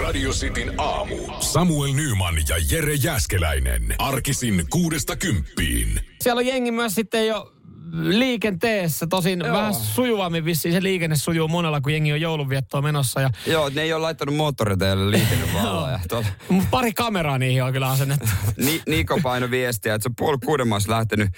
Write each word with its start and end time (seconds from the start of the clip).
Radio 0.00 0.30
Cityn 0.30 0.72
aamu. 0.78 1.16
Samuel 1.40 1.92
Nyman 1.92 2.34
ja 2.48 2.56
Jere 2.70 2.94
Jäskeläinen. 2.94 3.94
Arkisin 3.98 4.66
kuudesta 4.70 5.16
kymppiin. 5.16 6.00
Siellä 6.22 6.38
on 6.38 6.46
jengi 6.46 6.70
myös 6.70 6.94
sitten 6.94 7.26
jo 7.26 7.51
liikenteessä. 7.92 9.06
Tosin 9.06 9.40
Joo. 9.40 9.52
vähän 9.52 9.74
sujuvammin 9.74 10.44
vissiin 10.44 10.74
se 10.74 10.82
liikenne 10.82 11.16
sujuu 11.16 11.48
monella, 11.48 11.80
kun 11.80 11.92
jengi 11.92 12.12
on 12.12 12.20
joulunviettoa 12.20 12.82
menossa. 12.82 13.20
Ja... 13.20 13.30
Joo, 13.46 13.68
ne 13.74 13.82
ei 13.82 13.92
ole 13.92 14.02
laittanut 14.02 14.34
moottoriteille 14.36 15.10
liikennevaloja. 15.10 16.00
Pari 16.70 16.92
kameraa 16.92 17.38
niihin 17.38 17.64
on 17.64 17.72
kyllä 17.72 17.90
asennettu. 17.90 18.26
Ni- 18.56 18.82
Niko 18.86 19.18
paino 19.22 19.50
viestiä, 19.50 19.94
että 19.94 20.02
se 20.02 20.08
on 20.08 20.14
puoli 20.16 20.38
kuuden 20.44 20.68
lähtenyt 20.88 21.30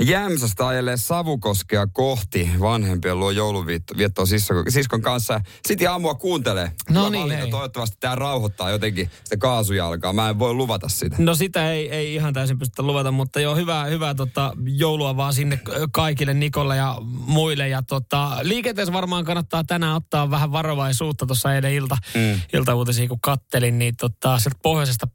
Jämsästä 0.00 0.66
ajelee 0.66 0.96
Savukoskea 0.96 1.86
kohti 1.86 2.50
vanhempien 2.60 3.18
luo 3.18 3.30
joulunviettoa 3.30 4.26
siskon, 4.26 4.64
siskon 4.68 5.02
kanssa. 5.02 5.40
Sitten 5.68 5.90
aamua 5.90 6.14
kuuntelee. 6.14 6.70
No 6.90 7.10
niin, 7.10 7.22
valinta. 7.22 7.46
Toivottavasti 7.46 7.96
tämä 8.00 8.14
rauhoittaa 8.14 8.70
jotenkin 8.70 9.10
sitä 9.24 9.36
kaasujalkaa. 9.36 10.12
Mä 10.12 10.28
en 10.28 10.38
voi 10.38 10.54
luvata 10.54 10.88
sitä. 10.88 11.16
No 11.18 11.34
sitä 11.34 11.72
ei, 11.72 11.90
ei 11.90 12.14
ihan 12.14 12.34
täysin 12.34 12.58
pystytä 12.58 12.82
luvata, 12.82 13.12
mutta 13.12 13.40
joo, 13.40 13.56
hyvää, 13.56 13.84
hyvää 13.84 14.14
tota, 14.14 14.52
joulua 14.64 15.16
vaan 15.16 15.34
sinne 15.34 15.60
kaikille 15.96 16.34
Nikolle 16.34 16.76
ja 16.76 16.96
muille. 17.26 17.68
Ja 17.68 17.82
tota, 17.82 18.38
liikenteessä 18.42 18.92
varmaan 18.92 19.24
kannattaa 19.24 19.64
tänään 19.64 19.96
ottaa 19.96 20.30
vähän 20.30 20.52
varovaisuutta 20.52 21.26
tuossa 21.26 21.54
eilen 21.54 21.72
ilta, 21.72 21.96
mm. 22.14 22.40
iltauutisia, 22.52 23.08
kun 23.08 23.20
kattelin, 23.20 23.78
niin 23.78 23.96
tota, 23.96 24.38
sieltä 24.38 24.58
pohjoisesta 24.62 25.08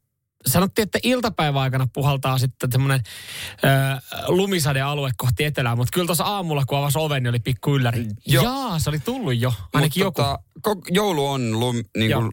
sanottiin, 0.46 0.84
että 0.84 1.00
iltapäivän 1.04 1.90
puhaltaa 1.94 2.38
sitten 2.38 2.72
semmoinen 2.72 3.00
lumisadealue 4.28 5.12
kohti 5.18 5.44
etelää, 5.44 5.76
mutta 5.76 5.92
kyllä 5.94 6.06
tuossa 6.06 6.24
aamulla, 6.24 6.66
kun 6.66 6.78
avasi 6.78 7.00
oven, 7.00 7.24
niin 7.24 7.30
oli 7.30 7.40
pikku 7.40 7.76
ylläri. 7.76 8.06
Jo. 8.28 8.44
Jaa, 8.44 8.80
se 8.80 8.90
oli 8.90 9.00
tullut 9.00 9.38
jo, 9.38 9.54
ainakin 9.74 10.04
Mut 10.04 10.18
joku. 10.18 10.22
Tota, 10.22 10.40
joulu 10.90 11.28
on 11.28 11.60
lum, 11.60 11.76
niin 11.98 12.12
kuin 12.14 12.32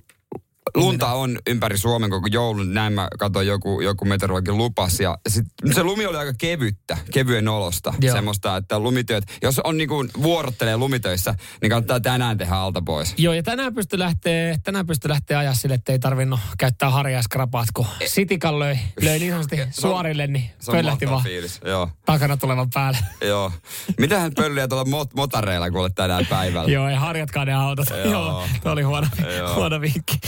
lunta 0.75 1.13
on 1.13 1.39
ympäri 1.47 1.79
Suomen 1.79 2.11
koko 2.11 2.27
joulun. 2.31 2.75
Näin 2.75 2.93
mä 2.93 3.09
katsoin 3.19 3.47
joku, 3.47 3.81
joku 3.81 4.05
meteorologi 4.05 4.53
lupas. 4.53 5.01
Ja 5.01 5.19
sit, 5.29 5.45
se 5.75 5.83
lumi 5.83 6.07
oli 6.07 6.17
aika 6.17 6.33
kevyttä, 6.39 6.97
kevyen 7.13 7.49
olosta. 7.49 7.95
Joo. 8.01 8.15
Semmoista, 8.17 8.57
että 8.57 8.79
lumityöt, 8.79 9.25
jos 9.43 9.59
on 9.59 9.77
niinku 9.79 10.07
vuorottelee 10.23 10.77
lumitöissä, 10.77 11.35
niin 11.63 11.71
kannattaa 11.71 12.01
tänään 12.01 12.39
tehdä 12.39 12.55
alta 12.55 12.83
pois. 12.83 13.15
Joo, 13.17 13.35
ja 13.35 13.43
tänään 13.43 13.75
pysty 13.75 13.99
lähteä, 13.99 14.59
tänään 14.65 14.87
pysty 14.87 15.09
lähteä 15.09 15.39
ajaa 15.39 15.55
sille, 15.55 15.75
että 15.75 15.93
ei 15.93 15.99
tarvinnut 15.99 16.41
käyttää 16.59 16.91
harjaskrapaat, 16.91 17.69
kun 17.75 17.87
e- 18.01 18.09
Sitikan 18.09 18.59
löi, 18.59 18.79
löi 19.03 19.19
niin 19.19 19.33
sanotusti 19.33 19.57
suorille, 19.81 20.27
niin 20.27 20.51
pöllähti 20.67 21.11
vaan 21.11 21.23
fiilis. 21.23 21.61
Joo. 21.65 21.91
takana 22.07 22.37
tulevan 22.37 22.71
päälle. 22.75 22.99
Joo. 23.21 23.53
Mitähän 23.99 24.33
pölliä 24.35 24.69
tuolla 24.69 24.85
mot- 24.85 25.11
motareilla 25.17 25.71
kuule 25.71 25.91
tänään 25.91 26.27
päivällä? 26.27 26.73
Joo, 26.73 26.89
ei 26.89 26.97
harjatkaan 26.97 27.47
ne 27.47 27.55
autot. 27.55 27.87
Joo, 27.91 28.11
Joo 28.13 28.45
tuo 28.63 28.73
oli 28.73 28.83
huono, 28.83 29.07
huono 29.55 29.81
vinkki 29.81 30.19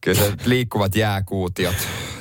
kyllä 0.00 0.18
se 0.18 0.32
liikkuvat 0.44 0.94
jääkuutiot 0.94 1.76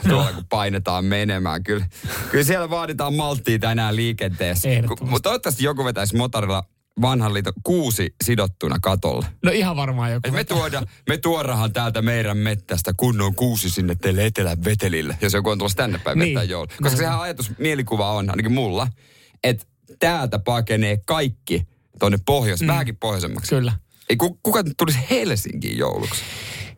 tuolla 0.10 0.34
kun 0.34 0.46
painetaan 0.50 1.06
menemään. 1.06 1.64
Kyllä, 1.64 1.86
kyllä 2.32 2.44
siellä 2.44 2.70
vaaditaan 2.70 3.14
malttia 3.14 3.60
tänään 3.60 3.96
liikenteessä. 3.96 4.70
Mutta 5.02 5.30
toivottavasti 5.30 5.64
joku 5.64 5.86
vetäisi 5.86 6.16
motorilla 6.16 6.64
vanhan 7.02 7.34
liiton 7.34 7.54
kuusi 7.64 8.16
sidottuna 8.24 8.76
katolle. 8.82 9.26
No 9.44 9.52
ihan 9.52 9.76
varmaan 9.76 10.12
joku. 10.12 10.32
me, 10.32 10.44
tuoda, 10.44 10.82
me 11.10 11.18
tuodahan 11.18 11.74
täältä 11.74 12.02
meidän 12.02 12.38
mettästä 12.38 12.94
kunnon 12.98 13.36
kuusi 13.36 13.70
sinne 13.70 13.96
teille 13.96 14.26
etelän 14.26 14.64
vetelille, 14.64 15.18
jos 15.22 15.34
joku 15.34 15.50
on 15.50 15.58
tulossa 15.58 15.78
tänne 15.78 15.98
päin 15.98 16.20
niin. 16.20 16.50
joulu. 16.50 16.68
Koska 16.82 16.98
sehän 16.98 17.20
ajatus, 17.20 17.52
mielikuva 17.58 18.12
on, 18.12 18.30
ainakin 18.30 18.52
mulla, 18.52 18.88
että 19.44 19.66
täältä 20.00 20.40
pakenee 20.40 20.98
kaikki 21.06 21.68
tuonne 22.00 22.20
pohjois, 22.26 22.62
mm. 22.62 22.68
vähänkin 22.68 22.98
pohjoisemmaksi. 22.98 23.56
Kyllä. 23.56 23.74
Ei, 24.10 24.16
kuka 24.44 24.64
tulisi 24.78 25.00
Helsinkiin 25.10 25.78
jouluksi? 25.78 26.22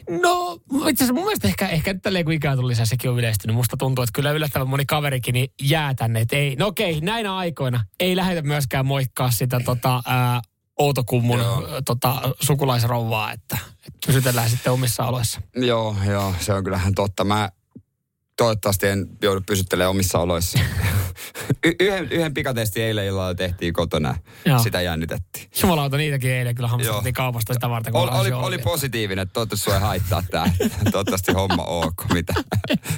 No, 0.09 0.59
itse 0.87 1.03
asiassa 1.03 1.13
mun 1.13 1.23
mielestä 1.23 1.47
ehkä, 1.47 1.67
ehkä 1.67 1.93
nyt 1.93 2.01
tälleen 2.01 2.25
kun 2.25 2.33
ikää 2.33 2.55
tuli 2.55 2.67
lisää, 2.67 2.85
sekin 2.85 3.09
on 3.09 3.19
yleistynyt. 3.19 3.55
Musta 3.55 3.77
tuntuu, 3.77 4.03
että 4.03 4.13
kyllä 4.13 4.31
yllättävän 4.31 4.69
moni 4.69 4.85
kaverikin 4.85 5.33
niin 5.33 5.53
jää 5.61 5.93
tänne. 5.93 6.21
Että 6.21 6.35
ei, 6.35 6.55
no 6.55 6.67
okei, 6.67 7.01
näinä 7.01 7.35
aikoina 7.35 7.85
ei 7.99 8.15
lähdetä 8.15 8.41
myöskään 8.41 8.85
moikkaa 8.85 9.31
sitä 9.31 9.59
tota, 9.65 10.03
ää, 10.05 10.41
Outokummun 10.79 11.39
tota, 11.85 12.21
sukulaisrouvaa, 12.39 13.31
että, 13.31 13.57
että 13.87 13.99
pysytellään 14.05 14.49
sitten 14.49 14.73
omissa 14.73 15.05
oloissa. 15.05 15.41
Joo, 15.55 15.95
joo, 16.05 16.33
se 16.39 16.53
on 16.53 16.63
kyllähän 16.63 16.95
totta. 16.95 17.23
Mä 17.23 17.49
toivottavasti 18.37 18.87
en 18.87 19.07
joudu 19.21 19.41
pysyttelemään 19.45 19.89
omissa 19.89 20.19
oloissa. 20.19 20.59
y- 21.65 21.75
yhden, 21.79 22.11
yhden 22.11 22.33
pikatesti 22.33 22.81
eilen 22.81 23.05
illalla 23.05 23.35
tehtiin 23.35 23.73
kotona. 23.73 24.15
Joo. 24.45 24.59
Sitä 24.59 24.81
jännitettiin. 24.81 25.49
Jumalauta, 25.61 25.97
niitäkin 25.97 26.31
eilen 26.31 26.55
kyllä 26.55 26.69
hammastettiin 26.69 27.13
kaupasta 27.13 27.53
sitä 27.53 27.69
varten. 27.69 27.95
Ol, 27.95 28.09
oli, 28.11 28.31
oli 28.31 28.57
positiivinen, 28.57 29.23
että 29.23 29.33
toivottavasti 29.33 29.63
sua 29.63 29.73
ei 29.73 29.81
haittaa 29.81 30.23
tämä. 30.31 30.45
toivottavasti 30.91 31.31
homma 31.31 31.63
ok. 31.63 32.05
Mitä? 32.13 32.33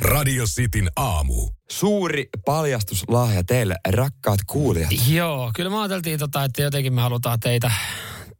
Radio 0.01 0.45
Cityn 0.45 0.89
aamu. 0.95 1.49
Suuri 1.71 2.29
paljastuslahja 2.45 3.43
teille, 3.43 3.75
rakkaat 3.87 4.39
kuulijat. 4.47 4.91
Joo, 5.07 5.51
kyllä 5.55 5.69
me 5.69 5.77
ajateltiin, 5.79 6.19
tota, 6.19 6.43
että 6.43 6.61
jotenkin 6.61 6.93
me 6.93 7.01
halutaan 7.01 7.39
teitä 7.39 7.71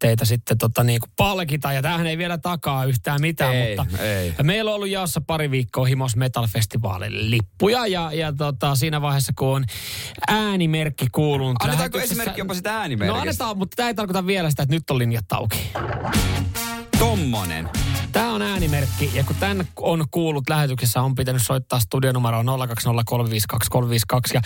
teitä 0.03 0.25
sitten 0.25 0.57
tota 0.57 0.83
niin 0.83 0.99
kuin 0.99 1.11
palkita. 1.15 1.73
Ja 1.73 1.81
tämähän 1.81 2.07
ei 2.07 2.17
vielä 2.17 2.37
takaa 2.37 2.85
yhtään 2.85 3.21
mitään, 3.21 3.55
ei, 3.55 3.77
mutta 3.77 4.03
ei. 4.03 4.33
meillä 4.43 4.71
on 4.71 4.75
ollut 4.75 4.89
jaossa 4.89 5.21
pari 5.21 5.51
viikkoa 5.51 5.85
Himos 5.85 6.15
Metal 6.15 6.47
Festivalille 6.47 7.29
lippuja. 7.29 7.87
Ja, 7.87 8.11
ja 8.13 8.33
tota, 8.33 8.75
siinä 8.75 9.01
vaiheessa, 9.01 9.33
kun 9.37 9.47
on 9.47 9.65
äänimerkki 10.27 11.07
kuulunut 11.11 11.55
Annetaanko 11.63 11.99
esimerkki 11.99 12.41
jopa 12.41 12.53
sitä 12.53 12.77
äänimerkistä? 12.77 13.13
No 13.13 13.21
annetaan, 13.21 13.57
mutta 13.57 13.75
tämä 13.75 13.89
ei 13.89 13.93
tarkoita 13.93 14.25
vielä 14.25 14.49
sitä, 14.49 14.63
että 14.63 14.75
nyt 14.75 14.89
on 14.89 14.97
linjat 14.97 15.25
auki. 15.31 15.71
Tommonen. 16.99 17.69
Tämä 18.11 18.33
on 18.33 18.41
äänimerkki, 18.41 19.11
ja 19.13 19.23
kun 19.23 19.35
tämän 19.35 19.67
on 19.75 20.05
kuullut 20.11 20.49
lähetyksessä, 20.49 21.01
on 21.01 21.15
pitänyt 21.15 21.41
soittaa 21.41 21.79
studionumeroon 21.79 22.45
020352352, 22.45 22.53
ja 24.33 24.41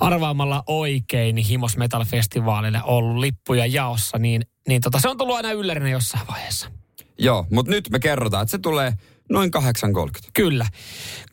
arvaamalla 0.00 0.62
oikein 0.66 1.36
Himos 1.36 1.76
Metal 1.76 2.04
Festivaalille 2.04 2.80
ollut 2.84 3.16
lippuja 3.16 3.66
jaossa, 3.66 4.18
niin, 4.18 4.42
niin 4.70 4.80
tota, 4.80 5.00
se 5.00 5.08
on 5.08 5.16
tullut 5.16 5.36
aina 5.36 5.52
yllärinä 5.52 5.88
jossain 5.88 6.26
vaiheessa. 6.26 6.70
Joo, 7.18 7.46
mutta 7.50 7.70
nyt 7.70 7.90
me 7.90 7.98
kerrotaan, 7.98 8.42
että 8.42 8.50
se 8.50 8.58
tulee 8.58 8.92
Noin 9.30 9.50
8.30. 9.56 10.30
Kyllä. 10.34 10.66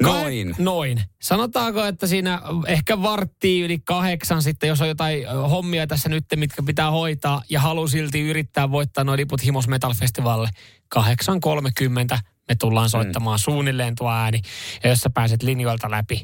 Noin. 0.02 0.56
noin. 0.58 1.02
Sanotaanko, 1.22 1.86
että 1.86 2.08
siinä 2.08 2.42
ehkä 2.68 3.02
varttii 3.02 3.62
yli 3.62 3.80
kahdeksan 3.80 4.42
sitten, 4.42 4.68
jos 4.68 4.82
on 4.82 4.88
jotain 4.88 5.28
hommia 5.28 5.88
tässä 5.88 6.10
nyt, 6.10 6.26
mitkä 6.36 6.64
pitää 6.64 6.92
hoitaa 6.92 7.42
ja 7.50 7.60
haluaa 7.60 7.88
silti 7.88 8.22
yrittää 8.22 8.72
voittaa 8.72 9.04
noin 9.04 9.18
liput 9.18 9.44
Himos 9.44 9.68
Metal 9.68 9.94
Festivalille. 9.94 10.50
8.30 10.96 12.20
me 12.48 12.56
tullaan 12.60 12.90
soittamaan 12.90 13.40
mm. 13.40 13.42
suunnilleen 13.42 13.96
tuo 13.96 14.12
ääni. 14.12 14.42
Ja 14.84 14.90
jos 14.90 15.00
sä 15.00 15.10
pääset 15.10 15.44
linjoilta 15.44 15.92
läpi, 15.92 16.22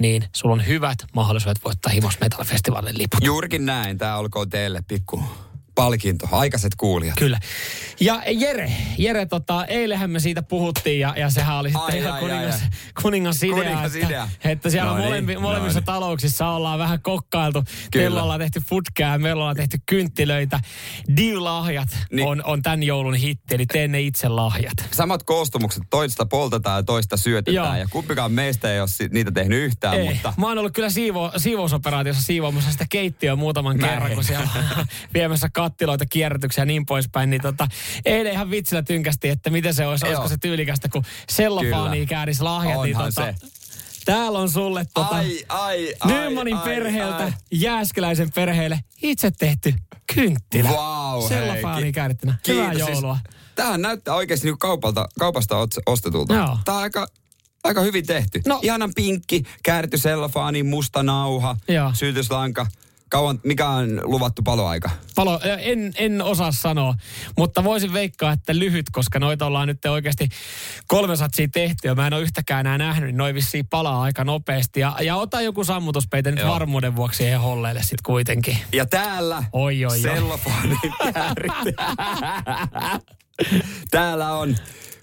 niin 0.00 0.24
sulla 0.34 0.54
on 0.54 0.66
hyvät 0.66 0.98
mahdollisuudet 1.14 1.64
voittaa 1.64 1.92
Himos 1.92 2.20
Metal 2.20 2.44
Festivalin 2.44 2.98
liput. 2.98 3.24
Juurikin 3.24 3.66
näin. 3.66 3.98
Tämä 3.98 4.16
olkoon 4.16 4.50
teille 4.50 4.82
pikku 4.88 5.24
palkinto, 5.76 6.28
aikaiset 6.32 6.74
kuulijat. 6.74 7.18
Kyllä. 7.18 7.38
Ja 8.00 8.22
Jere, 8.26 8.72
Jere 8.98 9.26
tota, 9.26 9.64
eilähän 9.64 10.10
me 10.10 10.20
siitä 10.20 10.42
puhuttiin 10.42 11.00
ja, 11.00 11.14
ja 11.16 11.30
sehän 11.30 11.56
oli 11.56 11.68
sitten 11.68 11.94
ai, 11.94 11.98
ihan 11.98 12.12
ai, 12.12 12.20
kuningas, 12.20 12.62
ai, 12.62 12.68
kuningas 13.02 13.42
idea, 13.42 13.54
kuningas 13.54 13.94
että, 13.94 14.06
idea. 14.06 14.28
että 14.44 14.70
siellä 14.70 14.90
no 14.90 14.98
molempi, 14.98 15.32
niin, 15.32 15.42
molemmissa 15.42 15.80
no 15.80 15.84
talouksissa 15.84 16.48
ollaan 16.48 16.78
vähän 16.78 17.02
kokkailtu. 17.02 17.64
Meillä 17.94 18.22
ollaan 18.22 18.40
tehty 18.40 18.60
futkää, 18.60 19.18
meillä 19.18 19.40
ollaan 19.40 19.56
tehty 19.56 19.78
kynttilöitä. 19.86 20.60
Deal-lahjat 21.16 21.88
niin. 22.12 22.28
on, 22.28 22.42
on 22.44 22.62
tämän 22.62 22.82
joulun 22.82 23.14
hitti, 23.14 23.54
eli 23.54 23.66
tee 23.66 23.88
ne 23.88 24.00
itse 24.00 24.28
lahjat. 24.28 24.88
Samat 24.92 25.22
koostumukset, 25.22 25.82
toista 25.90 26.26
poltetaan 26.26 26.78
ja 26.78 26.82
toista 26.82 27.16
syötetään. 27.16 27.66
Joo. 27.66 27.76
Ja 27.76 27.86
kumpikaan 27.90 28.32
meistä 28.32 28.72
ei 28.72 28.80
ole 28.80 29.08
niitä 29.10 29.30
tehnyt 29.30 29.58
yhtään, 29.64 30.00
ei. 30.00 30.08
mutta... 30.08 30.32
Mä 30.36 30.48
oon 30.48 30.58
ollut 30.58 30.72
kyllä 30.72 30.90
siivo, 30.90 31.32
siivousoperaatiossa 31.36 32.22
siivoamassa 32.22 32.72
sitä 32.72 32.86
keittiöä 32.90 33.36
muutaman 33.36 33.76
Mä 33.80 33.88
kerran, 33.88 34.12
kun 34.12 34.24
siellä 34.24 34.48
viemässä 35.14 35.48
kattiloita 35.70 36.06
kierrätyksiä 36.06 36.62
ja 36.62 36.66
niin 36.66 36.86
poispäin, 36.86 37.30
niin 37.30 37.42
tota, 37.42 37.68
eilen 38.04 38.32
ihan 38.32 38.50
vitsillä 38.50 38.82
tynkästi, 38.82 39.28
että 39.28 39.50
miten 39.50 39.74
se 39.74 39.86
olisi, 39.86 40.06
Joo. 40.06 40.10
olisiko 40.10 40.28
se 40.28 40.36
tyylikästä, 40.40 40.88
kun 40.88 41.04
sellofaani 41.28 42.06
käärisi 42.06 42.42
lahjat. 42.42 42.82
Niin 42.82 42.96
Onhan 42.96 43.04
niin 43.04 43.14
tota, 43.14 43.48
se. 43.48 43.56
Täällä 44.04 44.38
on 44.38 44.50
sulle 44.50 44.86
tota, 44.94 45.16
ai, 45.16 45.44
ai, 45.48 45.94
Nymanin 46.04 46.56
ai, 46.56 46.64
perheeltä, 46.64 47.24
ai. 47.24 47.32
Jääskeläisen 47.52 48.32
perheelle 48.32 48.80
itse 49.02 49.30
tehty 49.30 49.74
kynttilä. 50.14 50.68
Wow, 50.68 51.28
Sellofaani 51.28 51.92
käärittynä. 51.92 52.34
Hyvää 52.48 52.74
siis 52.74 52.88
joulua. 52.88 53.18
Siis, 53.24 53.36
tämähän 53.54 53.82
näyttää 53.82 54.14
oikeasti 54.14 54.46
niin 54.46 54.58
kaupalta, 54.58 55.08
kaupasta 55.18 55.56
ostetulta. 55.86 56.34
Joo. 56.34 56.58
Tämä 56.64 56.76
on 56.76 56.82
aika, 56.82 57.06
aika 57.64 57.80
hyvin 57.80 58.06
tehty. 58.06 58.42
No. 58.46 58.58
Ihanan 58.62 58.92
pinkki, 58.94 59.42
kääritty 59.62 59.98
sellofaani, 59.98 60.62
musta 60.62 61.02
nauha, 61.02 61.56
Joo. 61.68 61.90
syytyslanka. 61.94 62.66
Kauan, 63.10 63.40
mikä 63.44 63.68
on 63.68 64.00
luvattu 64.04 64.42
paloaika? 64.42 64.90
Palo, 65.14 65.40
en, 65.58 65.92
en 65.96 66.22
osaa 66.22 66.52
sanoa, 66.52 66.94
mutta 67.36 67.64
voisin 67.64 67.92
veikkaa, 67.92 68.32
että 68.32 68.58
lyhyt, 68.58 68.86
koska 68.92 69.18
noita 69.18 69.46
ollaan 69.46 69.68
nyt 69.68 69.84
oikeasti 69.84 70.28
kolme 70.86 71.16
satsia 71.16 71.48
tehty 71.52 71.88
ja 71.88 71.94
mä 71.94 72.06
en 72.06 72.12
ole 72.12 72.22
yhtäkään 72.22 72.66
enää 72.66 72.78
nähnyt, 72.78 73.08
niin 73.08 73.16
noi 73.16 73.34
vissiin 73.34 73.66
palaa 73.66 74.02
aika 74.02 74.24
nopeasti. 74.24 74.80
Ja, 74.80 74.96
ja 75.00 75.16
ota 75.16 75.40
joku 75.40 75.64
sammutuspeite 75.64 76.30
nyt 76.30 76.40
Joo. 76.40 76.52
varmuuden 76.52 76.96
vuoksi 76.96 77.16
siihen 77.16 77.40
holleille 77.40 77.80
sitten 77.80 77.98
kuitenkin. 78.06 78.58
Ja 78.72 78.86
täällä 78.86 79.44
oi, 79.52 79.84
oi, 79.84 79.98
sellofonin 79.98 80.78
Täällä 83.90 84.32
on 84.32 84.56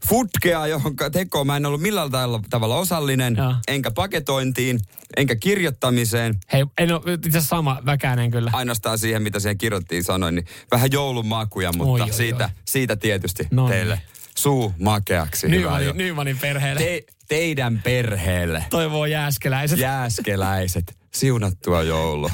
futkea, 0.08 0.68
johon 0.68 0.96
tekoon 1.12 1.48
mä 1.48 1.58
en 1.58 1.66
ollut 1.66 1.82
millään 1.82 2.10
tavalla 2.50 2.76
osallinen, 2.76 3.36
Joo. 3.38 3.56
enkä 3.68 3.92
paketointiin, 3.92 4.80
enkä 5.18 5.36
kirjoittamiseen. 5.36 6.40
Hei, 6.54 6.66
en 6.78 6.92
ole 6.94 7.14
itse 7.26 7.42
sama 7.42 7.82
väkäinen 7.86 8.32
kyllä. 8.32 8.50
Ainoastaan 8.54 8.98
siihen, 8.98 9.22
mitä 9.24 9.40
siihen 9.40 9.58
kirjoittiin 9.58 10.04
sanoin, 10.04 10.36
niin 10.36 10.46
vähän 10.72 10.92
joulumakuja, 10.92 11.72
mutta 11.78 12.04
Oi, 12.04 12.10
oi, 12.10 12.14
siitä, 12.14 12.44
oi. 12.44 12.50
siitä 12.66 12.96
tietysti 12.96 13.48
No 13.52 13.68
teille 13.68 14.02
suu 14.38 14.74
makeaksi. 14.80 15.48
Nymanin, 15.48 15.98
Nymanin 15.98 16.38
perheelle. 16.40 16.82
Te, 16.84 17.04
teidän 17.28 17.82
perheelle, 17.84 18.66
Toivoo 18.70 19.06
jääskeläiset. 19.06 19.80
jääskeläiset, 19.80 20.98
siunattua 21.14 21.84
joulua. 21.84 22.30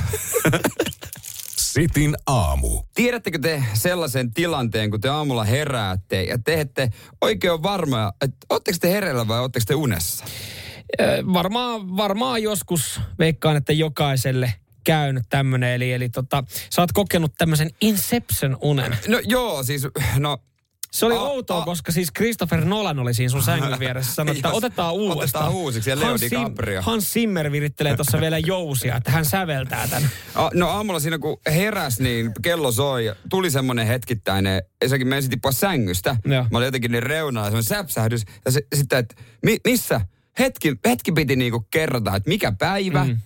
Sitin 1.73 2.15
aamu. 2.27 2.81
Tiedättekö 2.93 3.39
te 3.39 3.63
sellaisen 3.73 4.33
tilanteen, 4.33 4.91
kun 4.91 5.01
te 5.01 5.09
aamulla 5.09 5.43
heräätte 5.43 6.23
ja 6.23 6.37
te 6.37 6.59
ette 6.61 6.89
oikein 7.21 7.63
varmaa, 7.63 8.13
että 8.21 8.37
ootteko 8.49 8.77
te 8.81 8.91
hereillä 8.91 9.27
vai 9.27 9.39
ootteko 9.39 9.63
te 9.67 9.75
unessa? 9.75 10.25
Varmaan, 11.33 11.97
varmaan 11.97 12.43
joskus 12.43 12.99
veikkaan, 13.19 13.57
että 13.57 13.73
jokaiselle 13.73 14.53
käynyt 14.83 15.23
tämmönen. 15.29 15.73
Eli, 15.73 15.93
eli 15.93 16.09
tota, 16.09 16.43
sä 16.69 16.81
oot 16.81 16.91
kokenut 16.91 17.33
tämmöisen 17.37 17.69
Inception-unen. 17.81 18.97
No 19.07 19.19
joo, 19.23 19.63
siis 19.63 19.87
no 20.17 20.37
Se 20.91 21.05
oli 21.05 21.15
A- 21.15 21.19
outoa, 21.19 21.61
a- 21.61 21.65
koska 21.65 21.91
siis 21.91 22.09
Christopher 22.17 22.65
Nolan 22.65 22.99
oli 22.99 23.13
siinä 23.13 23.29
sun 23.29 23.43
sängyn 23.43 23.79
vieressä. 23.79 24.13
Sanoi, 24.13 24.35
että 24.35 24.49
otetaan 24.51 24.93
uudestaan. 24.93 25.43
otetaan 25.45 25.53
uusiksi 25.63 25.89
ja 25.89 25.99
Leo 25.99 26.07
Hans, 26.07 26.21
DiCaprio. 26.21 26.81
Hans 26.81 27.13
Zimmer 27.13 27.51
virittelee 27.51 27.95
tuossa 27.95 28.21
vielä 28.21 28.37
jousia, 28.37 28.95
että 28.95 29.11
hän 29.11 29.25
säveltää 29.25 29.87
tämän. 29.87 30.09
A, 30.35 30.49
no 30.53 30.69
aamulla 30.69 30.99
siinä 30.99 31.17
kun 31.19 31.37
heräs, 31.45 31.99
niin 31.99 32.31
kello 32.41 32.71
soi 32.71 33.15
tuli 33.29 33.51
semmoinen 33.51 33.87
hetkittäinen, 33.87 34.61
ensinnäkin 34.81 35.07
mä 35.07 35.15
ensin 35.15 35.29
tippua 35.31 35.51
sängystä. 35.51 36.15
Joo. 36.25 36.45
Mä 36.51 36.57
olin 36.57 36.65
jotenkin 36.67 36.91
niin 36.91 37.03
reunalla, 37.03 37.45
semmoinen 37.47 37.63
säpsähdys. 37.63 38.23
Ja 38.45 38.51
se, 38.51 38.61
sitten, 38.75 38.99
että 38.99 39.15
mi, 39.45 39.57
missä? 39.65 40.01
Hetki, 40.39 40.75
hetki 40.85 41.11
piti 41.11 41.35
niinku 41.35 41.67
kerrota, 41.71 42.15
että 42.15 42.29
mikä 42.29 42.51
päivä. 42.59 43.05
Mm. 43.05 43.17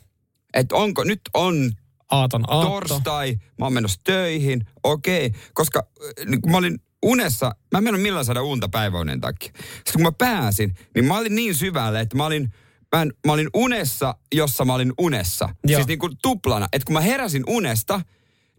Että 0.54 0.76
onko, 0.76 1.04
nyt 1.04 1.22
on 1.34 1.72
Aaton 2.12 2.44
aatto. 2.48 2.70
torstai, 2.70 3.36
mä 3.60 3.66
oon 3.66 3.74
menossa 3.74 4.00
töihin, 4.04 4.66
okei. 4.84 5.32
Koska 5.54 5.80
äh, 6.20 6.26
niin 6.26 6.42
kun 6.42 6.52
mä 6.52 6.58
olin 6.58 6.80
unessa, 7.04 7.56
mä 7.72 7.78
en 7.78 7.84
mennyt 7.84 8.02
millään 8.02 8.26
saada 8.26 8.42
unta 8.42 8.70
päiväunen 8.70 9.22
takia. 9.22 9.52
Sitten 9.56 9.94
kun 9.94 10.02
mä 10.02 10.12
pääsin, 10.12 10.76
niin 10.96 11.06
mä 11.06 11.18
olin 11.18 11.36
niin 11.36 11.56
syvälle, 11.56 12.00
että 12.00 12.18
mä 12.18 12.26
olin, 12.26 12.54
mä, 12.96 13.02
en, 13.02 13.14
mä 13.26 13.34
olin 13.34 13.50
unessa, 13.54 14.16
jossa 14.36 14.66
mä 14.66 14.74
olin 14.74 14.94
unessa. 14.98 15.50
Joo. 15.64 15.78
Siis 15.78 15.88
niin 15.88 16.00
kuin 16.00 16.14
tuplana. 16.22 16.68
Että 16.74 16.86
kun 16.86 16.94
mä 16.94 17.02
heräsin 17.02 17.44
unesta, 17.48 18.02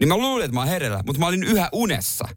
niin 0.00 0.08
mä 0.08 0.16
luulin, 0.16 0.44
että 0.44 0.54
mä 0.54 0.60
oon 0.60 0.68
hereillä, 0.68 1.02
mutta 1.06 1.20
mä 1.20 1.26
olin 1.26 1.42
yhä 1.42 1.68
unessa. 1.72 2.28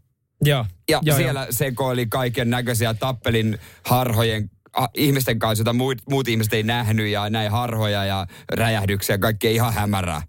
Joo. 0.44 0.66
Ja 0.90 1.00
joo, 1.02 1.18
siellä 1.18 1.40
joo. 1.40 1.52
sekoili 1.52 2.06
kaiken 2.06 2.50
näköisiä 2.50 2.94
tappelin 2.94 3.60
harhojen 3.86 4.50
ihmisten 4.94 5.40
kanssa, 5.40 5.62
joita 5.62 5.74
muut, 5.74 5.98
muut 6.10 6.28
ihmiset 6.28 6.54
ei 6.54 6.64
nähnyt 6.64 7.08
ja 7.08 7.30
näin 7.30 7.52
harhoja 7.52 8.06
ja 8.06 8.28
räjähdyksiä, 8.52 9.18
kaikkea 9.18 9.52
ihan 9.52 9.74
hämärää. 9.74 10.22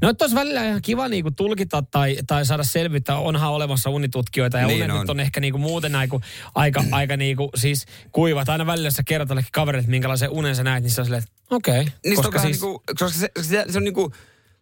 No 0.00 0.08
että 0.08 0.24
olisi 0.24 0.36
välillä 0.36 0.68
ihan 0.68 0.82
kiva 0.82 1.08
niinku 1.08 1.30
tulkita 1.30 1.82
tai, 1.90 2.16
tai 2.26 2.46
saada 2.46 2.64
selvyyttä. 2.64 3.16
Onhan 3.16 3.52
olemassa 3.52 3.90
unitutkijoita 3.90 4.58
ja 4.58 4.66
Niin 4.66 4.90
unet 4.90 5.00
on. 5.00 5.10
on 5.10 5.20
ehkä 5.20 5.40
niinku 5.40 5.58
muuten 5.58 5.92
kun 6.08 6.20
aika, 6.54 6.84
aika 6.90 7.16
niinku, 7.16 7.50
siis 7.54 7.86
kuivat. 8.12 8.48
Aina 8.48 8.66
välillä 8.66 8.86
jos 8.86 8.94
sä 8.94 9.02
kerrot 9.06 9.30
että 9.30 9.90
minkälaisen 9.90 10.30
unen 10.30 10.56
sä 10.56 10.64
näet, 10.64 10.82
niin 10.82 10.90
se 10.90 11.00
on 11.00 11.04
silleen, 11.04 11.22
okei. 11.50 11.80
Okay. 11.80 11.92
Niin 12.04 12.16
koska, 12.16 12.38
siis... 12.38 12.60
niinku, 12.60 12.82
koska 12.98 13.18
se, 13.18 13.30
se, 13.42 13.64
se 13.70 13.78
on 13.78 13.84
niinku, 13.84 14.12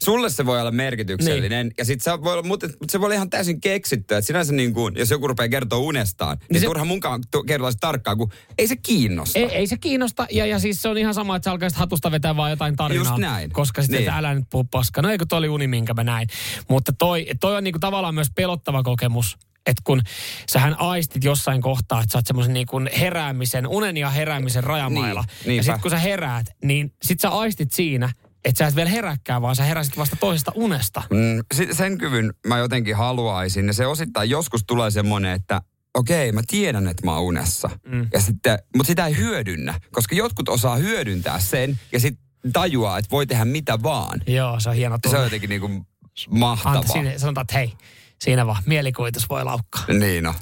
sulle 0.04 0.30
se 0.30 0.46
voi 0.46 0.60
olla 0.60 0.70
merkityksellinen. 0.70 1.66
Niin. 1.66 1.74
Ja 1.78 1.84
sit 1.84 2.00
se 2.00 2.10
voi 2.22 2.32
olla, 2.32 2.42
mutta, 2.42 2.66
mutta 2.66 2.92
se 2.92 3.00
voi 3.00 3.06
olla 3.06 3.14
ihan 3.14 3.30
täysin 3.30 3.60
keksitty. 3.60 4.14
Että 4.14 4.26
sinänsä 4.26 4.52
niin 4.52 4.74
kuin, 4.74 4.94
jos 4.96 5.10
joku 5.10 5.28
rupeaa 5.28 5.48
kertoa 5.48 5.78
unestaan, 5.78 6.36
niin, 6.38 6.46
niin 6.52 6.60
se- 6.60 6.66
turha 6.66 6.84
munkaan 6.84 7.20
kertoa 7.46 7.70
tarkkaan, 7.80 8.18
kun 8.18 8.32
ei 8.58 8.66
se 8.66 8.76
kiinnosta. 8.76 9.38
Ei, 9.38 9.44
ei 9.44 9.66
se 9.66 9.76
kiinnosta. 9.76 10.26
Ja, 10.30 10.46
ja 10.46 10.58
siis 10.58 10.82
se 10.82 10.88
on 10.88 10.98
ihan 10.98 11.14
sama, 11.14 11.36
että 11.36 11.44
sä 11.44 11.50
alkaisit 11.50 11.78
hatusta 11.78 12.10
vetää 12.10 12.36
vaan 12.36 12.50
jotain 12.50 12.76
tarinaa. 12.76 13.04
Just 13.04 13.18
näin. 13.18 13.50
Koska 13.52 13.82
sitten, 13.82 13.98
Niin. 14.00 14.06
niin. 14.08 14.18
älä 14.18 14.34
nyt 14.34 14.44
puhu 14.50 14.64
paskaa. 14.64 15.02
No 15.02 15.10
eikö 15.10 15.26
toi 15.28 15.38
oli 15.38 15.48
uni, 15.48 15.66
minkä 15.68 15.94
mä 15.94 16.04
näin. 16.04 16.28
Mutta 16.68 16.92
toi, 16.92 17.26
toi 17.40 17.56
on 17.56 17.64
niinku 17.64 17.78
tavallaan 17.78 18.14
myös 18.14 18.30
pelottava 18.34 18.82
kokemus. 18.82 19.38
Että 19.66 19.82
kun 19.84 20.02
sähän 20.50 20.80
aistit 20.80 21.24
jossain 21.24 21.62
kohtaa, 21.62 22.00
että 22.00 22.12
sä 22.12 22.18
oot 22.18 22.26
semmoisen 22.26 22.54
niin 22.54 22.66
kuin 22.66 22.90
heräämisen, 23.00 23.66
unen 23.66 23.96
ja 23.96 24.10
heräämisen 24.10 24.64
rajamailla. 24.64 25.24
Niin, 25.46 25.56
ja 25.56 25.62
sitten 25.62 25.80
kun 25.80 25.90
sä 25.90 25.98
heräät, 25.98 26.46
niin 26.64 26.92
sit 27.02 27.20
sä 27.20 27.28
aistit 27.28 27.72
siinä, 27.72 28.12
että 28.44 28.58
sä 28.58 28.66
et 28.66 28.76
vielä 28.76 28.90
heräkkää, 28.90 29.42
vaan 29.42 29.56
sä 29.56 29.64
heräsit 29.64 29.96
vasta 29.96 30.16
toisesta 30.16 30.52
unesta. 30.54 31.02
Mm, 31.10 31.64
sen 31.72 31.98
kyvyn 31.98 32.34
mä 32.46 32.58
jotenkin 32.58 32.96
haluaisin. 32.96 33.66
Ja 33.66 33.72
se 33.72 33.86
osittain 33.86 34.30
joskus 34.30 34.64
tulee 34.66 34.90
semmoinen, 34.90 35.32
että 35.32 35.60
okei, 35.94 36.32
mä 36.32 36.40
tiedän, 36.46 36.88
että 36.88 37.04
mä 37.06 37.14
oon 37.14 37.22
unessa. 37.24 37.70
Mm. 37.86 38.08
Ja 38.12 38.20
sitten, 38.20 38.58
mutta 38.76 38.86
sitä 38.86 39.06
ei 39.06 39.16
hyödynnä, 39.16 39.80
koska 39.92 40.14
jotkut 40.14 40.48
osaa 40.48 40.76
hyödyntää 40.76 41.40
sen 41.40 41.80
ja 41.92 42.00
sitten 42.00 42.24
tajuaa, 42.52 42.98
että 42.98 43.10
voi 43.10 43.26
tehdä 43.26 43.44
mitä 43.44 43.82
vaan. 43.82 44.20
Joo, 44.26 44.60
se 44.60 44.68
on 44.68 44.74
hieno 44.76 44.96
Se 44.96 45.00
tunne. 45.02 45.18
on 45.18 45.24
jotenkin 45.24 45.50
niinku 45.50 45.86
mahtavaa. 46.30 46.78
Anta, 46.78 46.92
siinä, 46.92 47.18
sanotaan, 47.18 47.42
että 47.42 47.58
hei, 47.58 47.72
siinä 48.20 48.46
vaan, 48.46 48.62
mielikuvitus 48.66 49.28
voi 49.28 49.44
laukkaa. 49.44 49.84
Niin 49.98 50.24
no. 50.24 50.34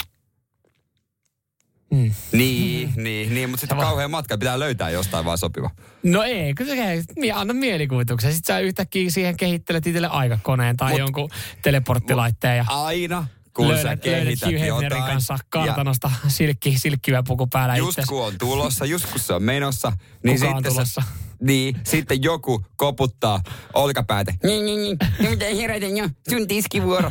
Mm. 1.90 2.12
Niin, 2.32 2.92
niin, 2.96 3.34
niin, 3.34 3.50
mutta 3.50 3.60
sitten 3.60 3.78
kauhean 3.78 4.10
matka 4.10 4.38
pitää 4.38 4.58
löytää 4.58 4.90
jostain 4.90 5.24
vaan 5.24 5.38
sopiva. 5.38 5.70
No 6.02 6.22
ei, 6.22 6.54
kyllä 6.54 6.74
se 6.74 7.04
mie- 7.18 7.32
anna 7.32 7.54
mielikuvituksen. 7.54 8.32
Sitten 8.34 8.54
sä 8.54 8.60
yhtäkkiä 8.60 9.10
siihen 9.10 9.36
kehittelet 9.36 9.86
itselle 9.86 10.08
aikakoneen 10.08 10.76
tai 10.76 10.92
Mut- 10.92 10.98
jonkun 10.98 11.30
teleporttilaitteen 11.62 12.56
ja 12.56 12.64
Aina, 12.68 13.26
kun 13.54 13.66
sä 13.66 13.72
löydät, 13.72 14.04
löydät 14.06 14.40
kehität 14.40 14.66
jotain. 14.66 15.02
kanssa 15.02 15.38
kartanosta 15.48 16.10
silkki, 16.28 16.78
silkkiväpuku 16.78 17.36
puku 17.36 17.46
päällä 17.52 17.74
ja 17.74 17.78
just 17.78 17.90
itsesi. 17.90 18.08
kun 18.08 18.24
on 18.26 18.32
tulossa, 18.38 18.84
just 18.84 19.06
kun 19.10 19.20
se 19.20 19.32
on 19.34 19.42
menossa, 19.42 19.92
niin 20.22 20.36
Kuka 20.40 20.50
on 20.50 20.56
sitten 20.56 20.72
tulossa? 20.72 21.00
Se, 21.00 21.08
niin, 21.40 21.76
sitten 21.84 22.22
joku 22.22 22.64
koputtaa 22.76 23.42
olkapäätä. 23.74 24.34
Niin, 24.42 24.64
niin, 24.66 24.80
niin. 24.82 25.30
Mitä 25.30 25.44
herätä 25.44 25.86
jo, 25.86 26.08
sun 26.30 26.46
tiskivuoro. 26.48 27.10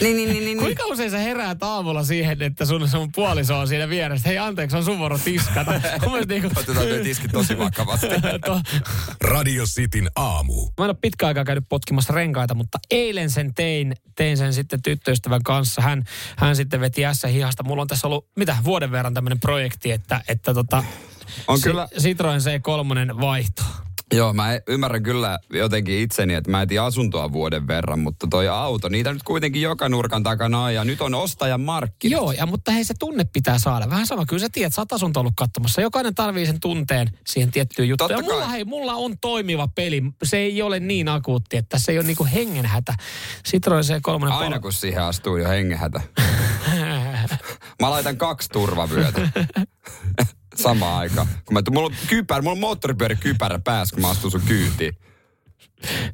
Niin, 0.00 0.16
niin, 0.16 0.16
niin, 0.16 0.28
niin. 0.28 0.44
niin. 0.44 0.58
Kuinka 0.58 0.84
usein 0.86 1.10
sä 1.10 1.18
heräät 1.18 1.62
aamulla 1.62 2.04
siihen, 2.04 2.42
että 2.42 2.64
sun, 2.66 2.88
sun 2.88 3.12
puoliso 3.14 3.58
on 3.58 3.68
siinä 3.68 3.88
vieressä? 3.88 4.28
Hei 4.28 4.38
anteeksi, 4.38 4.76
on 4.76 4.84
sun 4.84 4.98
vuoro 4.98 5.18
tiskata. 5.18 5.70
Mun 6.02 6.10
mielestä 6.12 6.34
niinku- 6.34 6.50
Otetaan 6.60 6.86
tuo 6.86 6.96
tiski 7.02 7.28
tosi 7.28 7.58
vakavasti. 7.58 8.06
To- 8.46 8.60
Radio 9.20 9.64
Cityn 9.64 10.10
aamu. 10.16 10.54
Mä 10.78 10.84
en 10.84 10.90
ole 10.90 10.96
pitkä 11.00 11.26
aikaa 11.26 11.44
käynyt 11.44 11.64
potkimassa 11.68 12.12
renkaita, 12.12 12.54
mutta 12.54 12.78
eilen 12.90 13.30
sen 13.30 13.54
tein, 13.54 13.94
tein 14.16 14.36
sen 14.36 14.52
sitten 14.54 14.82
tyttöystävän 14.82 15.42
kanssa. 15.42 15.82
Hän, 15.82 16.04
hän 16.36 16.56
sitten 16.56 16.80
veti 16.80 17.06
ässä 17.06 17.28
hihasta. 17.28 17.62
Mulla 17.62 17.82
on 17.82 17.88
tässä 17.88 18.06
ollut, 18.06 18.26
mitä, 18.36 18.56
vuoden 18.64 18.90
verran 18.90 19.14
tämmöinen 19.14 19.40
projekti, 19.40 19.92
että, 19.92 20.20
että 20.28 20.54
tota, 20.54 20.84
On 21.48 21.58
Si- 21.58 21.64
kyllä, 21.64 21.88
Citroen 22.00 22.40
C3 22.40 23.20
vaihto. 23.20 23.62
Joo, 24.12 24.32
mä 24.32 24.60
ymmärrän 24.66 25.02
kyllä 25.02 25.38
jotenkin 25.52 25.98
itseni, 25.98 26.34
että 26.34 26.50
mä 26.50 26.62
etin 26.62 26.80
asuntoa 26.80 27.32
vuoden 27.32 27.66
verran, 27.66 27.98
mutta 27.98 28.26
toi 28.30 28.48
auto, 28.48 28.88
niitä 28.88 29.12
nyt 29.12 29.22
kuitenkin 29.22 29.62
joka 29.62 29.88
nurkan 29.88 30.22
takana 30.22 30.62
on, 30.62 30.74
ja 30.74 30.84
nyt 30.84 31.00
on 31.00 31.14
ostajan 31.14 31.60
markkinat. 31.60 32.20
Joo, 32.20 32.32
ja 32.32 32.46
mutta 32.46 32.70
hei 32.70 32.84
se 32.84 32.94
tunne 32.98 33.24
pitää 33.32 33.58
saada. 33.58 33.90
Vähän 33.90 34.06
sama, 34.06 34.26
kyllä 34.26 34.40
sä 34.40 34.48
tiedät, 34.52 34.74
sä 34.74 34.80
oot 34.80 35.16
ollut 35.16 35.32
katsomassa. 35.36 35.80
Jokainen 35.80 36.14
tarvii 36.14 36.46
sen 36.46 36.60
tunteen 36.60 37.10
siihen 37.26 37.50
tiettyyn 37.50 37.88
juttuun. 37.88 38.10
Ja 38.10 38.16
Totta 38.16 38.30
kai. 38.30 38.38
mulla, 38.38 38.48
hei, 38.48 38.64
mulla 38.64 38.94
on 38.94 39.18
toimiva 39.18 39.68
peli. 39.68 40.02
Se 40.22 40.36
ei 40.36 40.62
ole 40.62 40.80
niin 40.80 41.08
akuutti, 41.08 41.56
että 41.56 41.78
se 41.78 41.92
ei 41.92 41.98
ole 41.98 42.06
niinku 42.06 42.26
hengenhätä. 42.34 42.94
Citroen 43.48 43.84
C3 43.84 44.32
Aina 44.32 44.60
kun 44.60 44.72
siihen 44.72 45.02
astuu 45.02 45.36
jo 45.36 45.48
hengehätä. 45.48 46.00
Mä 47.80 47.90
laitan 47.90 48.16
kaksi 48.16 48.48
turvavyötä. 48.48 49.20
Samaan 50.54 50.98
aikaan. 50.98 51.26
Kun 51.44 51.54
mä, 51.54 51.62
mulla 51.70 51.86
on 51.86 51.94
kypärä, 52.06 52.42
mulla 52.42 52.52
on 52.52 52.60
moottoripyörä 52.60 53.14
kypärä 53.14 53.58
päässä, 53.58 53.94
kun 53.94 54.02
mä 54.02 54.10
astun 54.10 54.30
sun 54.30 54.42
kyytiin. 54.46 54.96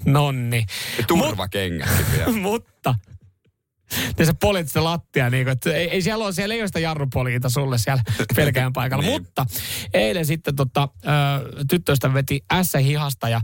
Nonni. 0.04 0.66
Ja 0.98 1.04
turvakengätkin 1.06 2.06
vielä. 2.12 2.32
mutta 2.50 2.94
ja 4.18 4.26
sä 4.26 4.34
polit 4.34 4.68
sitä 4.68 4.84
lattia, 4.84 5.30
niin 5.30 5.44
kuin, 5.44 5.52
että 5.52 5.72
ei, 5.72 5.90
ei 5.90 6.02
siellä 6.02 6.24
ole, 6.24 6.32
siellä 6.32 6.54
ei 6.54 6.60
ole 6.60 6.68
sitä 6.68 6.80
jarrupoliita 6.80 7.48
sulle 7.48 7.78
siellä 7.78 8.02
pelkään 8.36 8.72
paikalla. 8.72 9.04
Niin. 9.04 9.22
Mutta 9.22 9.46
eilen 9.94 10.26
sitten 10.26 10.56
tota, 10.56 10.88
ö, 11.04 11.08
tyttöistä 11.70 12.14
veti 12.14 12.44
ässä 12.52 12.78
hihasta 12.78 13.28
ja 13.28 13.40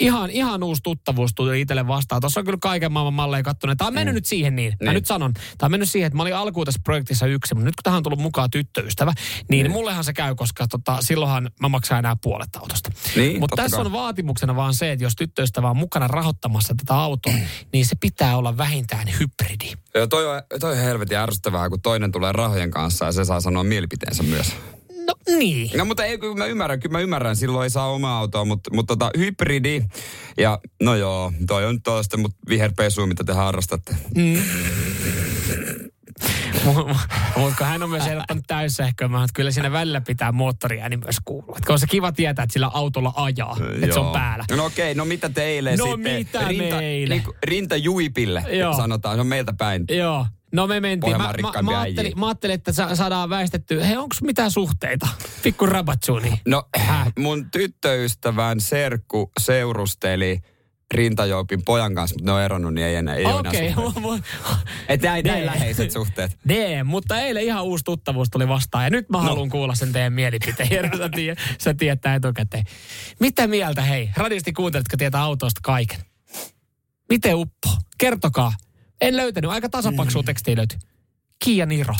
ihan, 0.00 0.30
ihan 0.30 0.62
uusi 0.62 0.82
tuttavuus 0.82 1.30
tuli 1.34 1.60
itselle 1.60 1.86
vastaan. 1.86 2.20
Tuossa 2.20 2.40
on 2.40 2.46
kyllä 2.46 2.58
kaiken 2.62 2.92
maailman 2.92 3.14
malleja 3.14 3.42
kattonut. 3.42 3.78
Tämä 3.78 3.88
on 3.88 3.94
mennyt 3.94 4.14
nyt 4.14 4.26
siihen 4.26 4.56
niin. 4.56 4.72
Mä 4.72 4.90
Niin. 4.90 4.94
nyt 4.94 5.06
sanon, 5.06 5.32
tämä 5.32 5.66
on 5.66 5.70
mennyt 5.70 5.90
siihen, 5.90 6.06
että 6.06 6.16
mä 6.16 6.22
olin 6.22 6.36
alkuun 6.36 6.66
tässä 6.66 6.80
projektissa 6.84 7.26
yksi, 7.26 7.54
mutta 7.54 7.64
nyt 7.64 7.76
kun 7.76 7.82
tähän 7.82 7.96
on 7.96 8.02
tullut 8.02 8.18
mukaan 8.20 8.50
tyttöystävä, 8.50 9.12
niin, 9.48 9.64
niin. 9.64 9.72
mullehan 9.72 10.04
se 10.04 10.12
käy, 10.12 10.34
koska 10.34 10.66
tota, 10.68 10.96
silloinhan 11.00 11.50
mä 11.60 11.68
maksan 11.68 11.98
enää 11.98 12.16
puolet 12.22 12.56
autosta. 12.56 12.90
Niin, 13.16 13.40
mutta 13.40 13.56
tässä 13.56 13.76
kai. 13.76 13.86
on 13.86 13.92
vaatimuksena 13.92 14.56
vaan 14.56 14.74
se, 14.74 14.92
että 14.92 15.04
jos 15.04 15.16
tyttöystävä 15.16 15.70
on 15.70 15.76
mukana 15.76 16.08
rahoittamassa 16.08 16.74
tätä 16.74 16.94
autoa, 16.94 17.32
niin 17.72 17.86
se 17.86 17.96
pitää 18.00 18.36
olla 18.36 18.56
vähintään 18.56 19.08
hybridi. 19.20 19.73
Joo, 19.94 20.06
toi 20.06 20.26
on, 20.26 20.42
toi 20.60 20.70
on 20.70 20.76
helvetin 20.76 21.16
ärsyttävää, 21.16 21.68
kun 21.68 21.80
toinen 21.80 22.12
tulee 22.12 22.32
rahojen 22.32 22.70
kanssa 22.70 23.04
ja 23.04 23.12
se 23.12 23.24
saa 23.24 23.40
sanoa 23.40 23.64
mielipiteensä 23.64 24.22
myös. 24.22 24.52
No 25.06 25.14
niin. 25.38 25.70
No 25.78 25.84
mutta 25.84 26.04
ei, 26.04 26.18
kyllä 26.18 26.34
mä 26.34 26.46
ymmärrän, 26.46 26.80
kyllä 26.80 26.92
mä 26.92 27.00
ymmärrän, 27.00 27.36
silloin 27.36 27.64
ei 27.64 27.70
saa 27.70 27.90
omaa 27.90 28.18
autoa, 28.18 28.44
mutta, 28.44 28.74
mutta 28.74 28.96
tota, 28.96 29.10
hybridi. 29.18 29.82
Ja 30.38 30.58
no 30.82 30.94
joo, 30.94 31.32
toi 31.46 31.64
on 31.64 31.82
toista, 31.82 32.16
mutta 32.16 32.38
viherpesu, 32.48 33.06
mitä 33.06 33.24
te 33.24 33.32
harrastatte. 33.32 33.96
Mutta 36.64 37.56
kun 37.58 37.66
hän 37.66 37.82
on 37.82 37.90
myös 37.90 38.06
ehdottanut 38.06 38.44
täyssähköä, 38.46 39.06
että 39.06 39.34
kyllä 39.34 39.50
siinä 39.50 39.72
välillä 39.72 40.00
pitää 40.00 40.32
moottoriääni 40.32 40.96
myös 40.96 41.16
kuulua. 41.24 41.54
Että 41.58 41.72
on 41.72 41.78
se 41.78 41.86
kiva 41.86 42.12
tietää, 42.12 42.42
että 42.42 42.52
sillä 42.52 42.70
autolla 42.74 43.12
ajaa, 43.16 43.56
että 43.82 43.94
se 43.94 44.00
on 44.00 44.12
päällä. 44.12 44.44
No 44.50 44.64
okei, 44.64 44.84
okay, 44.84 44.94
no 44.94 45.04
mitä 45.04 45.28
teille 45.28 45.76
no 45.76 45.84
sitten? 45.84 46.14
mitä 46.14 46.48
rinta, 46.48 46.76
meille? 46.76 47.14
Niin, 47.14 47.24
rinta 47.42 47.76
juipille 47.76 48.44
Joo. 48.50 48.76
sanotaan, 48.76 49.16
se 49.16 49.20
on 49.20 49.26
meiltä 49.26 49.54
päin. 49.58 49.84
Joo. 49.90 50.26
No 50.52 50.66
me 50.66 50.80
mentiin. 50.80 51.16
Mä, 51.16 51.34
mä, 51.42 51.62
mä, 51.62 51.80
ajattelin, 51.80 52.12
mä 52.20 52.26
ajattelin, 52.26 52.54
että 52.54 52.72
sa- 52.72 52.96
saadaan 52.96 53.30
väistetty. 53.30 53.80
Hei, 53.86 53.96
onko 53.96 54.16
mitään 54.22 54.50
suhteita? 54.50 55.08
Pikku 55.42 55.66
rabatsuni. 55.66 56.40
No, 56.46 56.68
Häh? 56.76 57.12
mun 57.18 57.50
tyttöystävän 57.50 58.60
serkku 58.60 59.32
seurusteli 59.40 60.40
Rintajoupin 60.94 61.64
pojan 61.64 61.94
kanssa, 61.94 62.16
mutta 62.16 62.30
ne 62.30 62.32
on 62.32 62.42
eronnut, 62.42 62.74
niin 62.74 62.86
ei 62.86 62.94
enää, 62.94 63.14
ei 63.14 63.24
Okei. 63.24 63.74
Okay. 63.76 64.20
Että 64.88 65.06
näin, 65.06 65.24
näin 65.24 65.46
läheiset 65.46 65.90
suhteet. 65.90 66.38
D, 66.48 66.82
mutta 66.84 67.20
eilen 67.20 67.42
ihan 67.42 67.64
uusi 67.64 67.84
tuttavuus 67.84 68.30
tuli 68.30 68.48
vastaan. 68.48 68.84
Ja 68.84 68.90
nyt 68.90 69.08
mä 69.08 69.18
no. 69.18 69.24
haluan 69.24 69.50
kuulla 69.50 69.74
sen 69.74 69.92
teidän 69.92 70.12
mielipiteen. 70.12 70.90
sä, 70.98 71.08
tiedät, 71.08 71.38
sä 71.58 71.74
tietää 71.74 72.14
etukäteen. 72.14 72.64
Mitä 73.20 73.46
mieltä, 73.46 73.82
hei, 73.82 74.10
radisti 74.16 74.52
kuunteletko 74.52 74.96
tietää 74.96 75.22
autosta 75.22 75.60
kaiken? 75.62 76.00
Miten 77.08 77.36
uppo? 77.36 77.68
Kertokaa. 77.98 78.52
En 79.00 79.16
löytänyt. 79.16 79.50
Aika 79.50 79.68
tasapaksua 79.68 80.22
mm. 80.22 80.26
tekstiä 80.26 80.56
löytyi. 80.56 80.78
Kia 81.44 81.66
Niro. 81.66 81.94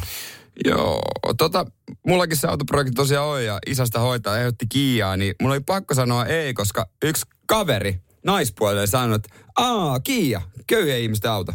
Joo, 0.65 1.03
tota, 1.39 1.67
mullakin 2.07 2.37
se 2.37 2.47
autoprojekti 2.47 2.93
tosiaan 2.93 3.27
on 3.27 3.45
ja 3.45 3.59
isästä 3.67 4.01
hoitaa 4.01 4.39
ehdotti 4.39 4.67
Kiaa, 4.69 5.17
niin 5.17 5.35
mulla 5.43 5.55
oli 5.55 5.63
pakko 5.67 5.95
sanoa 5.95 6.27
ei, 6.27 6.55
koska 6.55 6.87
yksi 7.05 7.27
kaveri 7.47 8.01
naispuolelle 8.25 8.87
sanoi, 8.87 9.17
että 9.17 9.35
aa, 9.57 10.01
Kia, 10.01 10.43
köyhä 10.67 10.97
ihmisten 10.97 11.31
auto. 11.31 11.53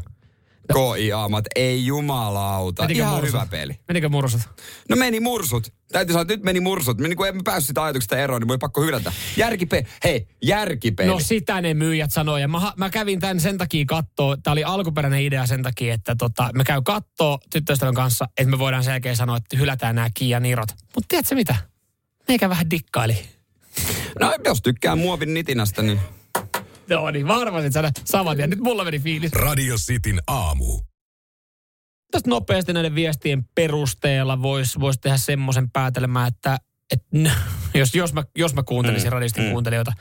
KIA, 0.73 1.27
mutta 1.29 1.49
ei 1.55 1.85
jumalauta. 1.85 2.83
Menikö 2.83 2.99
Ihan 3.01 3.13
mursut? 3.13 3.33
hyvä 3.33 3.47
peli. 3.51 3.79
Menikö 3.87 4.09
mursut? 4.09 4.41
No 4.89 4.95
meni 4.95 5.19
mursut. 5.19 5.73
Täytyy 5.91 6.13
sanoa, 6.13 6.21
että 6.21 6.33
nyt 6.33 6.43
meni 6.43 6.59
mursut. 6.59 6.97
Meni, 6.97 7.15
kun 7.15 7.27
emme 7.27 7.41
päässyt 7.43 7.67
sitä 7.67 7.83
ajatuksesta 7.83 8.17
eroon, 8.17 8.41
niin 8.41 8.47
voi 8.47 8.57
pakko 8.57 8.81
hylätä. 8.81 9.13
Järkipeli. 9.37 9.83
Hei, 10.03 10.27
järkipeli. 10.43 11.07
No 11.07 11.19
sitä 11.19 11.61
ne 11.61 11.73
myyjät 11.73 12.11
sanoi. 12.11 12.41
Ja 12.41 12.47
mä, 12.47 12.73
mä 12.77 12.89
kävin 12.89 13.19
tämän 13.19 13.39
sen 13.39 13.57
takia 13.57 13.85
kattoo. 13.85 14.37
Tämä 14.37 14.51
oli 14.51 14.63
alkuperäinen 14.63 15.21
idea 15.21 15.45
sen 15.45 15.63
takia, 15.63 15.93
että 15.93 16.15
tota, 16.15 16.49
mä 16.53 16.63
käyn 16.63 16.83
kattoo 16.83 17.39
tyttöystävän 17.51 17.93
kanssa, 17.95 18.25
että 18.37 18.51
me 18.51 18.59
voidaan 18.59 18.83
sen 18.83 18.91
jälkeen 18.91 19.15
sanoa, 19.15 19.37
että 19.37 19.57
hylätään 19.57 19.95
nämä 19.95 20.09
Kia 20.13 20.39
Nirot. 20.39 20.69
Mutta 20.95 21.07
tiedätkö 21.07 21.35
mitä? 21.35 21.55
Meikä 22.27 22.49
vähän 22.49 22.69
dikkaili. 22.69 23.17
No 24.19 24.33
jos 24.45 24.61
tykkää 24.61 24.95
muovin 24.95 25.33
nitinästä, 25.33 25.81
niin 25.81 25.99
Joo 26.89 27.11
niin, 27.11 27.27
varmasti 27.27 27.71
sana 27.71 27.89
saman 28.05 28.37
tien. 28.37 28.49
Nyt 28.49 28.59
mulla 28.59 28.83
meni 28.83 28.99
fiilis. 28.99 29.33
Radio 29.33 29.75
Cityn 29.75 30.19
aamu. 30.27 30.79
Tästä 32.11 32.29
nopeasti 32.29 32.73
näiden 32.73 32.95
viestien 32.95 33.45
perusteella 33.55 34.41
voisi 34.41 34.79
vois 34.79 34.97
tehdä 34.97 35.17
semmoisen 35.17 35.71
päätelmän, 35.71 36.27
että 36.27 36.57
et, 36.93 37.03
jos, 37.73 37.95
jos, 37.95 38.13
mä, 38.13 38.23
jos 38.35 38.53
mä 38.53 38.63
kuuntelisin 38.63 39.09
mm, 39.09 39.13
radistin 39.13 39.43
mm. 39.43 39.51
kuuntelijoita, 39.51 39.91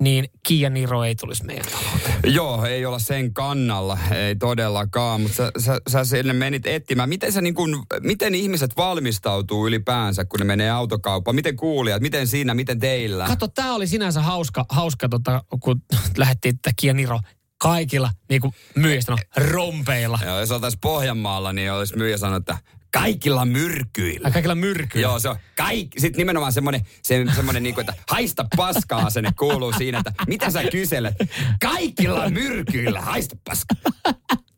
niin 0.00 0.28
Kia 0.46 0.70
Niro 0.70 1.04
ei 1.04 1.14
tulisi 1.14 1.44
meidän 1.44 1.64
talouteen. 1.72 2.34
Joo, 2.34 2.64
ei 2.64 2.86
olla 2.86 2.98
sen 2.98 3.34
kannalla, 3.34 3.98
ei 4.14 4.36
todellakaan, 4.36 5.20
mutta 5.20 5.36
sä, 5.36 5.52
sä, 5.58 5.80
sä 5.88 6.04
sinne 6.04 6.32
menit 6.32 6.66
etsimään. 6.66 7.08
Miten, 7.08 7.32
sä 7.32 7.40
niin 7.40 7.54
kun, 7.54 7.86
miten 8.00 8.34
ihmiset 8.34 8.76
valmistautuu 8.76 9.66
ylipäänsä, 9.66 10.24
kun 10.24 10.38
ne 10.38 10.44
menee 10.44 10.70
autokauppaan? 10.70 11.34
Miten 11.34 11.56
kuulijat, 11.56 12.02
miten 12.02 12.26
siinä, 12.26 12.54
miten 12.54 12.78
teillä? 12.78 13.26
Kato, 13.26 13.48
tämä 13.48 13.74
oli 13.74 13.86
sinänsä 13.86 14.20
hauska, 14.20 14.64
hauska 14.68 15.08
tota, 15.08 15.44
kun 15.60 15.82
lähdettiin 16.16 16.58
tätä 16.58 16.74
Kia 16.76 16.94
Niro 16.94 17.20
kaikilla 17.58 18.10
niin 18.28 18.40
kuin 18.40 18.54
myyjistä 18.74 19.12
no, 19.12 19.18
rompeilla. 19.36 20.18
Joo, 20.24 20.40
jos 20.40 20.50
oltaisiin 20.50 20.80
Pohjanmaalla, 20.80 21.52
niin 21.52 21.72
olisi 21.72 21.96
myyjä 21.96 22.18
sanonut, 22.18 22.50
että 22.50 22.58
kaikilla 22.94 23.44
myrkyillä. 23.44 24.30
kaikilla 24.30 24.54
myrkyillä. 24.54 25.08
Joo, 25.08 25.18
se 25.18 25.28
on 25.28 25.36
kaik, 25.56 25.88
sitten 25.98 26.18
nimenomaan 26.18 26.52
semmoinen, 26.52 26.86
se, 27.02 27.24
semmoinen 27.34 27.62
niin 27.62 27.74
kuin, 27.74 27.82
että 27.88 28.02
haista 28.10 28.44
paskaa 28.56 29.10
se 29.10 29.22
kuuluu 29.38 29.72
siinä, 29.72 29.98
että 29.98 30.12
mitä 30.26 30.50
sä 30.50 30.64
kyselet? 30.64 31.14
Kaikilla 31.62 32.30
myrkyillä, 32.30 33.00
haista 33.00 33.36
paskaa. 33.44 33.92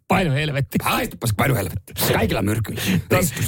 Paino 0.08 0.32
helvetti. 0.34 0.78
Haistapas 0.82 1.30
paino 1.36 1.54
helvetti. 1.54 1.92
Kaikilla 2.12 2.42
myrkyillä. 2.42 2.82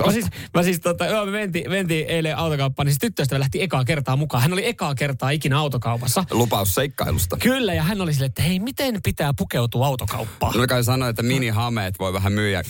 mä 0.07 0.12
siis, 0.12 0.26
mä 0.54 0.62
siis 0.62 0.80
tota, 0.80 1.07
joo, 1.07 1.25
me 1.25 1.30
mentiin, 1.30 1.71
mentiin 1.71 2.07
eilen 2.09 2.37
autokauppaan, 2.37 2.87
niin 2.87 2.92
siis 2.92 2.99
tyttöystävä 2.99 3.40
lähti 3.40 3.62
ekaa 3.62 3.85
kertaa 3.85 4.16
mukaan. 4.16 4.42
Hän 4.42 4.52
oli 4.52 4.66
ekaa 4.66 4.95
kertaa 4.95 5.30
ikinä 5.30 5.59
autokaupassa. 5.59 6.25
Lupaus 6.30 6.75
seikkailusta. 6.75 7.37
Kyllä, 7.37 7.75
ja 7.75 7.83
hän 7.83 8.00
oli 8.00 8.12
silleen, 8.12 8.28
että 8.28 8.42
hei, 8.42 8.59
miten 8.59 9.00
pitää 9.04 9.35
pukeutua 9.35 9.87
autokauppaan? 9.87 10.54
No 10.57 10.66
kai 10.66 10.85
sanoa, 10.85 11.09
että 11.09 11.23
minihameet 11.23 11.99
voi 11.99 12.12
vähän 12.12 12.33
myyä. 12.33 12.62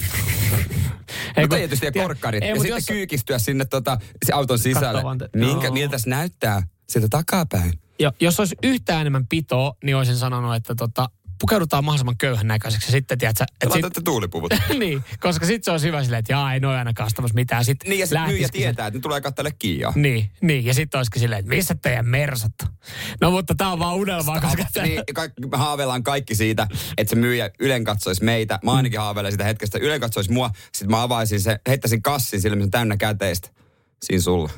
Ei, 1.56 1.62
mutta 1.62 1.78
tietysti 1.78 1.86
ja 1.86 1.92
korkkarit. 1.92 2.42
Ei, 2.42 2.48
ja 2.48 2.54
sitten 2.54 2.76
jos... 2.76 2.86
kyykistyä 2.86 3.38
sinne 3.38 3.64
tota, 3.64 3.98
auton 4.32 4.58
sisälle. 4.58 5.02
Minkä, 5.36 5.70
miltä 5.70 5.98
se 5.98 6.10
näyttää 6.10 6.62
sieltä 6.88 7.08
takapäin? 7.10 7.72
Jo, 7.98 8.12
jos 8.20 8.40
olisi 8.40 8.56
yhtään 8.62 9.00
enemmän 9.00 9.26
pitoa, 9.26 9.74
niin 9.84 9.96
olisin 9.96 10.16
sanonut, 10.16 10.54
että 10.54 10.74
tota, 10.74 11.10
pukeudutaan 11.40 11.84
mahdollisimman 11.84 12.16
köyhän 12.18 12.46
näköiseksi. 12.46 12.92
Sitten, 12.92 13.18
tiedätkö, 13.18 13.44
että 13.60 13.74
sit... 13.74 14.04
tuulipuvut. 14.04 14.54
niin, 14.78 15.04
koska 15.20 15.46
sitten 15.46 15.64
se 15.64 15.70
on 15.70 15.82
hyvä 15.82 16.02
silleen, 16.02 16.18
että 16.18 16.32
jaa, 16.32 16.54
ei 16.54 16.60
noin 16.60 16.78
aina 16.78 16.92
kastamassa 16.92 17.34
mitään. 17.34 17.64
Sitten 17.64 17.90
niin, 17.90 18.00
ja 18.00 18.06
sitten 18.06 18.26
myyjä 18.26 18.48
tietää, 18.52 18.86
että 18.86 18.98
ne 18.98 19.02
tulee 19.02 19.20
kattele 19.20 19.50
kiia. 19.58 19.92
Niin, 19.94 20.30
niin, 20.40 20.64
ja 20.64 20.74
sitten 20.74 20.98
olisikin 20.98 21.20
silleen, 21.20 21.38
että 21.38 21.54
missä 21.54 21.74
teidän 21.74 22.06
mersat 22.06 22.52
No, 23.20 23.30
mutta 23.30 23.54
tämä 23.54 23.72
on 23.72 23.78
vaan 23.78 23.96
unelmaa, 23.96 24.40
koska... 24.40 24.82
niin, 24.82 25.02
kaikki, 25.14 25.46
me 25.46 25.56
haaveillaan 25.56 26.02
kaikki 26.02 26.34
siitä, 26.34 26.68
että 26.98 27.10
se 27.10 27.16
myyjä 27.16 27.50
ylen 27.58 27.84
katsoisi 27.84 28.24
meitä. 28.24 28.58
Mä 28.64 28.72
ainakin 28.72 29.00
haaveilen 29.00 29.32
sitä 29.32 29.44
hetkestä, 29.44 29.78
ylen 29.78 30.00
katsoisi 30.00 30.32
mua. 30.32 30.50
Sitten 30.72 30.90
mä 30.90 31.02
avaisin 31.02 31.40
se, 31.40 31.58
heittäisin 31.68 32.02
kassin 32.02 32.40
sillä, 32.40 32.56
missä 32.56 32.70
täynnä 32.70 32.96
käteistä. 32.96 33.48
Siinä 34.02 34.22
sulla 34.22 34.50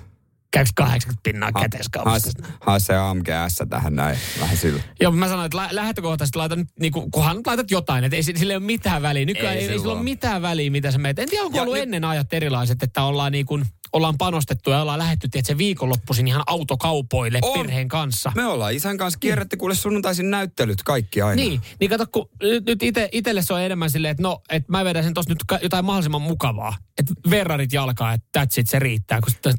käykö 0.51 0.71
80 0.75 1.21
pinnaa 1.23 1.51
ha, 1.55 1.61
käteiskaupassa? 1.61 2.31
Hae 2.61 2.81
se 2.81 2.97
AMGS 2.97 3.63
tähän 3.71 3.97
näin, 3.97 4.19
vähän 4.41 4.57
sillä. 4.57 4.83
Joo, 5.01 5.13
mä 5.13 5.29
sanoin, 5.29 5.47
että 5.47 5.57
lä- 5.57 5.69
lähtökohtaisesti 5.71 6.39
laitan, 6.39 6.67
niin 6.81 6.93
kuin, 6.93 7.11
kunhan 7.11 7.41
laitat 7.47 7.71
jotain, 7.71 8.05
että 8.05 8.17
ei 8.17 8.23
sille 8.23 8.57
ole 8.57 8.65
mitään 8.65 9.03
väliä. 9.03 9.25
Nykyään 9.25 9.55
ei, 9.57 9.63
ei, 9.63 9.69
ei 9.69 9.79
sillä 9.79 9.93
ole 9.93 10.03
mitään 10.03 10.43
väliä, 10.43 10.71
mitä 10.71 10.91
sä 10.91 10.99
meet. 10.99 11.19
En 11.19 11.29
tiedä, 11.29 11.45
onko 11.45 11.57
ja, 11.57 11.63
ollut 11.63 11.75
nyt... 11.75 11.83
ennen 11.83 12.05
ajat 12.05 12.33
erilaiset, 12.33 12.83
että 12.83 13.03
ollaan 13.03 13.33
niin 13.33 13.47
kuin, 13.47 13.67
ollaan 13.93 14.19
panostettu 14.19 14.71
ja 14.71 14.83
ollaan 14.83 14.99
lähetty, 14.99 15.29
että 15.35 15.59
viikonloppuisin 15.59 16.29
ihan 16.29 16.43
autokaupoille 16.47 17.39
on. 17.43 17.59
perheen 17.59 17.89
kanssa. 17.89 18.33
Me 18.35 18.47
ollaan 18.47 18.75
isän 18.75 18.97
kanssa 18.97 19.19
kierrätty 19.19 19.57
kuule 19.57 19.75
sunnuntaisin 19.75 20.31
näyttelyt 20.31 20.83
kaikki 20.83 21.23
aina. 21.23 21.43
Niin, 21.43 21.61
niin 21.81 21.91
kato, 21.91 22.07
kun 22.13 22.29
nyt 22.67 22.83
ite, 22.83 23.09
itelle 23.13 23.43
se 23.43 23.55
on 23.55 23.61
enemmän 23.61 23.91
silleen, 23.91 24.11
että 24.11 24.23
no, 24.23 24.43
että 24.49 24.73
mä 24.73 24.85
vedän 24.85 25.05
sen 25.05 25.15
tossa 25.15 25.31
nyt 25.31 25.63
jotain 25.63 25.85
mahdollisimman 25.85 26.23
mukavaa. 26.23 26.77
Että 26.99 27.15
Verrarit 27.31 27.73
jalkaa, 27.73 28.13
että 28.13 28.45
that's 28.45 28.61
it, 28.61 28.69
se 28.69 28.79
riittää. 28.79 29.21
Kun, 29.21 29.55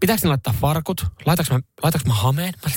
pitääkö 0.00 0.20
ne 0.22 0.28
laittaa 0.28 0.54
farkut? 0.60 1.06
Laitaks 1.26 1.50
mä, 1.50 1.60
laitaks 1.82 2.04
mä 2.04 2.14
hameen? 2.14 2.54
Mä 2.64 2.70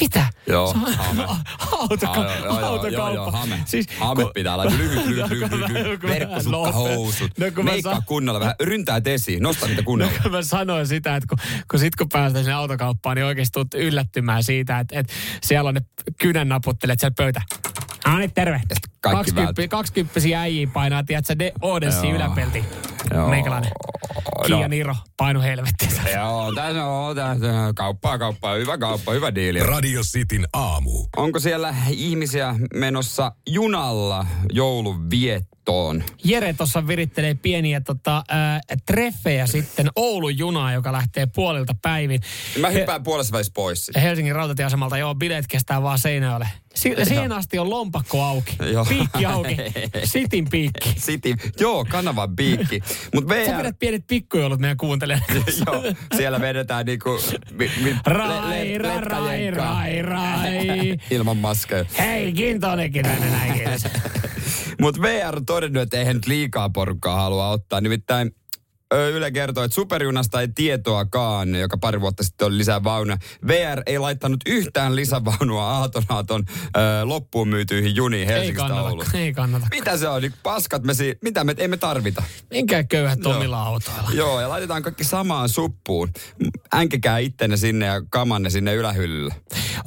mitä? 0.00 0.26
Joo, 0.46 0.74
hame. 0.96 1.24
Autoka- 1.72 2.16
joo, 2.44 2.52
autokauppa. 2.54 2.88
Joo, 2.88 3.14
joo, 3.14 3.30
hame. 3.30 3.58
Siis, 3.64 3.86
hame 3.98 4.22
kun... 4.24 4.30
pitää 4.34 4.56
laittaa 4.56 4.78
lyhyt, 4.78 5.06
lyhyt, 5.06 5.30
lyhyt, 5.30 5.68
lyhyt. 5.68 6.02
Verkkosukka, 6.02 6.72
housut. 6.72 7.30
No, 7.38 7.62
Meikkaa 7.62 7.94
sa- 7.94 8.02
kunnolla 8.06 8.40
vähän. 8.40 8.54
Ryntää 8.62 9.00
esiin. 9.04 9.42
Nosta 9.42 9.66
niitä 9.66 9.82
kunnolla. 9.88 10.12
No, 10.12 10.18
kun 10.22 10.32
mä 10.32 10.42
sanoin 10.42 10.86
sitä, 10.86 11.16
että 11.16 11.26
kun, 11.28 11.38
kun 11.70 11.80
sit 11.80 11.96
kun 11.96 12.08
päästään 12.12 12.44
sinne 12.44 12.54
autokauppaan, 12.54 13.16
niin 13.16 13.24
oikeasti 13.24 13.52
tulet 13.52 13.74
yllättymään 13.74 14.42
siitä, 14.44 14.78
että, 14.78 14.98
että 15.00 15.12
siellä 15.42 15.68
on 15.68 15.74
ne 15.74 15.80
kynän 16.20 16.48
naputtelet 16.48 17.00
siellä 17.00 17.14
pöytä. 17.16 17.42
No 18.06 18.18
niin, 18.18 18.34
terve. 18.34 18.60
Kaikki 19.00 19.32
20, 19.32 19.68
20 19.68 20.40
äijiä 20.40 20.68
painaa, 20.72 21.04
tiedätkö, 21.04 21.38
de 21.38 21.52
Odessi 21.62 22.10
yläpelti. 22.10 22.64
Meikäläinen. 23.30 23.70
Kia 24.46 24.56
no. 24.56 24.68
Niro, 24.68 24.96
painu 25.16 25.40
helvetti. 25.40 25.88
Joo, 26.14 26.52
tässä 26.54 26.84
on, 26.84 27.16
tässä 27.16 27.60
on 27.60 27.74
kauppaa, 27.74 28.18
kauppaa, 28.18 28.54
hyvä 28.54 28.78
kauppa, 28.78 29.12
hyvä 29.12 29.34
diili. 29.34 29.60
Radio 29.60 30.02
Cityn 30.02 30.46
aamu. 30.52 30.90
Onko 31.16 31.40
siellä 31.40 31.74
ihmisiä 31.90 32.54
menossa 32.74 33.32
junalla 33.48 34.26
joulun 34.52 35.10
viettoon? 35.10 36.04
Jere 36.24 36.52
tuossa 36.52 36.86
virittelee 36.86 37.34
pieniä 37.34 37.80
tota, 37.80 38.16
äh, 38.16 38.60
treffejä 38.86 39.46
sitten 39.46 39.88
Oulun 39.96 40.38
junaa, 40.38 40.72
joka 40.72 40.92
lähtee 40.92 41.26
puolilta 41.34 41.74
päivin. 41.82 42.20
Mä 42.60 42.70
hyppään 42.70 43.00
He- 43.00 43.04
puolessa 43.04 43.32
välissä 43.32 43.52
pois. 43.54 43.90
Helsingin 44.02 44.34
rautatieasemalta, 44.34 44.98
joo, 44.98 45.14
bileet 45.14 45.46
kestää 45.46 45.82
vaan 45.82 45.98
Seinäjoelle. 45.98 46.48
Si- 46.78 47.04
siihen 47.04 47.32
asti 47.32 47.58
on 47.58 47.70
lompakko 47.70 48.22
auki. 48.22 48.56
Joo. 48.72 48.84
Piikki 48.84 49.26
auki. 49.26 49.56
Sitin 50.12 50.48
piikki. 50.50 50.94
Sitin, 50.96 51.36
joo, 51.60 51.84
kanavan 51.88 52.36
piikki. 52.36 52.80
Mut 53.14 53.28
VR... 53.28 53.46
Sä 53.46 53.56
pidät 53.56 53.78
pienet 53.78 54.06
pikkujoulut 54.06 54.60
meidän 54.60 54.76
kuuntelijoille. 54.76 55.26
joo, 55.66 55.82
siellä 56.16 56.40
vedetään 56.40 56.86
niinku... 56.86 57.20
Mi, 57.50 57.70
mi, 57.82 57.96
rai, 58.06 58.78
le, 58.82 59.00
rai, 59.00 59.50
rai, 59.50 60.02
rai, 60.02 60.96
Ilman 61.10 61.36
maskeja. 61.36 61.84
Hei, 61.98 62.32
kintonekin 62.32 63.02
tänne 63.02 63.30
näin 63.30 63.80
Mut 64.80 65.00
VR 65.00 65.36
on 65.36 65.46
todennut, 65.46 65.82
että 65.82 65.98
eihän 65.98 66.16
nyt 66.16 66.26
liikaa 66.26 66.70
porukkaa 66.70 67.20
halua 67.20 67.48
ottaa. 67.48 67.80
Nimittäin 67.80 68.30
Yle 68.94 69.30
kertoo, 69.30 69.64
että 69.64 69.74
superjunasta 69.74 70.40
ei 70.40 70.48
tietoakaan, 70.48 71.54
joka 71.54 71.78
pari 71.78 72.00
vuotta 72.00 72.22
sitten 72.24 72.46
oli 72.46 72.58
lisää 72.58 72.84
vaunuja. 72.84 73.18
VR 73.46 73.82
ei 73.86 73.98
laittanut 73.98 74.40
yhtään 74.46 74.96
lisävaunua 74.96 75.64
Aatonaaton 75.70 76.44
loppuun 77.04 77.48
myytyihin 77.48 77.96
juniin 77.96 78.28
Helsingistä 78.28 78.62
ei 78.64 78.68
kannata, 78.68 78.88
Ouluun. 78.88 79.06
Ei 79.14 79.32
kannata. 79.32 79.66
Mitä 79.70 79.96
se 79.96 80.08
on? 80.08 80.22
Paskat 80.42 80.82
me 80.82 80.94
si- 80.94 81.18
Mitä 81.22 81.44
me 81.44 81.54
emme 81.58 81.76
tarvita? 81.76 82.22
Minkä 82.50 82.84
köyhät 82.84 83.26
omilla 83.26 83.62
autoilla. 83.62 84.10
Joo, 84.12 84.40
ja 84.40 84.48
laitetaan 84.48 84.82
kaikki 84.82 85.04
samaan 85.04 85.48
suppuun. 85.48 86.08
Änkekää 86.74 87.18
ittenne 87.18 87.56
sinne 87.56 87.86
ja 87.86 88.02
kamanne 88.10 88.50
sinne 88.50 88.74
ylähyllylle. 88.74 89.34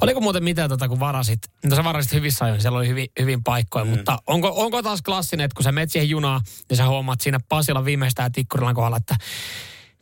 Oliko 0.00 0.20
muuten 0.20 0.44
mitään, 0.44 0.68
tota, 0.70 0.88
kun 0.88 1.00
varasit, 1.00 1.38
no 1.64 1.76
sä 1.76 1.84
varasit 1.84 2.12
hyvissä 2.12 2.44
ajoin, 2.44 2.60
siellä 2.60 2.78
oli 2.78 2.88
hyvin, 2.88 3.06
hyvin 3.20 3.44
paikkoja, 3.44 3.84
mm. 3.84 3.90
mutta 3.90 4.18
onko, 4.26 4.52
onko 4.56 4.82
taas 4.82 5.02
klassinen, 5.02 5.44
että 5.44 5.54
kun 5.54 5.64
sä 5.64 5.72
menet 5.72 5.90
siihen 5.90 6.08
junaan, 6.08 6.40
niin 6.68 6.76
sä 6.76 6.86
huomaat 6.88 7.20
siinä 7.20 7.40
Pasilan 7.48 7.84
viimeistään 7.84 8.32
Tikkurilan 8.32 8.74
kohdalla, 8.74 8.91
että 8.96 9.16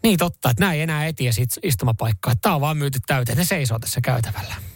niin 0.02 0.18
totta, 0.18 0.50
että 0.50 0.64
näin 0.64 0.76
ei 0.76 0.82
enää 0.82 1.04
siitä 1.30 1.60
istumapaikkaa. 1.62 2.34
Tämä 2.36 2.54
on 2.54 2.60
vaan 2.60 2.76
myyty 2.76 2.98
täyteen, 3.06 3.38
ne 3.38 3.44
seisoo 3.44 3.78
tässä 3.78 4.00
käytävällä. 4.00 4.69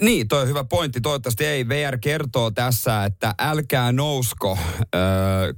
Niin, 0.00 0.28
toi 0.28 0.42
on 0.42 0.48
hyvä 0.48 0.64
pointti. 0.64 1.00
Toivottavasti 1.00 1.44
ei. 1.46 1.68
VR 1.68 1.98
kertoo 1.98 2.50
tässä, 2.50 3.04
että 3.04 3.34
älkää 3.38 3.92
nousko 3.92 4.58
öö, 4.94 5.00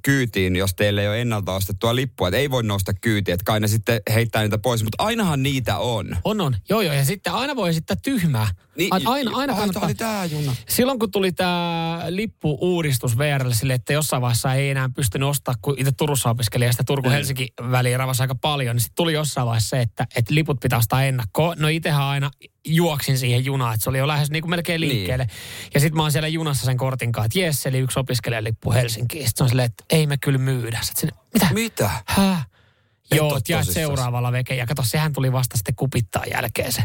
kyytiin, 0.03 0.57
jos 0.57 0.75
teille 0.75 1.03
ei 1.03 1.09
ole 1.09 1.21
ennalta 1.21 1.55
ostettua 1.55 1.97
lippua. 1.97 2.29
Et 2.29 2.35
ei 2.35 2.51
voi 2.51 2.63
nousta 2.63 2.93
kyytiin, 2.95 3.33
että 3.33 3.45
kai 3.45 3.61
ne 3.61 3.69
sitten 3.69 4.01
heittää 4.15 4.43
niitä 4.43 4.59
pois. 4.59 4.83
Mutta 4.83 5.05
ainahan 5.05 5.43
niitä 5.43 5.79
on. 5.79 6.17
On, 6.25 6.41
on. 6.41 6.57
Joo, 6.69 6.81
joo. 6.81 6.95
Ja 6.95 7.05
sitten 7.05 7.33
aina 7.33 7.57
voi 7.57 7.71
esittää 7.71 7.97
tyhmää. 8.03 8.49
Niin, 8.77 8.91
aina, 9.07 9.31
aina 9.35 9.55
kannattaa. 9.55 9.85
Oli 9.85 9.95
tää 9.95 10.25
juna. 10.25 10.57
Silloin 10.69 10.99
kun 10.99 11.11
tuli 11.11 11.33
tämä 11.33 12.03
lippu-uudistus 12.09 13.19
VRlle 13.19 13.55
sille, 13.55 13.75
että 13.75 13.93
jossain 13.93 14.23
vaiheessa 14.23 14.55
ei 14.55 14.71
enää 14.71 14.91
pystynyt 14.97 15.29
ostaa, 15.29 15.55
kun 15.63 15.75
itse 15.79 15.93
Turussa 15.93 16.31
opiskelin 16.31 16.67
ja 16.67 16.73
sitä 16.73 16.85
Turku-Helsinki 16.85 17.49
väliin 17.71 17.99
ravasi 17.99 18.23
aika 18.23 18.35
paljon, 18.35 18.77
niin 18.77 18.81
sitten 18.81 18.97
tuli 18.97 19.13
jossain 19.13 19.47
vaiheessa 19.47 19.69
se, 19.69 19.81
että, 19.81 20.07
että 20.17 20.35
liput 20.35 20.61
pitää 20.61 20.79
ostaa 20.79 21.05
ennakkoon. 21.05 21.57
No 21.59 21.69
itsehän 21.69 22.03
aina 22.03 22.31
juoksin 22.67 23.19
siihen 23.19 23.45
junaan, 23.45 23.75
että 23.75 23.85
se 23.85 23.91
oli 23.91 23.99
jo 23.99 24.09
lähes 24.09 24.31
niin 24.31 24.43
kuin 24.43 24.51
melkein 24.51 24.81
liikkeelle. 24.81 25.25
Niin. 25.25 25.71
Ja 25.75 25.81
sitten 25.81 25.97
mä 25.97 26.03
oon 26.03 26.13
siellä 26.13 26.29
junassa 26.29 26.65
sen 26.65 26.77
kortin 26.77 27.13
kanssa, 27.13 27.27
että 27.27 27.39
jes, 27.39 27.67
eli 27.67 27.79
yksi 27.79 27.99
opiskelijalippu 27.99 28.73
Helsinkiin. 28.73 29.29
Sitten 29.29 29.45
on 29.45 29.49
silleen, 29.49 29.67
että 29.67 29.85
ei 29.91 30.07
me 30.07 30.17
kyllä 30.17 30.39
myydä. 30.39 30.79
Sitten 30.83 31.01
sinne, 31.01 31.23
mitä? 31.35 31.49
Mitä? 31.55 31.91
Häh? 32.07 32.47
Joo, 33.15 33.41
jäät 33.49 33.69
seuraavalla 33.69 34.33
veke. 34.33 34.55
Ja 34.55 34.67
kato, 34.67 34.83
sehän 34.87 35.13
tuli 35.13 35.33
vasta 35.33 35.57
sitten 35.57 35.75
kupittaa 35.75 36.25
jälkeen 36.25 36.73
se, 36.73 36.85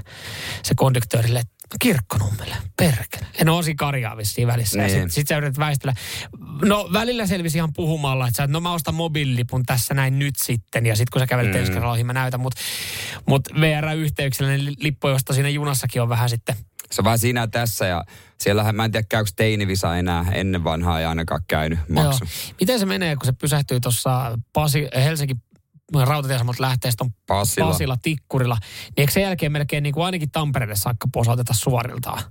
se 0.63 0.75
konduktöörille, 0.75 1.39
että 1.39 1.56
kirkkonummelle, 1.79 2.55
perkele. 2.77 3.27
En 3.41 3.49
osi 3.49 3.75
karjaa 3.75 4.17
vissiin 4.17 4.47
välissä. 4.47 4.77
Niin. 4.77 4.89
Sitten 4.89 5.09
sit 5.09 5.27
sä 5.27 5.37
yrität 5.37 5.59
väistellä. 5.59 5.93
No 6.61 6.89
välillä 6.93 7.27
selvisi 7.27 7.57
ihan 7.57 7.73
puhumalla, 7.73 8.27
että 8.27 8.37
sä, 8.37 8.47
no 8.47 8.59
mä 8.59 8.73
ostan 8.73 8.95
mobiililipun 8.95 9.65
tässä 9.65 9.93
näin 9.93 10.19
nyt 10.19 10.35
sitten. 10.35 10.85
Ja 10.85 10.95
sitten 10.95 11.11
kun 11.11 11.19
sä 11.19 11.27
kävelet 11.27 11.51
mm. 11.51 11.59
ensi 11.59 11.71
kerralla 11.71 11.93
ohi, 11.93 12.03
mä 12.03 12.13
näytän. 12.13 12.39
Mutta 12.39 12.61
mut 13.25 13.47
VR-yhteyksellinen 13.59 14.73
lippu, 14.79 15.07
josta 15.07 15.33
siinä 15.33 15.49
junassakin 15.49 16.01
on 16.01 16.09
vähän 16.09 16.29
sitten 16.29 16.55
se 16.91 17.01
on 17.01 17.05
vaan 17.05 17.19
siinä 17.19 17.47
tässä 17.47 17.85
ja 17.85 18.03
siellähän 18.37 18.75
mä 18.75 18.85
en 18.85 18.91
tiedä 18.91 19.05
käykö 19.09 19.29
Teinivisa 19.35 19.97
enää 19.97 20.25
ennen 20.31 20.63
vanhaa 20.63 20.99
ja 20.99 21.09
ainakaan 21.09 21.41
käynyt 21.47 21.79
maksu. 21.89 22.23
Joo. 22.23 22.55
Miten 22.59 22.79
se 22.79 22.85
menee, 22.85 23.15
kun 23.15 23.25
se 23.25 23.31
pysähtyy 23.31 23.79
tuossa 23.79 24.37
Pasi, 24.53 24.87
Helsinki 24.95 25.35
rautatiesamalta 25.93 26.63
lähtee 26.63 26.91
on 27.01 27.09
Pasila. 27.27 27.67
Pasila, 27.67 27.97
Tikkurilla, 28.01 28.57
niin 28.61 28.93
eikö 28.97 29.11
sen 29.11 29.23
jälkeen 29.23 29.51
melkein 29.51 29.83
niin 29.83 29.93
kuin 29.93 30.05
ainakin 30.05 30.31
Tampereelle 30.31 30.75
saakka 30.75 31.07
posauteta 31.13 31.53
suoriltaan? 31.53 32.23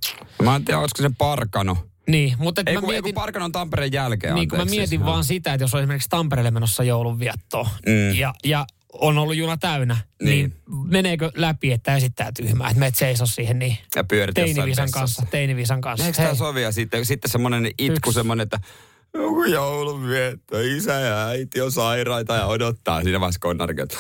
Mä 0.43 0.57
en 0.57 0.65
tiedä, 0.65 0.81
olisiko 0.81 1.03
se 1.03 1.11
Parkano. 1.19 1.77
Niin, 2.09 2.35
mutta 2.39 2.63
ei, 2.67 2.75
mä 2.75 2.81
kun, 2.81 2.91
mietin... 2.91 3.15
Parkano 3.15 3.45
on 3.45 3.53
Tampereen 3.53 3.93
jälkeen, 3.93 4.35
Niin, 4.35 4.49
kun 4.49 4.59
mä 4.59 4.65
mietin 4.65 4.89
siis, 4.89 5.05
vaan 5.05 5.25
sitä, 5.25 5.55
että 5.55 5.65
jos 5.65 5.75
on 5.75 5.81
esimerkiksi 5.81 6.09
Tampereelle 6.09 6.51
menossa 6.51 6.85
joulunviettoon 6.85 7.67
mm. 7.87 8.15
ja, 8.15 8.35
ja 8.45 8.67
on 8.93 9.19
ollut 9.19 9.37
juna 9.37 9.57
täynnä, 9.57 9.97
niin, 10.23 10.29
niin 10.29 10.55
meneekö 10.85 11.31
läpi, 11.35 11.73
että 11.73 11.97
esittää 11.97 12.33
tyhmää, 12.37 12.69
että 12.69 12.81
meet 12.81 12.95
seiso 12.95 13.27
siihen 13.27 13.59
niin 13.59 13.79
ja 13.97 14.05
teinivisan 14.35 14.91
kanssa, 14.91 15.27
teinivisan 15.31 15.81
kanssa. 15.81 16.07
Eikö 16.07 16.17
tämä 16.17 16.35
sovi 16.35 16.63
ja 16.63 16.73
sitten, 16.73 17.07
sitten 17.07 17.31
semmoinen 17.31 17.71
itku, 17.79 18.13
semmoinen, 18.13 18.43
että 18.43 18.61
joku 19.23 19.45
joulunvietto, 19.45 20.59
isä 20.61 20.93
ja 20.93 21.27
äiti 21.27 21.61
on 21.61 21.73
sairaita 21.73 22.35
ja 22.35 22.47
odottaa 22.47 23.03
siinä 23.03 23.21
vaiheessa 23.21 23.41
konnarkin, 23.41 23.83
että 23.83 23.97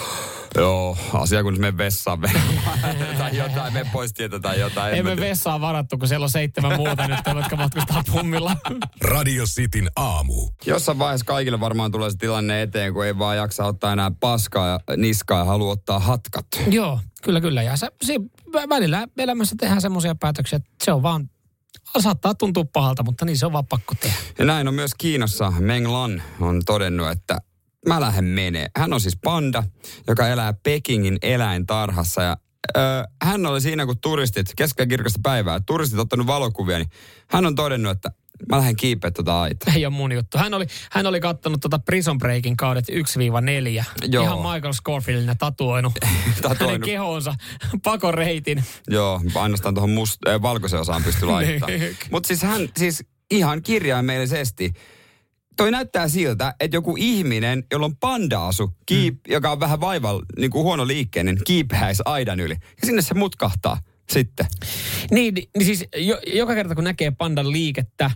joo, 0.54 0.99
asia 1.12 1.42
kun 1.42 1.61
me 1.61 1.76
vessaan 1.76 2.20
tai 3.18 3.37
jotain, 3.37 3.73
me 3.73 3.87
pois 3.92 4.12
tietä 4.12 4.40
tai 4.40 4.61
jotain. 4.61 4.94
Ei 4.94 5.02
me 5.02 5.16
vessaan 5.16 5.61
varattu, 5.61 5.99
kun 5.99 6.08
siellä 6.08 6.25
on 6.25 6.30
seitsemän 6.30 6.76
muuta 6.76 7.08
nyt, 7.08 7.19
jotka 7.36 7.56
matkustaa 7.56 8.02
pummilla. 8.12 8.56
Radio 9.00 9.45
Cityn 9.45 9.90
aamu. 9.97 10.50
Jossain 10.67 10.99
vaiheessa 10.99 11.26
kaikille 11.26 11.60
varmaan 11.60 11.93
tulee 11.93 12.10
se 12.10 12.17
tilanne 12.17 12.62
eteen, 12.62 12.93
kun 12.93 13.06
ei 13.06 13.19
vaan 13.19 13.36
jaksa 13.36 13.64
ottaa 13.64 13.93
enää 13.93 14.10
paskaa 14.21 14.69
ja 14.69 14.97
niskaa 14.97 15.38
ja 15.38 15.45
haluaa 15.45 15.73
ottaa 15.73 15.99
hatkat. 15.99 16.47
Joo, 16.67 17.00
kyllä, 17.23 17.40
kyllä. 17.40 17.62
Ja 17.62 17.76
se, 17.76 17.88
se 18.02 18.14
välillä 18.69 19.06
elämässä 19.19 19.56
tehdään 19.60 19.80
semmoisia 19.80 20.14
päätöksiä, 20.14 20.56
että 20.56 20.84
se 20.84 20.93
on 20.93 21.02
vaan 21.02 21.30
saattaa 22.02 22.35
tuntua 22.35 22.65
pahalta, 22.73 23.02
mutta 23.02 23.25
niin 23.25 23.39
se 23.39 23.47
on 23.47 23.52
vaan 23.52 23.67
pakko 23.67 23.95
tehdä. 24.00 24.17
Ja 24.39 24.45
näin 24.45 24.69
on 24.69 24.75
myös 24.75 24.95
Kiinassa. 24.99 25.52
Meng 25.59 25.89
Lan 25.89 26.23
on 26.41 26.63
todennut, 26.67 27.11
että 27.11 27.39
mä 27.89 28.00
lähden 28.00 28.25
menee. 28.25 28.67
Hän 28.76 28.93
on 28.93 29.00
siis 29.00 29.19
panda, 29.25 29.63
joka 30.09 30.28
elää 30.28 30.54
Pekingin 30.63 31.19
eläintarhassa 31.23 32.23
ja 32.23 32.37
Öö, 32.76 33.04
hän 33.23 33.47
oli 33.47 33.61
siinä, 33.61 33.87
kun 33.87 34.00
turistit, 34.00 34.47
keskellä 34.56 34.89
kirkasta 34.89 35.21
päivää, 35.23 35.61
turistit 35.67 35.99
ottanut 35.99 36.26
valokuvia, 36.26 36.78
niin 36.78 36.91
hän 37.30 37.47
on 37.47 37.54
todennut, 37.54 37.93
että 37.93 38.11
Mä 38.49 38.56
lähden 38.56 38.76
kiipeä 38.76 39.10
tuota 39.10 39.42
aitaa. 39.42 39.75
Ei 39.75 39.86
ole 39.86 39.94
mun 39.94 40.12
juttu. 40.12 40.38
Hän 40.38 40.54
oli, 40.54 40.66
hän 40.92 41.06
oli 41.06 41.20
kattonut 41.20 41.60
tuota 41.60 41.78
Prison 41.78 42.18
Breakin 42.18 42.56
kaudet 42.56 42.84
1-4. 42.88 43.84
Joo. 44.08 44.25
Ihan 44.25 44.38
Michael 44.38 44.72
Scorfieldina 44.72 45.34
tatuoinut, 45.34 45.92
tatuoinut. 46.42 46.60
hänen 46.60 46.80
kehonsa 46.80 47.34
pakoreitin. 47.84 48.64
Joo, 48.88 49.20
ainoastaan 49.34 49.75
tuohon 49.75 49.90
must, 49.90 50.28
äh, 50.28 50.42
valkoisen 50.42 50.80
osaan 50.80 51.02
laittamaan. 51.22 51.80
Niin. 51.80 51.96
Mutta 52.10 52.26
siis 52.26 52.42
hän 52.42 52.68
siis 52.76 53.04
ihan 53.30 53.62
kirjaimellisesti 53.62 54.72
toi 55.56 55.70
näyttää 55.70 56.08
siltä, 56.08 56.54
että 56.60 56.76
joku 56.76 56.94
ihminen, 56.99 57.64
jolla 57.72 57.86
on 57.86 57.96
panda-asu, 57.96 58.76
kiip, 58.86 59.14
mm. 59.14 59.32
joka 59.32 59.50
on 59.50 59.60
vähän 59.60 59.80
vaival, 59.80 60.22
niin 60.38 60.50
kuin 60.50 60.62
huono 60.62 60.86
liikkeinen, 60.86 61.38
kiipeäisi 61.44 62.02
aidan 62.04 62.40
yli. 62.40 62.54
Ja 62.54 62.86
sinne 62.86 63.02
se 63.02 63.14
mutkahtaa 63.14 63.80
sitten. 64.10 64.46
Niin, 65.10 65.34
niin 65.34 65.66
siis 65.66 65.84
jo, 65.96 66.20
joka 66.26 66.54
kerta 66.54 66.75
kun 66.75 66.84
näkee 66.84 67.10
pandan 67.10 67.52
liikettä, 67.52 68.10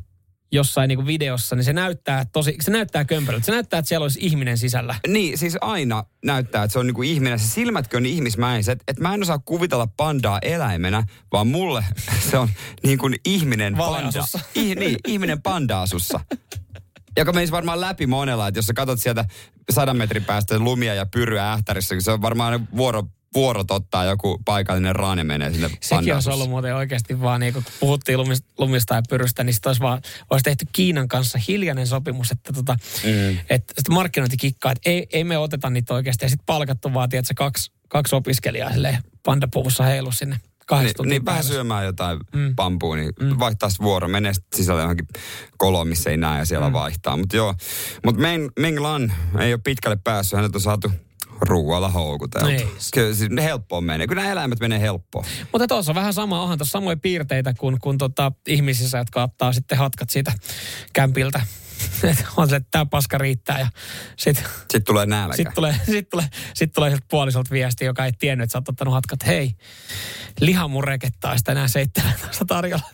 jossain 0.53 0.89
niin 0.89 1.07
videossa, 1.07 1.57
niin 1.57 1.65
se 1.65 1.73
näyttää 1.73 2.25
tosi, 2.33 2.57
se 2.61 2.71
näyttää 2.71 3.05
kömpelöltä. 3.05 3.47
Se 3.47 3.53
näyttää, 3.53 3.79
että 3.79 3.89
siellä 3.89 4.05
olisi 4.05 4.19
ihminen 4.23 4.59
sisällä. 4.59 4.95
Niin, 5.09 5.39
siis 5.39 5.57
aina 5.61 6.05
näyttää, 6.25 6.65
että 6.65 6.73
se 6.73 6.79
on 6.79 6.87
niin 6.87 6.95
kuin 6.95 7.09
ihminen. 7.09 7.39
Se 7.39 7.49
silmätkö 7.49 7.97
on 7.97 8.07
ihmismäiset. 8.07 8.83
Että 8.89 9.03
mä 9.03 9.15
en 9.15 9.23
osaa 9.23 9.39
kuvitella 9.39 9.87
pandaa 9.97 10.39
eläimenä, 10.43 11.05
vaan 11.33 11.47
mulle 11.47 11.85
se 12.31 12.39
on 12.39 12.49
niin 12.83 12.99
kuin 12.99 13.17
ihminen 13.25 13.77
panda. 13.77 14.25
I, 14.57 14.75
niin, 14.75 14.97
ihminen 15.07 15.43
panda-asussa. 15.43 16.21
Joka 17.17 17.33
menisi 17.33 17.53
varmaan 17.53 17.81
läpi 17.81 18.07
monella, 18.07 18.49
että 18.49 18.59
jos 18.59 18.67
sä 18.67 18.73
katsot 18.73 19.01
sieltä 19.01 19.25
sadan 19.71 19.97
metrin 19.97 20.25
päästä 20.25 20.59
lumia 20.59 20.95
ja 20.95 21.07
pyryä 21.07 21.53
ähtärissä, 21.53 21.95
niin 21.95 22.03
se 22.03 22.11
on 22.11 22.23
varmaan 22.23 22.69
vuoro 22.77 23.03
vuorot 23.35 23.71
ottaa 23.71 24.05
joku 24.05 24.43
paikallinen 24.45 24.97
raane 24.97 25.25
menee 25.25 25.53
sinne 25.53 25.71
Sekin 25.81 26.15
olisi 26.15 26.31
ollut 26.31 26.51
muuten 26.51 26.77
oikeasti 26.77 27.21
vaan, 27.21 27.41
niin 27.41 27.53
kun 27.53 27.65
puhuttiin 27.81 28.19
lumista, 28.19 28.49
lumista 28.59 28.95
ja 28.95 29.03
pyrystä, 29.09 29.45
niin 29.45 29.55
olisi, 29.67 29.81
vaan, 29.81 30.03
olisi 30.31 30.45
tehty 30.45 30.67
Kiinan 30.73 31.09
kanssa 31.09 31.39
hiljainen 31.49 31.87
sopimus, 31.87 32.31
että, 32.31 32.53
tota, 32.53 32.77
mm. 33.05 33.39
että, 33.51 33.75
markkinointikikkaa, 33.91 34.73
että 34.73 34.91
ei, 34.91 35.07
ei 35.13 35.25
me 35.25 35.39
oteta 35.39 35.71
niitä 35.71 35.95
oikeasti. 35.95 36.25
Ja 36.25 36.29
sitten 36.29 36.47
palkattu 36.47 36.95
vaan, 36.95 37.09
tiedätkö, 37.09 37.35
kaksi, 37.37 37.73
kaksi 37.89 38.17
opiskelijaa 38.17 38.73
silleen 38.73 38.99
pandapuvussa 39.23 39.85
heilu 39.85 40.13
sinne 40.13 40.41
niin, 40.79 41.09
niin 41.09 41.25
vähän 41.25 41.45
syömään 41.45 41.85
jotain 41.85 42.19
mm. 42.35 42.57
pampua, 42.57 42.97
niin 42.97 43.13
mm. 43.21 43.39
vaihtaa 43.39 43.69
vuoro, 43.83 44.09
menee 44.09 44.33
sisälle 44.57 44.81
johonkin 44.81 45.09
koloon, 45.57 45.89
missä 45.89 46.11
ei 46.11 46.17
näe 46.17 46.39
ja 46.39 46.45
siellä 46.45 46.69
mm. 46.69 46.73
vaihtaa. 46.73 47.17
Mutta 47.17 47.37
joo, 47.37 47.55
mutta 48.05 48.21
Meng, 48.21 48.49
Meng 48.59 48.79
Lan 48.79 49.13
ei 49.39 49.53
ole 49.53 49.61
pitkälle 49.65 49.99
päässyt, 50.05 50.37
hänet 50.37 50.55
on 50.55 50.61
saatu 50.61 50.93
ruoalla 51.41 51.89
houkuteltu. 51.89 52.47
Niin. 52.47 52.69
Kyllä 52.95 53.15
siis 53.15 53.31
helppoa 53.43 53.81
menee. 53.81 54.07
Kyllä 54.07 54.23
nämä 54.23 54.33
eläimet 54.33 54.61
menee 54.61 54.81
helppoa. 54.81 55.25
Mutta 55.53 55.67
tuossa 55.67 55.93
on 55.93 55.97
vähän 55.97 56.15
sama, 56.15 56.43
onhan 56.43 56.59
tuossa 56.59 56.73
samoja 56.73 56.97
piirteitä 56.97 57.55
kuin, 57.59 57.79
kuin 57.81 57.99
tota, 57.99 58.33
ihmisissä, 58.49 58.99
jotka 58.99 59.23
ottaa 59.23 59.53
sitten 59.53 59.79
hatkat 59.79 60.11
siitä 60.11 60.33
kämpiltä 60.93 61.41
on 62.37 62.49
se, 62.49 62.57
että 62.57 62.69
tämä 62.71 62.87
paska 62.87 63.19
riittää. 63.19 63.59
Ja 63.59 63.69
sit, 64.17 64.37
sitten 64.61 64.85
tulee 64.85 65.07
nälkä. 65.07 65.37
Sitten 65.37 65.55
tulee, 65.55 65.75
sit 65.87 66.09
tulee, 66.09 66.27
sit 66.55 66.73
tulee 66.73 66.99
puolisolta 67.11 67.51
viesti, 67.51 67.85
joka 67.85 68.05
ei 68.05 68.13
tiennyt, 68.13 68.45
että 68.45 68.53
sä 68.53 68.59
oot 68.59 68.69
ottanut 68.69 68.95
hatkat. 68.95 69.27
Hei, 69.27 69.55
lihamureketta 70.41 71.37
sitä 71.37 71.53
enää 71.53 71.69
17 71.69 72.45
tarjolla. 72.45 72.85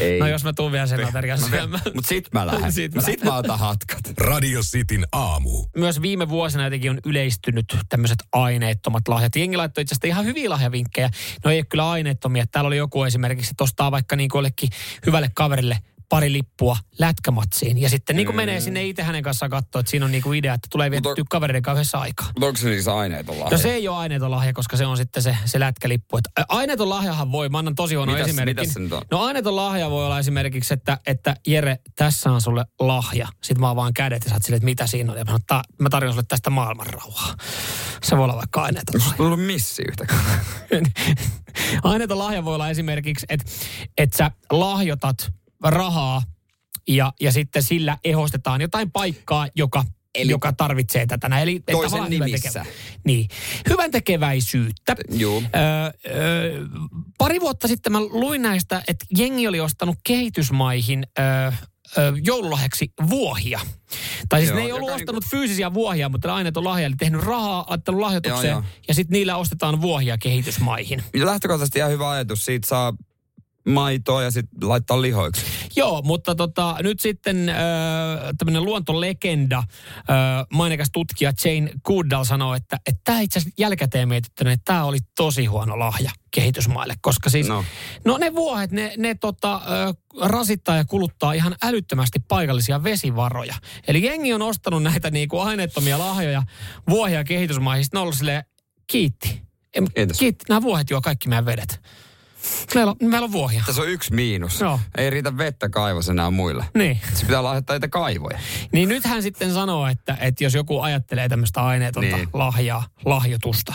Ei. 0.00 0.20
No 0.20 0.28
jos 0.28 0.44
mä 0.44 0.52
tuun 0.52 0.72
vielä 0.72 0.86
sen 0.86 1.06
aterian 1.06 1.38
syömään. 1.38 1.82
Mutta 1.94 2.08
sit 2.08 2.28
mä 2.32 2.46
lähden. 2.46 2.72
sit 2.72 2.94
mä, 2.94 3.02
sit 3.02 3.24
mä 3.24 3.36
otan 3.36 3.58
hatkat. 3.58 4.00
Radio 4.18 4.60
Cityn 4.60 5.06
aamu. 5.12 5.66
Myös 5.76 6.02
viime 6.02 6.28
vuosina 6.28 6.64
jotenkin 6.64 6.90
on 6.90 7.00
yleistynyt 7.06 7.76
tämmöiset 7.88 8.18
aineettomat 8.32 9.08
lahjat. 9.08 9.36
Jengi 9.36 9.56
laittoi 9.56 9.82
itse 9.82 9.94
asiassa 9.94 10.06
ihan 10.06 10.24
hyviä 10.24 10.50
lahjavinkkejä. 10.50 11.10
No 11.44 11.50
ei 11.50 11.58
ole 11.58 11.64
kyllä 11.64 11.90
aineettomia. 11.90 12.46
Täällä 12.46 12.68
oli 12.68 12.76
joku 12.76 13.04
esimerkiksi, 13.04 13.50
että 13.50 13.64
ostaa 13.64 13.90
vaikka 13.90 14.16
niin 14.16 14.30
jollekin 14.34 14.68
hyvälle 15.06 15.30
kaverille 15.34 15.78
pari 16.08 16.32
lippua 16.32 16.76
lätkämatsiin. 16.98 17.78
Ja 17.78 17.88
sitten 17.88 18.16
niin 18.16 18.26
kuin 18.26 18.34
mm. 18.34 18.36
menee 18.36 18.60
sinne 18.60 18.84
itse 18.84 19.02
hänen 19.02 19.22
kanssaan 19.22 19.50
katsoa, 19.50 19.80
että 19.80 19.90
siinä 19.90 20.04
on 20.06 20.12
niin 20.12 20.22
kuin 20.22 20.38
idea, 20.38 20.54
että 20.54 20.68
tulee 20.70 20.90
vietetty 20.90 21.24
kavereiden 21.30 21.62
kanssa 21.62 21.98
aikaa. 21.98 22.26
Mutta 22.26 22.46
onko 22.46 22.56
se 22.56 22.62
siis 22.62 22.88
aineeton 22.88 23.40
lahja? 23.40 23.56
No 23.56 23.62
se 23.62 23.74
ei 23.74 23.88
ole 23.88 23.96
aineeton 23.96 24.30
lahja, 24.30 24.52
koska 24.52 24.76
se 24.76 24.86
on 24.86 24.96
sitten 24.96 25.22
se, 25.22 25.36
se 25.44 25.60
lätkälippu. 25.60 26.16
Et 26.16 26.24
aineeton 26.48 26.88
lahjahan 26.88 27.32
voi, 27.32 27.48
mä 27.48 27.58
annan 27.58 27.74
tosi 27.74 27.94
huono 27.94 28.16
esimerkin. 28.16 28.68
No 29.10 29.22
aineeton 29.22 29.56
lahja 29.56 29.90
voi 29.90 30.06
olla 30.06 30.18
esimerkiksi, 30.18 30.74
että, 30.74 30.98
että 31.06 31.36
Jere, 31.46 31.78
tässä 31.96 32.30
on 32.30 32.40
sulle 32.40 32.64
lahja. 32.80 33.28
Sitten 33.42 33.60
mä 33.60 33.76
vaan 33.76 33.94
kädet 33.94 34.24
ja 34.24 34.30
sä 34.30 34.36
silleen, 34.42 34.56
että 34.56 34.64
mitä 34.64 34.86
siinä 34.86 35.12
on. 35.12 35.18
Ja 35.18 35.24
mä, 35.24 35.38
ta, 35.46 35.62
mä 35.80 35.88
tarjon 35.90 36.12
sulle 36.12 36.26
tästä 36.28 36.50
maailmanrauhaa. 36.50 37.34
Se 38.02 38.16
voi 38.16 38.24
olla 38.24 38.36
vaikka 38.36 38.62
aineeton 38.62 39.00
lahja. 39.00 39.24
Onko 39.24 39.36
missi 39.36 39.82
yhtäkään? 39.88 40.40
aineeton 41.82 42.18
lahja 42.18 42.44
voi 42.44 42.54
olla 42.54 42.70
esimerkiksi, 42.70 43.26
että, 43.28 43.50
että 43.98 44.16
sä 44.16 44.30
lahjotat 44.50 45.32
rahaa 45.70 46.22
ja, 46.88 47.12
ja 47.20 47.32
sitten 47.32 47.62
sillä 47.62 47.98
ehostetaan 48.04 48.60
jotain 48.60 48.90
paikkaa, 48.90 49.48
joka 49.54 49.84
Eli 50.14 50.30
joka 50.30 50.52
tarvitsee 50.52 51.06
tätä. 51.06 51.38
Eli 51.38 51.60
toisen 51.70 52.04
nimissä. 52.08 52.48
Tekevä, 52.48 52.74
niin. 53.04 53.28
Hyvän 53.70 53.90
tekeväisyyttä. 53.90 54.96
Joo. 55.10 55.42
Öö, 55.56 56.12
öö, 56.16 56.66
pari 57.18 57.40
vuotta 57.40 57.68
sitten 57.68 57.92
mä 57.92 58.00
luin 58.00 58.42
näistä, 58.42 58.82
että 58.88 59.06
jengi 59.18 59.48
oli 59.48 59.60
ostanut 59.60 59.96
kehitysmaihin 60.04 61.06
öö, 61.18 61.52
joululahjaksi 62.22 62.92
vuohia. 63.10 63.60
Tai 64.28 64.40
siis 64.40 64.50
Joo, 64.50 64.58
ne 64.58 64.64
ei 64.64 64.72
ollut 64.72 64.90
ostanut 64.90 65.24
fyysisiä 65.30 65.74
vuohia, 65.74 66.08
mutta 66.08 66.34
aineet 66.34 66.56
on 66.56 66.64
lahja, 66.64 66.86
eli 66.86 66.94
tehnyt 66.96 67.22
rahaa, 67.22 67.64
ottanut 67.68 68.00
lahjoitukseen, 68.00 68.50
Joo, 68.50 68.62
ja 68.88 68.94
sitten 68.94 69.12
niillä 69.12 69.36
ostetaan 69.36 69.80
vuohia 69.80 70.18
kehitysmaihin. 70.18 71.02
Ja 71.14 71.26
lähtökohtaisesti 71.26 71.78
ihan 71.78 71.90
hyvä 71.90 72.10
ajatus. 72.10 72.44
Siitä 72.44 72.68
saa 72.68 72.92
maitoa 73.68 74.22
ja 74.22 74.30
sitten 74.30 74.68
laittaa 74.68 75.02
lihoiksi. 75.02 75.42
Joo, 75.76 76.02
mutta 76.02 76.34
tota, 76.34 76.76
nyt 76.82 77.00
sitten 77.00 77.48
äh, 77.48 77.56
tämmöinen 78.38 78.64
luontolegenda, 78.64 79.58
äh, 79.58 79.64
mainikas 80.52 80.88
tutkija 80.92 81.32
Jane 81.44 81.70
Goodall 81.84 82.24
sanoo, 82.24 82.54
että 82.54 82.76
tämä 83.04 83.20
itse 83.20 83.38
asiassa 83.38 83.54
jälkikäteen 83.58 84.08
mietittynä, 84.08 84.52
että 84.52 84.64
tämä 84.64 84.84
oli 84.84 84.98
tosi 85.16 85.46
huono 85.46 85.78
lahja 85.78 86.10
kehitysmaille, 86.30 86.94
koska 87.00 87.30
siis 87.30 87.48
no, 87.48 87.64
no 88.04 88.18
ne 88.18 88.34
vuohet, 88.34 88.70
ne, 88.70 88.94
ne 88.96 89.14
tota, 89.14 89.54
äh, 89.54 89.60
rasittaa 90.20 90.76
ja 90.76 90.84
kuluttaa 90.84 91.32
ihan 91.32 91.56
älyttömästi 91.62 92.18
paikallisia 92.28 92.84
vesivaroja. 92.84 93.54
Eli 93.88 94.02
jengi 94.02 94.32
on 94.32 94.42
ostanut 94.42 94.82
näitä 94.82 95.10
niinku 95.10 95.38
aineettomia 95.38 95.98
lahjoja 95.98 96.42
vuohia 96.88 97.24
kehitysmaihin, 97.24 97.86
ne 97.92 97.98
on 97.98 98.02
ollut 98.02 98.16
silleen, 98.16 98.44
kiitti. 98.86 99.42
Kiitti, 100.18 100.44
nämä 100.48 100.62
vuohet 100.62 100.90
juo 100.90 101.00
kaikki 101.00 101.28
meidän 101.28 101.46
vedet. 101.46 101.80
Meillä 102.74 102.90
on, 102.90 103.10
meillä 103.10 103.24
on 103.24 103.32
vuohia. 103.32 103.62
Tässä 103.66 103.82
on 103.82 103.88
yksi 103.88 104.14
miinus. 104.14 104.60
No. 104.60 104.80
Ei 104.98 105.10
riitä 105.10 105.38
vettä 105.38 105.68
kaivos 105.68 106.08
enää 106.08 106.30
muille. 106.30 106.64
Niin. 106.74 107.00
Se 107.14 107.26
pitää 107.26 107.42
lahjoittaa 107.42 107.76
niitä 107.76 107.88
kaivoja. 107.88 108.38
Niin 108.72 108.88
nyt 108.88 109.04
hän 109.04 109.22
sitten 109.22 109.54
sanoo, 109.54 109.86
että, 109.86 110.16
että 110.20 110.44
jos 110.44 110.54
joku 110.54 110.80
ajattelee 110.80 111.28
tämmöistä 111.28 111.62
aineetonta 111.62 112.16
niin. 112.16 112.28
lahjaa, 112.32 112.84
lahjoitusta, 113.04 113.74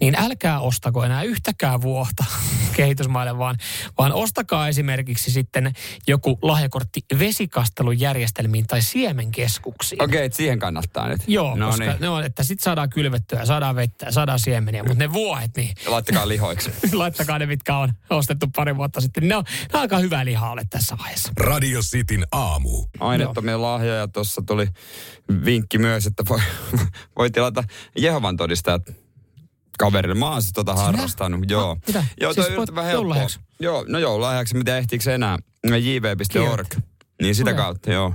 niin 0.00 0.14
älkää 0.18 0.60
ostako 0.60 1.04
enää 1.04 1.22
yhtäkään 1.22 1.82
vuohta 1.82 2.24
kehitysmaille, 2.76 3.38
vaan, 3.38 3.56
vaan 3.98 4.12
ostakaa 4.12 4.68
esimerkiksi 4.68 5.30
sitten 5.30 5.72
joku 6.06 6.38
lahjakortti 6.42 7.00
vesikastelujärjestelmiin 7.18 8.66
tai 8.66 8.82
siemenkeskuksiin. 8.82 10.02
Okei, 10.02 10.26
okay, 10.26 10.36
siihen 10.36 10.58
kannattaa 10.58 11.08
nyt. 11.08 11.20
Joo, 11.26 11.56
no 11.56 11.66
koska 11.66 11.84
niin. 11.84 11.96
ne 12.00 12.08
on, 12.08 12.24
että 12.24 12.42
sitten 12.42 12.64
saadaan 12.64 12.90
kylvettyä, 12.90 13.46
saadaan 13.46 13.76
vettä, 13.76 14.10
saadaan 14.10 14.38
siemeniä, 14.38 14.82
mutta 14.82 14.98
ne 14.98 15.12
vuohet, 15.12 15.56
niin... 15.56 15.74
Laittakaa 15.86 16.28
lihoiksi. 16.28 16.70
Laittakaa 16.92 17.38
ne, 17.38 17.46
mitkä 17.46 17.76
on 17.76 17.91
ostettu 18.10 18.46
pari 18.56 18.76
vuotta 18.76 19.00
sitten. 19.00 19.28
Ne 19.28 19.36
on, 19.36 19.44
ne 19.72 19.78
on 19.78 19.80
aika 19.80 19.98
hyvää 19.98 20.24
lihaa 20.24 20.50
ole 20.50 20.62
tässä 20.70 20.96
vaiheessa. 20.98 21.32
Radio 21.36 21.80
Cityn 21.80 22.26
aamu. 22.32 22.86
Aineettomia 23.00 23.62
lahjoja. 23.62 24.08
Tuossa 24.08 24.42
tuli 24.46 24.66
vinkki 25.44 25.78
myös, 25.78 26.06
että 26.06 26.22
voi, 26.28 26.40
voi 27.18 27.30
tilata 27.30 27.64
Jehovan 27.98 28.36
todistajat 28.36 28.82
kaverille. 29.78 30.14
Mä 30.14 30.30
oon 30.30 30.42
siis 30.42 30.52
tota 30.52 30.74
harrastanut. 30.74 31.40
No, 31.40 31.46
Joo. 31.48 31.76
Mitä? 31.86 32.04
Joo, 32.20 32.32
siis 32.32 32.46
toi 32.46 32.66
vähän 32.74 32.90
helppoa. 32.90 33.26
Joo, 33.60 33.84
no 33.88 33.98
joululahjaksi, 33.98 34.56
mitä 34.56 34.78
ehtiikö 34.78 35.14
enää? 35.14 35.38
jv.org. 35.64 36.74
Niin 37.22 37.34
sitä 37.34 37.50
okay. 37.50 37.64
kautta, 37.64 37.92
joo. 37.92 38.14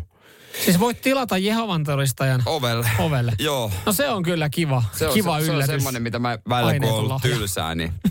Siis 0.65 0.79
voit 0.79 1.01
tilata 1.01 1.37
Jehovan 1.37 1.83
todistajan 1.83 2.43
ovelle. 2.45 2.89
ovelle. 2.99 3.33
Joo. 3.39 3.71
No 3.85 3.93
se 3.93 4.09
on 4.09 4.23
kyllä 4.23 4.49
kiva. 4.49 4.83
Se 4.93 5.07
on, 5.07 5.13
kiva 5.13 5.39
se, 5.39 5.45
yllätys. 5.45 5.67
Se 5.67 5.73
on 5.73 5.79
semmoinen, 5.79 6.01
mitä 6.01 6.19
mä 6.19 6.39
välillä 6.49 6.79
kun 6.79 6.89
on 6.89 6.95
ollut 6.95 7.21
tylsää, 7.21 7.75
niin 7.75 7.93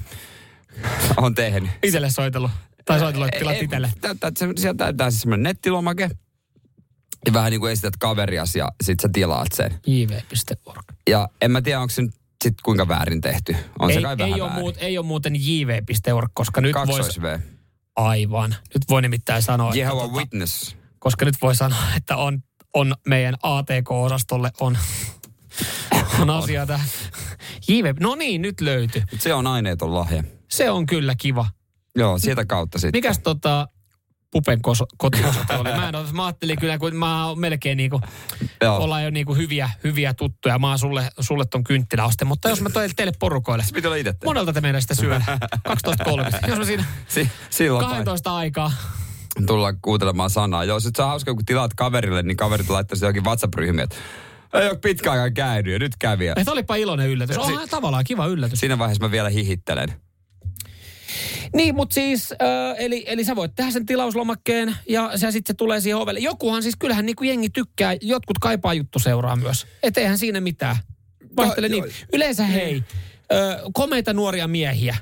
on 1.16 1.34
tehnyt. 1.34 1.70
Itelle 1.82 2.10
soitellut. 2.10 2.50
Tai 2.84 2.98
soitellut, 2.98 3.28
että 3.28 3.38
tilat 3.38 3.62
itselle. 3.62 3.90
Sieltä 4.56 4.84
täytetään 4.84 5.12
siis 5.12 5.22
semmoinen 5.22 5.42
nettilomake. 5.42 6.10
Ja 7.26 7.32
vähän 7.32 7.50
niin 7.50 7.60
kuin 7.60 7.72
esität 7.72 7.96
kaverias 7.96 8.56
ja 8.56 8.68
sit 8.84 9.00
sä 9.00 9.08
tilaat 9.12 9.48
sen. 9.54 9.80
jv.org. 9.86 10.84
Ja 11.10 11.28
en 11.42 11.50
mä 11.50 11.62
tiedä, 11.62 11.80
onko 11.80 11.90
se 11.90 12.02
sit 12.44 12.54
kuinka 12.62 12.88
väärin 12.88 13.20
tehty. 13.20 13.56
On 13.78 13.90
ei, 13.90 13.96
se 13.96 14.02
kai 14.02 14.12
ei 14.12 14.18
vähän 14.18 14.32
ole 14.34 14.40
väärin. 14.42 14.60
Muut, 14.60 14.76
ei 14.78 14.98
ole 14.98 15.06
muuten 15.06 15.34
jv.org, 15.36 16.30
koska 16.34 16.60
nyt 16.60 16.72
Kaksois 16.72 17.22
V. 17.22 17.38
Aivan. 17.96 18.54
Nyt 18.74 18.82
voi 18.88 19.02
nimittäin 19.02 19.42
sanoa, 19.42 19.74
Jehovah 19.74 20.04
että, 20.04 20.16
tota- 20.16 20.18
Witness. 20.18 20.76
Koska 20.98 21.24
nyt 21.24 21.34
voi 21.42 21.54
sanoa, 21.54 21.82
että 21.96 22.16
on, 22.16 22.42
on 22.74 22.94
meidän 23.06 23.34
ATK-osastolle 23.42 24.50
on, 24.60 24.78
on 26.20 26.30
asia 26.30 26.66
tähän. 26.66 26.86
JV, 27.68 27.94
no 28.00 28.14
niin, 28.14 28.42
nyt 28.42 28.60
löytyi. 28.60 29.02
Se 29.18 29.34
on 29.34 29.46
aineeton 29.46 29.94
lahja. 29.94 30.22
Se 30.48 30.70
on 30.70 30.86
kyllä 30.86 31.14
kiva. 31.18 31.46
Joo, 31.96 32.18
sieltä 32.18 32.44
kautta 32.44 32.78
sitten. 32.78 32.98
Mikäs 32.98 33.18
tota, 33.18 33.68
Pupen 34.30 34.60
kotiosoite 34.96 35.56
oli. 35.56 35.72
Mä, 35.72 35.88
en 35.88 35.94
ole, 35.96 36.12
mä 36.12 36.26
ajattelin 36.26 36.58
kyllä, 36.60 36.78
kun 36.78 36.96
mä 36.96 37.26
oon 37.26 37.38
melkein 37.40 37.76
niinku, 37.76 38.00
ollaan 38.78 39.04
jo 39.04 39.10
niinku 39.10 39.34
hyviä, 39.34 39.70
hyviä 39.84 40.14
tuttuja. 40.14 40.58
Mä 40.58 40.68
oon 40.68 40.78
sulle, 40.78 41.10
sulle 41.20 41.44
ton 41.50 41.64
kynttiläoste, 41.64 42.24
mutta 42.24 42.48
jos 42.48 42.60
mä 42.60 42.70
toin 42.70 42.90
teille 42.96 43.12
porukoille. 43.18 43.64
Se 43.64 43.72
pitää 43.74 43.88
olla 43.88 43.96
itse 43.96 44.14
Monelta 44.24 44.52
te 44.52 44.60
meidän 44.60 44.82
sitä 44.82 44.94
syödä? 44.94 45.24
12.30. 45.68 46.48
Jos 46.48 46.58
mä 46.58 46.64
siinä 46.64 46.84
si- 47.08 47.30
silloin 47.50 47.86
12 47.86 48.30
vai. 48.30 48.38
aikaa 48.38 48.72
tullaan 49.46 49.78
kuuntelemaan 49.82 50.30
sanaa. 50.30 50.64
Joo, 50.64 50.80
sit 50.80 50.96
se 50.96 51.02
on 51.02 51.08
hauska, 51.08 51.34
kun 51.34 51.44
tilaat 51.44 51.74
kaverille, 51.74 52.22
niin 52.22 52.36
kaverit 52.36 52.68
laittaisi 52.70 53.04
jokin 53.04 53.24
WhatsApp-ryhmiä, 53.24 53.84
että 53.84 53.96
ei 54.54 54.68
ole 54.68 54.78
pitkä 54.78 55.10
aikaa 55.12 55.30
käynyt 55.30 55.72
ja 55.72 55.78
nyt 55.78 55.92
kävi. 55.98 56.26
Että 56.26 56.52
olipa 56.52 56.76
iloinen 56.76 57.08
yllätys. 57.08 57.38
On 57.38 57.46
si- 57.46 57.70
tavallaan 57.70 58.04
kiva 58.04 58.26
yllätys. 58.26 58.60
Siinä 58.60 58.78
vaiheessa 58.78 59.04
mä 59.04 59.10
vielä 59.10 59.28
hihittelen. 59.28 60.05
Niin, 61.54 61.74
mutta 61.74 61.94
siis, 61.94 62.32
äh, 62.32 62.76
eli, 62.78 63.04
eli 63.06 63.24
sä 63.24 63.36
voit 63.36 63.52
tehdä 63.56 63.70
sen 63.70 63.86
tilauslomakkeen 63.86 64.76
ja 64.88 65.10
se 65.16 65.30
sitten 65.30 65.54
se 65.54 65.56
tulee 65.56 65.80
siihen 65.80 65.98
ovelle. 65.98 66.20
Jokuhan 66.20 66.62
siis, 66.62 66.76
kyllähän 66.78 67.06
niin 67.06 67.16
kuin 67.16 67.28
jengi 67.28 67.50
tykkää, 67.50 67.96
jotkut 68.00 68.38
kaipaa 68.38 68.74
juttu 68.74 68.98
seuraa 68.98 69.36
myös. 69.36 69.66
Et 69.82 69.98
eihän 69.98 70.18
siinä 70.18 70.40
mitään. 70.40 70.76
Vaihtele 71.36 71.68
niin. 71.68 71.84
Yleensä 72.12 72.44
hei, 72.44 72.82
äh, 73.32 73.60
komeita 73.72 74.12
nuoria 74.12 74.48
miehiä. 74.48 74.96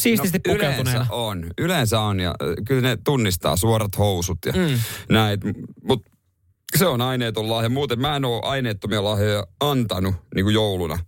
Siististi 0.00 0.40
no. 0.46 0.54
Yleensä 0.54 1.06
on. 1.10 1.46
Yleensä 1.58 2.00
on 2.00 2.20
ja 2.20 2.34
kyllä 2.66 2.88
ne 2.88 2.98
tunnistaa 3.04 3.56
suorat 3.56 3.98
housut 3.98 4.38
ja 4.46 4.52
mm. 4.52 4.78
näin. 5.08 5.40
Mutta 5.84 6.10
se 6.76 6.86
on 6.86 7.00
aineeton 7.00 7.50
lahja. 7.50 7.68
Muuten 7.68 8.00
mä 8.00 8.16
en 8.16 8.24
ole 8.24 8.40
aineettomia 8.42 9.04
lahjoja 9.04 9.46
antanut 9.60 10.14
niin 10.34 10.44
kuin 10.44 10.54
jouluna. 10.54 10.98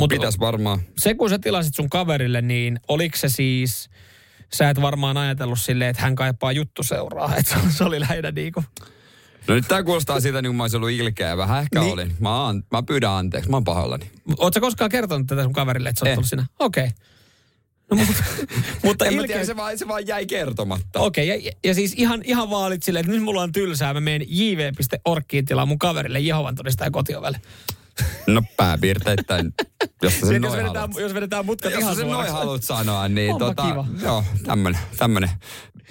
Mutta 0.00 0.14
pitäisi 0.14 0.38
varmaan... 0.38 0.80
Se 0.98 1.14
kun 1.14 1.30
sä 1.30 1.38
tilasit 1.38 1.74
sun 1.74 1.90
kaverille, 1.90 2.42
niin 2.42 2.80
oliko 2.88 3.16
se 3.16 3.28
siis... 3.28 3.90
Sä 4.54 4.70
et 4.70 4.82
varmaan 4.82 5.16
ajatellut 5.16 5.60
silleen, 5.60 5.90
että 5.90 6.02
hän 6.02 6.14
kaipaa 6.14 6.52
juttuseuraa. 6.52 7.36
Että 7.36 7.56
se 7.68 7.84
oli 7.84 8.00
lähinnä 8.00 8.30
niin 8.30 8.52
kuin... 8.52 8.66
No 9.48 9.54
nyt 9.54 9.68
tää 9.68 9.82
kuulostaa 9.82 10.20
siitä, 10.20 10.42
niin 10.42 10.48
kuin 10.50 10.56
mä 10.56 10.62
olisin 10.62 10.76
ollut 10.76 10.90
ilkeä. 10.90 11.36
Vähän 11.36 11.62
ehkä 11.62 11.80
niin. 11.80 11.92
olin. 11.92 12.16
Mä, 12.20 12.48
an, 12.48 12.64
mä 12.70 12.82
pyydän 12.82 13.10
anteeksi. 13.10 13.50
Mä 13.50 13.56
oon 13.56 13.64
pahoillani. 13.64 14.10
Oletko 14.38 14.60
koskaan 14.60 14.90
kertonut 14.90 15.26
tätä 15.26 15.42
sun 15.42 15.52
kaverille, 15.52 15.88
että 15.88 15.98
sä 15.98 16.06
oot 16.06 16.14
tullut 16.14 16.28
sinä? 16.28 16.46
Okei. 16.58 16.84
Okay. 16.84 16.96
No, 17.90 17.96
mutta, 17.96 18.24
mutta 18.84 19.04
en 19.04 19.12
ilke... 19.12 19.26
tiedä, 19.26 19.44
se 19.44 19.56
vaan, 19.56 19.78
se 19.78 19.88
vaan 19.88 20.06
jäi 20.06 20.26
kertomatta. 20.26 21.00
Okei, 21.00 21.30
okay, 21.30 21.46
ja, 21.46 21.52
ja, 21.64 21.74
siis 21.74 21.94
ihan, 21.96 22.22
ihan 22.24 22.50
vaalit 22.50 22.82
silleen, 22.82 23.04
että 23.04 23.12
nyt 23.12 23.22
mulla 23.22 23.42
on 23.42 23.52
tylsää, 23.52 23.94
mä 23.94 24.00
menen 24.00 24.26
jv.orkkiin 24.28 25.44
tilaa 25.44 25.66
mun 25.66 25.78
kaverille 25.78 26.20
Jehovan 26.20 26.54
todistajan 26.54 26.92
kotiovelle. 26.92 27.40
No 28.26 28.42
pääpiirteittäin, 28.56 29.54
jos 30.02 30.20
sen 30.20 30.42
jos, 30.42 30.52
vedetään, 30.56 30.90
jos 30.98 31.14
vedetään 31.14 31.46
mutkat 31.46 31.72
jos 31.72 31.80
ihan 31.80 31.96
sen 31.96 32.08
noin 32.08 32.32
haluat 32.32 32.62
sanoa, 32.62 33.08
niin 33.08 33.32
Onpa 33.32 33.44
tota, 33.44 33.62
kiva. 33.62 33.84
joo, 34.02 34.24
tämmönen, 34.44 34.80
tämmönen 34.96 35.30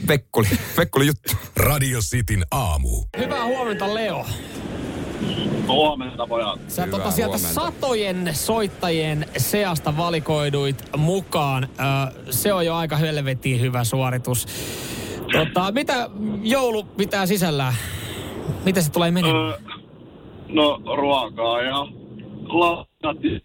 vekkuli, 0.07 0.47
vekkuli 0.77 1.07
juttu. 1.07 1.31
Radio 1.55 1.99
Cityn 1.99 2.45
aamu. 2.51 3.03
Hyvää 3.17 3.45
huomenta, 3.45 3.93
Leo. 3.93 4.25
Huomenta 5.67 6.27
pojat. 6.27 6.59
Sä 6.67 6.85
Hyvää 6.85 6.99
tota 6.99 7.11
sieltä 7.11 7.37
huomenta. 7.37 7.61
satojen 7.61 8.29
soittajien 8.33 9.25
seasta 9.37 9.97
valikoiduit 9.97 10.83
mukaan. 10.97 11.63
Ö, 11.63 12.31
se 12.31 12.53
on 12.53 12.65
jo 12.65 12.75
aika 12.75 12.97
helvetin 12.97 13.61
hyvä 13.61 13.83
suoritus. 13.83 14.47
Tota, 15.31 15.71
mitä 15.71 16.09
joulu 16.41 16.83
pitää 16.83 17.25
sisällään? 17.25 17.73
Mitä 18.65 18.81
se 18.81 18.91
tulee 18.91 19.11
menemään? 19.11 19.45
Öö, 19.45 19.57
no 20.53 20.81
ruokaa 20.95 21.61
ja 21.61 21.79
lahjat. 22.47 23.23
ja 23.23 23.39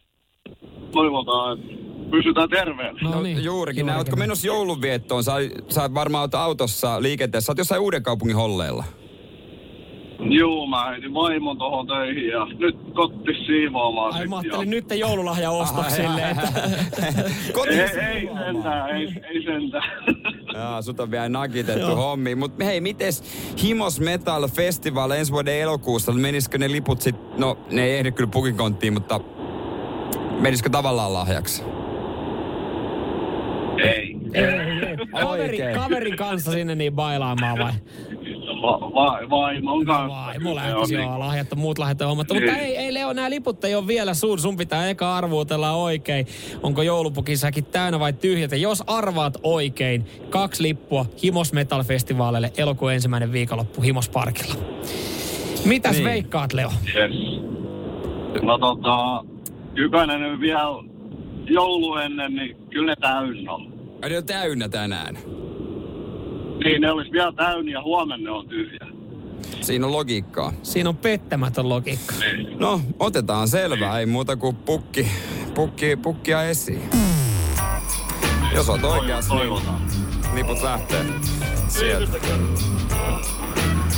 Toivotaan, 0.92 1.58
että 1.58 1.74
pysytään 2.10 2.48
terveenä. 2.50 2.98
No 3.02 3.10
No, 3.10 3.20
niin, 3.22 3.44
juurikin. 3.44 3.44
juurikin. 3.44 3.80
juurikin. 3.80 3.96
Oletko 3.96 4.16
menossa 4.16 4.46
joulunviettoon? 4.46 5.24
Sä, 5.24 5.32
sä 5.68 5.94
varmaan 5.94 6.22
oot 6.22 6.34
autossa 6.34 7.02
liikenteessä. 7.02 7.46
Sä 7.46 7.52
oot 7.52 7.58
jossain 7.58 7.80
uuden 7.80 8.02
kaupungin 8.02 8.36
holleilla. 8.36 8.84
Juu, 10.20 10.66
mä 10.66 10.84
heitin 10.90 11.14
vaimon 11.14 11.58
tohon 11.58 11.86
töihin 11.86 12.28
ja 12.28 12.44
nyt 12.58 12.76
kotti 12.94 13.34
siivoamaan. 13.46 14.14
Ai 14.14 14.26
mä 14.26 14.36
ja- 14.36 14.40
ajattelin 14.40 14.70
nyt 14.70 14.84
joululahja 14.98 15.50
ostoksille. 15.50 16.22
Ei, 17.68 17.88
ei 18.00 18.28
sentään, 18.46 18.90
ei, 18.96 19.08
ei 19.34 19.42
sentään. 19.44 19.90
Jaa, 20.54 20.82
sut 20.82 21.00
on 21.00 21.10
vielä 21.10 21.28
nakitettu 21.28 21.96
hommi. 21.96 22.34
Mutta 22.34 22.64
hei, 22.64 22.80
mites 22.80 23.24
Himos 23.62 24.00
Metal 24.00 24.48
Festival 24.48 25.10
ensi 25.10 25.32
vuoden 25.32 25.54
elokuussa? 25.54 26.12
Menisikö 26.12 26.58
ne 26.58 26.72
liput 26.72 27.00
sit, 27.00 27.16
no 27.38 27.58
ne 27.70 27.84
ei 27.84 27.96
ehdi 27.98 28.12
kyllä 28.12 28.30
pukikonttiin, 28.32 28.92
mutta 28.92 29.20
menisikö 30.40 30.70
tavallaan 30.70 31.12
lahjaksi? 31.12 31.62
ei. 33.84 34.16
kaveri, 35.20 35.42
Oikein. 35.50 35.74
kaverin 35.78 36.16
kanssa 36.16 36.52
sinne 36.52 36.74
niin 36.74 36.92
bailaamaan 36.92 37.58
vai? 37.58 37.72
Va, 38.62 38.80
va, 38.80 39.18
vaimon 39.30 39.86
kanssa. 39.86 40.16
Vai, 40.16 40.38
mulla 40.38 40.60
Se 40.60 40.66
lähtisi 40.70 40.96
on 40.96 41.02
joo, 41.02 41.10
niin- 41.10 41.18
lahjat 41.20 41.52
on 41.52 41.58
muut 41.58 41.78
lahjat 41.78 42.00
on 42.02 42.08
hommattu. 42.08 42.34
Mutta 42.34 42.52
Niin. 42.52 42.64
ei, 42.64 42.76
ei 42.76 42.94
Leo, 42.94 43.12
nämä 43.12 43.30
liput 43.30 43.64
ei 43.64 43.74
ole 43.74 43.86
vielä 43.86 44.14
sun. 44.14 44.38
Sun 44.38 44.56
pitää 44.56 44.88
eka 44.90 45.16
arvuutella 45.16 45.72
oikein. 45.72 46.26
Onko 46.62 46.82
joulupukisäkin 46.82 47.64
täynnä 47.64 48.00
vai 48.00 48.12
tyhjät? 48.12 48.50
Ja 48.52 48.58
jos 48.58 48.82
arvaat 48.86 49.36
oikein, 49.42 50.06
kaksi 50.30 50.62
lippua 50.62 51.06
Himos 51.22 51.52
Metal 51.52 51.82
Festivaaleille 51.84 52.52
elokuun 52.56 52.92
ensimmäinen 52.92 53.32
viikonloppu 53.32 53.80
Himos 53.82 54.08
Parkilla. 54.08 54.54
Mitäs 55.64 55.92
Niin. 55.92 56.04
veikkaat, 56.04 56.52
Leo? 56.52 56.70
Yes. 56.94 57.12
No 58.42 58.58
tota, 58.58 59.24
nyt 59.74 60.40
vielä 60.40 60.60
joulu 61.44 61.96
ennen, 61.96 62.34
niin 62.34 62.56
kyllä 62.70 62.86
ne 62.92 62.96
täynnä 63.00 63.52
on. 63.52 63.72
Ne 64.08 64.16
on 64.18 64.26
täynnä 64.26 64.68
tänään. 64.68 65.18
Niin, 66.64 66.80
ne 66.80 66.90
olisi 66.90 67.12
vielä 67.12 67.32
täynnä 67.32 67.72
ja 67.72 67.82
huomenna 67.82 68.32
on 68.32 68.48
tyhjä. 68.48 68.86
Siinä 69.60 69.86
on 69.86 69.92
logiikkaa. 69.92 70.52
Siinä 70.62 70.88
on 70.88 70.96
pettämätön 70.96 71.68
logiikka. 71.68 72.14
Niin. 72.20 72.58
No, 72.58 72.80
otetaan 72.98 73.48
selvää. 73.48 73.98
Ei 74.00 74.06
muuta 74.06 74.36
kuin 74.36 74.56
pukki, 74.56 75.08
pukki, 75.54 75.96
pukkia 75.96 76.42
esiin. 76.42 76.90
Jos 78.54 78.68
oot 78.68 78.84
oikeassa, 78.84 79.34
niin 79.34 79.52
liput 80.34 80.62
lähtee 80.62 81.04
sieltä. 81.68 82.18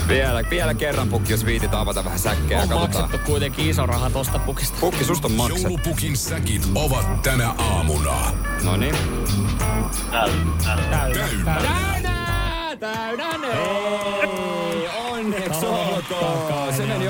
Vielä, 0.08 0.42
vielä 0.50 0.74
kerran 0.74 1.08
pukki, 1.08 1.32
jos 1.32 1.46
viitit 1.46 1.74
avata 1.74 2.04
vähän 2.04 2.18
säkkejä. 2.18 2.62
On 2.62 2.68
Katsotaan. 2.68 3.02
maksettu 3.02 3.26
kuitenkin 3.26 3.70
iso 3.70 3.86
raha 3.86 4.10
tosta 4.10 4.38
pukista. 4.38 4.76
Pukki, 4.80 5.04
susta 5.04 5.26
on 5.28 5.32
maksettu. 5.32 5.68
Joulupukin 5.68 6.16
säkit 6.16 6.62
ovat 6.74 7.22
tänä 7.22 7.48
aamuna. 7.48 8.32
No 8.64 8.76
niin. 8.76 8.94
Täynnä. 10.10 10.52
Täynnä. 10.64 10.82
Täynnä. 10.90 11.44
Täynnä! 11.44 11.89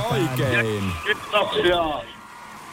Oikein. 0.03 0.85
Kiitoksia. 1.05 1.77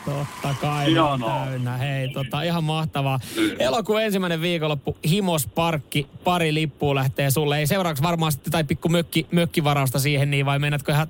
Totta 0.06 0.56
kai 0.62 0.86
Hienoa. 0.86 1.46
täynnä. 1.46 1.78
Hei, 1.78 2.10
tota, 2.10 2.42
ihan 2.42 2.64
mahtavaa. 2.64 3.20
Elokuun 3.60 4.02
ensimmäinen 4.02 4.42
viikonloppu, 4.42 4.98
Himos 5.10 5.48
Parkki, 5.48 6.08
pari 6.24 6.54
lippua 6.54 6.96
lähtee 6.96 7.32
sulle. 7.32 7.58
Ei 7.58 7.68
seuraavaksi 7.68 8.04
varmaan 8.04 8.32
sitten 8.32 8.52
tai 8.52 8.64
pikku 8.64 8.90
mökki, 8.90 9.28
mökkivarausta 9.32 10.00
siihen, 10.00 10.32
niin 10.32 10.46
vai 10.46 10.60
mennätkö 10.60 10.92
ihan 10.92 11.08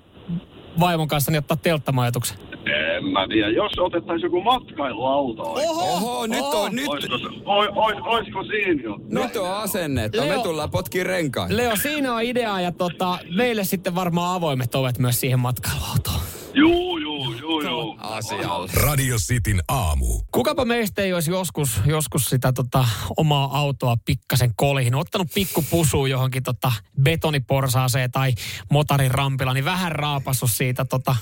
vaimon 0.79 1.07
kanssa 1.07 1.31
niin 1.31 1.39
ottaa 1.39 1.57
telttamajoituksen? 1.57 2.37
En 2.97 3.05
mä 3.05 3.27
tiedä. 3.27 3.49
Jos 3.49 3.71
otettaisiin 3.79 4.25
joku 4.25 4.41
matkailuauto, 4.41 5.41
Oho, 5.43 5.93
Oho, 5.93 6.27
nyt 6.27 6.41
on, 6.41 6.75
nyt, 6.75 6.87
olisiko, 6.87 7.17
se, 7.17 7.25
oi, 7.45 7.69
ois, 7.75 7.97
oisko 8.05 8.43
siinä 8.43 8.81
jo? 8.83 8.97
nyt 9.09 9.35
on 9.35 9.53
asennetta. 9.53 10.21
Me 10.21 10.27
Leo- 10.27 10.43
tullaan 10.43 10.71
potkiin 10.71 11.05
renkaan. 11.05 11.57
Leo, 11.57 11.75
siinä 11.75 12.13
on 12.13 12.21
idea 12.23 12.61
ja 12.61 12.71
tota, 12.71 13.19
meille 13.35 13.63
sitten 13.63 13.95
varmaan 13.95 14.35
avoimet 14.35 14.75
ovet 14.75 14.99
myös 14.99 15.19
siihen 15.19 15.39
matkailuautoon. 15.39 16.19
Juu, 16.53 16.97
juu, 16.97 17.33
juu, 17.33 17.61
juu. 17.61 17.95
Asialla. 17.99 18.69
Radio 18.83 19.15
Cityn 19.17 19.61
aamu. 19.67 20.05
Kukapa 20.31 20.65
meistä 20.65 21.01
ei 21.01 21.13
olisi 21.13 21.31
joskus, 21.31 21.81
joskus 21.85 22.25
sitä 22.25 22.53
tota, 22.53 22.85
omaa 23.17 23.57
autoa 23.59 23.95
pikkasen 24.05 24.51
kolhin, 24.55 24.95
ottanut 24.95 25.27
pikkupusuun 25.33 26.09
johonkin 26.09 26.43
tota, 26.43 26.71
betoniporsaaseen 27.03 28.11
tai 28.11 28.33
motarin 28.71 29.11
rampilla, 29.11 29.53
niin 29.53 29.65
vähän 29.65 29.91
raapassut 29.91 30.51
siitä 30.51 30.85
tota, 30.85 31.15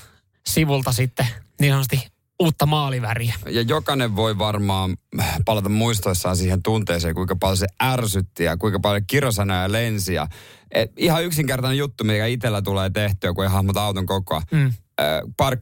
sivulta 0.50 0.92
sitten 0.92 1.28
niin 1.62 1.72
sanotusti 1.72 2.08
uutta 2.40 2.66
maaliväriä. 2.66 3.36
Ja 3.50 3.62
jokainen 3.62 4.16
voi 4.16 4.38
varmaan 4.38 4.98
palata 5.46 5.70
muistoissaan 5.70 6.36
siihen 6.36 6.64
tunteeseen, 6.64 7.16
kuinka 7.16 7.36
paljon 7.36 7.58
se 7.58 7.68
ärsytti 7.84 8.44
ja 8.44 8.58
kuinka 8.58 8.80
paljon 8.80 9.04
kirosanoja 9.08 9.72
lensi. 9.72 10.14
Ja, 10.14 10.28
et, 10.72 10.92
ihan 10.98 11.24
yksinkertainen 11.24 11.78
juttu, 11.78 12.04
mikä 12.04 12.26
itsellä 12.26 12.62
tulee 12.62 12.90
tehtyä, 12.90 13.34
kun 13.34 13.44
ei 13.44 13.50
hahmota 13.50 13.86
auton 13.86 14.06
kokoa. 14.06 14.42
Mm. 14.52 14.74
Ö, 15.02 15.04
Park, 15.38 15.62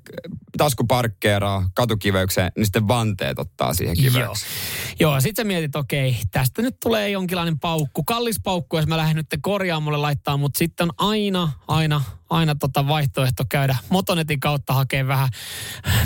taskuparkkeeraa 0.58 1.70
katukiveykseen, 1.74 2.52
niin 2.58 2.66
sitten 2.66 2.88
vanteet 2.88 3.40
ottaa 3.40 3.74
siihen 3.74 3.96
Joo. 3.98 4.12
kiveykseen. 4.12 4.52
Joo, 5.00 5.22
sit 5.22 5.36
sä 5.36 5.44
mietit, 5.44 5.76
okei, 5.76 6.18
tästä 6.32 6.62
nyt 6.62 6.76
tulee 6.84 7.10
jonkinlainen 7.10 7.60
paukku. 7.60 8.04
Kallis 8.04 8.40
paukku, 8.44 8.78
jos 8.78 8.88
mä 8.88 8.98
lähden 8.98 9.16
nyt 9.16 9.28
korjaamolle 9.42 9.98
laittaa, 9.98 10.38
mutta 10.38 10.58
sitten 10.58 10.88
on 10.88 11.10
aina, 11.10 11.52
aina, 11.68 12.02
aina 12.30 12.56
tota 12.56 12.88
vaihtoehto 12.88 13.44
käydä 13.50 13.76
Motonetin 13.90 14.40
kautta 14.40 14.74
hakee 14.74 15.08
vähän 15.08 15.30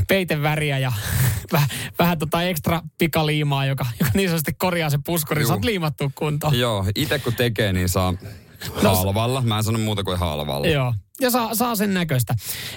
peiteväriä 0.08 0.80
ja 0.80 0.92
vähän, 1.54 1.70
vähän 2.00 2.18
tota 2.18 2.44
ekstra 2.44 2.82
pikaliimaa, 2.98 3.66
joka, 3.66 3.86
joka 4.00 4.12
niin 4.14 4.30
sanotusti 4.30 4.54
korjaa 4.54 4.90
sen 4.90 5.04
puskurin. 5.04 5.42
Juu. 5.42 5.48
Saat 5.48 5.66
liimattua 5.66 6.12
kuntoon. 6.16 6.60
Joo, 6.60 6.86
itse 6.96 7.20
kun 7.20 7.34
tekee, 7.34 7.74
niin 7.74 7.90
saa 7.90 8.14
halvalla. 8.84 9.42
Mä 9.42 9.58
en 9.58 9.64
sano 9.64 9.80
muuta 9.80 10.04
kuin 10.04 10.20
halvalla. 10.20 10.68
Joo. 10.68 10.94
Ja 11.22 11.30
saa, 11.30 11.56
saa 11.56 11.76
sen 11.76 11.94
näköistä. 11.94 12.36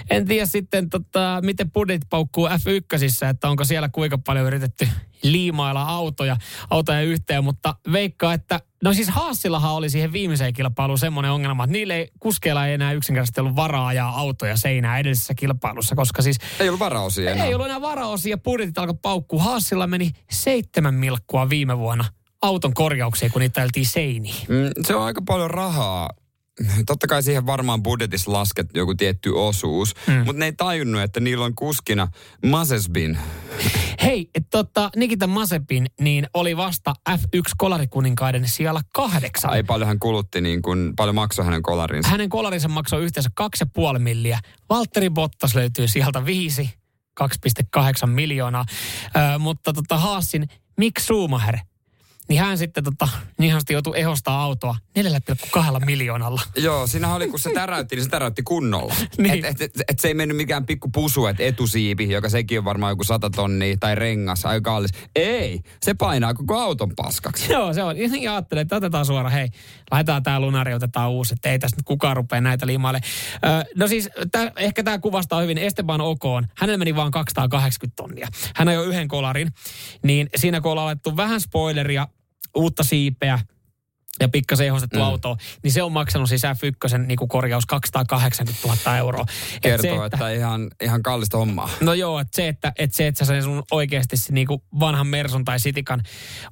En 0.09 0.25
tiedä 0.25 0.45
sitten, 0.45 0.89
tota, 0.89 1.39
miten 1.43 1.71
budjetit 1.71 2.09
paukkuu 2.09 2.47
F1, 2.47 3.27
että 3.29 3.49
onko 3.49 3.65
siellä 3.65 3.89
kuinka 3.89 4.17
paljon 4.17 4.47
yritetty 4.47 4.87
liimailla 5.23 5.81
autoja, 5.81 6.37
autoja 6.69 7.01
yhteen, 7.01 7.43
mutta 7.43 7.75
veikkaa, 7.91 8.33
että 8.33 8.59
no 8.83 8.93
siis 8.93 9.09
Haassillahan 9.09 9.71
oli 9.71 9.89
siihen 9.89 10.13
viimeiseen 10.13 10.53
kilpailuun 10.53 10.97
semmoinen 10.99 11.31
ongelma, 11.31 11.63
että 11.63 11.71
niille 11.71 11.95
ei, 11.95 12.11
kuskeilla 12.19 12.67
ei 12.67 12.73
enää 12.73 12.91
yksinkertaisesti 12.91 13.41
ollut 13.41 13.55
varaa 13.55 13.87
ajaa 13.87 14.19
autoja 14.19 14.57
seinään 14.57 14.99
edellisessä 14.99 15.33
kilpailussa, 15.33 15.95
koska 15.95 16.21
siis 16.21 16.37
Ei 16.59 16.69
ollut 16.69 16.79
varausia 16.79 17.31
enää. 17.31 17.45
ei 17.45 17.53
ollut 17.53 17.67
enää 17.67 17.81
varaosia, 17.81 18.37
budjetit 18.37 18.77
alkoi 18.77 18.95
paukkuu. 19.01 19.39
Haasilla 19.39 19.87
meni 19.87 20.11
seitsemän 20.31 20.93
milkkua 20.93 21.49
viime 21.49 21.77
vuonna 21.77 22.05
auton 22.41 22.73
korjauksiin, 22.73 23.31
kun 23.31 23.39
niitä 23.39 23.61
ajeltiin 23.61 23.85
seiniin. 23.85 24.35
Mm, 24.49 24.83
se 24.87 24.95
on 24.95 25.03
aika 25.03 25.21
paljon 25.27 25.51
rahaa. 25.51 26.09
Totta 26.85 27.07
kai 27.07 27.23
siihen 27.23 27.45
varmaan 27.45 27.83
budjetissa 27.83 28.33
lasket 28.33 28.67
joku 28.73 28.95
tietty 28.95 29.29
osuus, 29.29 29.95
mm. 30.07 30.13
mutta 30.13 30.33
ne 30.33 30.45
ei 30.45 30.53
tajunnut, 30.53 31.01
että 31.01 31.19
niillä 31.19 31.45
on 31.45 31.55
kuskina 31.55 32.07
Masesbin. 32.45 33.17
Hei, 34.01 34.29
tota, 34.49 34.89
Nikita 34.95 35.27
Masepin 35.27 35.87
niin 35.99 36.27
oli 36.33 36.57
vasta 36.57 36.93
F1-kolarikuninkaiden 37.09 38.47
siellä 38.47 38.81
kahdeksan. 38.93 39.51
Ai 39.51 39.63
paljon 39.63 39.87
hän 39.87 39.99
kulutti, 39.99 40.41
niin 40.41 40.61
kuin, 40.61 40.93
paljon 40.95 41.15
maksoi 41.15 41.45
hänen 41.45 41.61
kolarinsa. 41.61 42.09
Hänen 42.09 42.29
kolarinsa 42.29 42.67
maksoi 42.67 43.03
yhteensä 43.03 43.29
2,5 43.93 43.99
milliä. 43.99 44.39
Valtteri 44.69 45.09
Bottas 45.09 45.55
löytyy 45.55 45.87
sieltä 45.87 46.25
viisi, 46.25 46.69
2,8 47.21 48.07
miljoonaa. 48.07 48.65
Ö, 49.15 49.39
mutta 49.39 49.73
tota 49.73 49.97
Haasin 49.97 50.47
Mick 50.77 50.99
Schumacher, 50.99 51.57
niin 52.31 52.41
hän 52.41 52.57
sitten 52.57 52.83
tota, 52.83 53.07
niin 53.37 53.51
sanotusti 53.51 53.73
joutui 53.73 53.99
ehostaa 53.99 54.43
autoa 54.43 54.75
4,2 54.99 55.85
miljoonalla. 55.85 56.41
Joo, 56.55 56.87
siinä 56.87 57.15
oli, 57.15 57.27
kun 57.27 57.39
se 57.39 57.51
täräytti, 57.53 57.95
niin 57.95 58.03
se 58.03 58.09
täräytti 58.09 58.43
kunnolla. 58.43 58.93
Niin. 59.17 59.45
et, 59.45 59.61
et, 59.61 59.61
et, 59.61 59.81
et, 59.87 59.99
se 59.99 60.07
ei 60.07 60.13
mennyt 60.13 60.37
mikään 60.37 60.65
pikku 60.65 60.89
pusu, 60.89 61.25
että 61.25 61.43
etusiipi, 61.43 62.09
joka 62.09 62.29
sekin 62.29 62.59
on 62.59 62.65
varmaan 62.65 62.91
joku 62.91 63.03
100 63.03 63.29
tonnia, 63.29 63.77
tai 63.79 63.95
rengas, 63.95 64.45
aika 64.45 64.61
kallis. 64.61 64.91
Ei, 65.15 65.61
se 65.81 65.93
painaa 65.93 66.33
koko 66.33 66.59
auton 66.59 66.91
paskaksi. 66.95 67.51
Joo, 67.53 67.73
se 67.73 67.83
on. 67.83 67.97
Ja 67.97 68.33
ajattelin, 68.33 68.61
että 68.61 68.75
otetaan 68.75 69.05
suora, 69.05 69.29
hei, 69.29 69.49
laitetaan 69.91 70.23
tämä 70.23 70.39
lunari, 70.39 70.73
otetaan 70.73 71.09
uusi, 71.09 71.33
että 71.33 71.49
ei 71.49 71.59
tästä 71.59 71.77
nyt 71.77 71.85
kukaan 71.85 72.17
rupea 72.17 72.41
näitä 72.41 72.67
liimaille. 72.67 73.01
Öö, 73.45 73.63
no 73.75 73.87
siis, 73.87 74.09
tää, 74.31 74.51
ehkä 74.55 74.83
tämä 74.83 74.99
kuvastaa 74.99 75.41
hyvin 75.41 75.57
Esteban 75.57 76.01
Okoon. 76.01 76.47
Hänellä 76.57 76.77
meni 76.77 76.95
vaan 76.95 77.11
280 77.11 78.03
tonnia. 78.03 78.27
Hän 78.55 78.67
on 78.67 78.73
jo 78.73 78.83
yhden 78.83 79.07
kolarin, 79.07 79.53
niin 80.03 80.29
siinä 80.35 80.61
kun 80.61 80.71
ollaan 80.71 80.85
laitettu 80.85 81.17
vähän 81.17 81.41
spoileria, 81.41 82.07
uutta 82.55 82.83
siipeä, 82.83 83.39
ja 84.19 84.29
pikkasen 84.29 84.67
ehostettu 84.67 84.99
mm. 84.99 85.05
auto, 85.05 85.37
niin 85.63 85.71
se 85.71 85.83
on 85.83 85.91
maksanut 85.91 86.29
siis 86.29 86.41
F1 86.43 86.97
niin 86.97 87.17
kuin 87.17 87.29
korjaus 87.29 87.65
280 87.65 88.67
000 88.67 88.97
euroa. 88.97 89.25
Et 89.55 89.61
Kertoo, 89.61 89.99
se, 89.99 90.05
että, 90.05 90.17
että 90.17 90.29
ihan, 90.29 90.71
ihan 90.81 91.03
kallista 91.03 91.37
hommaa. 91.37 91.69
No 91.81 91.93
joo, 91.93 92.19
että 92.19 92.35
se, 92.35 92.47
että, 92.47 92.73
että 92.77 92.97
se, 92.97 93.07
että 93.07 93.19
sä 93.19 93.25
sen 93.25 93.43
sun 93.43 93.63
oikeasti 93.71 94.17
se 94.17 94.33
niinku 94.33 94.63
vanhan 94.79 95.07
Mersun 95.07 95.45
tai 95.45 95.59
Sitikan 95.59 96.03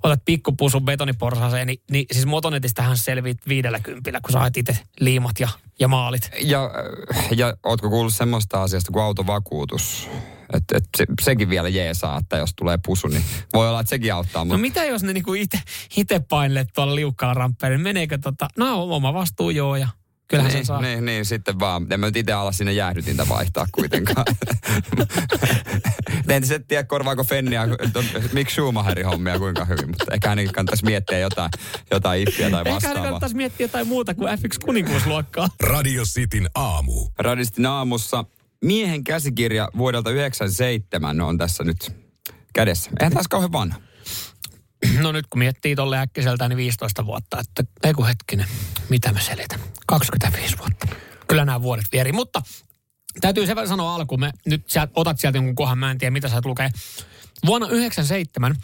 otat 0.04 0.22
pikkupusun 0.26 0.86
betoniporsaaseen, 0.86 1.68
niin, 1.68 1.82
niin 1.92 2.06
siis 2.12 2.26
Motonetistähän 2.26 2.98
selviit 2.98 3.38
viidellä 3.48 3.80
kympillä, 3.80 4.22
kun 4.22 4.32
sä 4.32 4.40
haet 4.40 4.58
itse 4.58 4.78
liimat 5.00 5.40
ja, 5.40 5.50
ja 5.80 5.88
maalit. 5.88 6.32
Ja, 6.42 6.70
ja 7.36 7.54
ootko 7.64 7.90
kuullut 7.90 8.14
semmoista 8.14 8.64
asiasta 8.64 8.92
kuin 8.92 9.04
autovakuutus? 9.04 10.10
Et, 10.54 10.64
et 10.74 10.84
se, 10.98 11.06
sekin 11.22 11.50
vielä 11.50 11.70
jeesaa, 11.70 12.18
että 12.18 12.38
jos 12.38 12.54
tulee 12.56 12.80
pusu, 12.86 13.08
niin 13.08 13.24
voi 13.54 13.70
olla, 13.70 13.80
että 13.80 13.90
sekin 13.90 14.14
auttaa. 14.14 14.46
No 14.46 14.58
mitä 14.58 14.86
jos 14.86 15.04
ne 15.04 15.14
niinku 15.14 15.34
itse 15.96 16.20
painelee 16.30 16.66
tuolla 16.76 16.96
liukkaalla 16.96 17.34
ramppeilla, 17.34 17.78
niin 17.78 17.84
meneekö 17.84 18.18
tota, 18.18 18.48
no 18.58 18.84
oma 18.84 19.14
vastuu 19.14 19.50
joo 19.50 19.76
ja 19.76 19.88
Kyllähän 20.30 20.52
niin, 20.52 20.58
sen 20.58 20.66
saa. 20.66 20.82
Niin, 20.82 21.06
niin, 21.06 21.26
sitten 21.26 21.60
vaan. 21.60 21.88
En 21.90 22.00
mä 22.00 22.06
nyt 22.06 22.16
itse 22.16 22.34
ala 22.34 22.52
sinne 22.52 22.74
jäähdytintä 22.74 23.30
vaihtaa 23.30 23.66
kuitenkaan. 23.72 24.26
en 26.30 26.44
tiedä, 26.68 26.84
korvaako 26.84 27.24
Fennia, 27.24 27.68
miksi 28.34 28.54
Schumacherin 28.54 29.06
hommia 29.06 29.40
kuinka 29.40 29.66
hyvin, 29.66 29.88
mutta 29.88 30.14
ehkä 30.14 30.30
ainakin 30.30 30.54
kannattaisi 30.54 30.86
miettiä 30.86 31.20
jotain, 31.20 31.50
jotain 31.92 32.22
iffiä 32.22 32.50
tai 32.50 32.66
vastaavaa. 32.66 32.90
Ehkä 32.90 32.94
kannattaisi 32.94 33.36
miettiä 33.36 33.64
jotain 33.64 33.88
muuta 33.88 34.14
kuin 34.14 34.34
F1 34.34 34.66
kuninkuusluokkaa. 34.66 35.48
Radio 35.64 36.04
Cityn 36.04 36.50
aamu. 36.56 37.08
Radio 37.20 37.46
Cityn 37.46 37.66
aamussa 37.66 38.26
miehen 38.66 39.04
käsikirja 39.04 39.70
vuodelta 39.78 40.10
97 40.10 41.22
on 41.22 41.38
tässä 41.38 41.64
nyt 41.64 41.92
kädessä. 42.54 42.92
Eihän 43.00 43.14
taas 43.14 43.28
kauhean 43.28 43.52
vanha. 43.52 43.80
No 45.02 45.12
nyt 45.12 45.28
kun 45.30 45.40
miettii 45.40 45.76
tolle 45.76 46.00
äkkiseltä, 46.00 46.50
niin 46.50 46.58
15 46.58 47.06
vuotta. 47.06 47.40
Että 47.40 47.64
ei 47.84 47.94
kun 47.94 48.08
hetkinen, 48.08 48.46
mitä 48.90 49.12
mä 49.12 49.20
selitän? 49.20 49.60
25 49.88 50.58
vuotta. 50.58 50.88
Kyllä 51.28 51.46
nämä 51.46 51.62
vuodet 51.62 51.86
vieri. 51.92 52.12
Mutta 52.12 52.42
täytyy 53.22 53.46
sen 53.46 53.68
sanoa 53.68 53.96
alkuun. 53.96 54.20
Me 54.20 54.32
nyt 54.46 54.70
sä 54.70 54.88
otat 54.96 55.20
sieltä 55.20 55.38
jonkun 55.38 55.56
kohan, 55.56 55.78
mä 55.78 55.92
en 55.92 55.98
tiedä 55.98 56.12
mitä 56.12 56.30
sä 56.30 56.42
lukee. 56.46 56.70
Vuonna 57.46 57.68
97, 57.70 58.56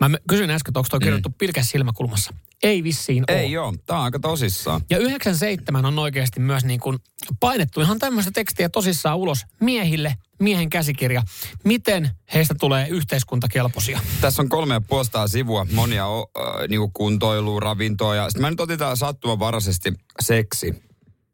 mä 0.00 0.10
kysyin 0.28 0.50
äsken, 0.50 0.70
että 0.70 0.80
onko 0.80 0.88
toi 0.90 1.20
mm. 1.20 1.34
pilkäs 1.38 1.70
silmäkulmassa. 1.70 2.34
Ei 2.62 2.84
vissiin 2.84 3.24
ole. 3.28 3.40
Ei 3.40 3.52
joo, 3.52 3.74
tää 3.86 3.98
on 3.98 4.04
aika 4.04 4.18
tosissaan. 4.18 4.80
Ja 4.90 4.98
97 4.98 5.84
on 5.84 5.98
oikeasti 5.98 6.40
myös 6.40 6.64
niin 6.64 6.80
kuin 6.80 6.98
painettu 7.40 7.80
ihan 7.80 7.98
tämmöistä 7.98 8.30
tekstiä 8.34 8.68
tosissaan 8.68 9.18
ulos 9.18 9.38
miehille, 9.60 10.14
miehen 10.40 10.70
käsikirja. 10.70 11.22
Miten 11.64 12.10
heistä 12.34 12.54
tulee 12.60 12.88
yhteiskuntakelpoisia? 12.88 14.00
Tässä 14.20 14.42
on 14.42 14.48
kolme 14.48 14.74
ja 14.74 14.80
puolestaan 14.80 15.28
sivua, 15.28 15.66
monia 15.72 16.04
äh, 16.04 16.68
niin 16.68 16.92
kuntoilua, 16.92 17.60
ravintoa 17.60 18.14
ja 18.14 18.30
sitten 18.30 18.42
mä 18.42 18.50
nyt 18.50 18.60
otetaan 18.60 18.96
sattumanvaraisesti 18.96 19.92
seksi. 20.20 20.74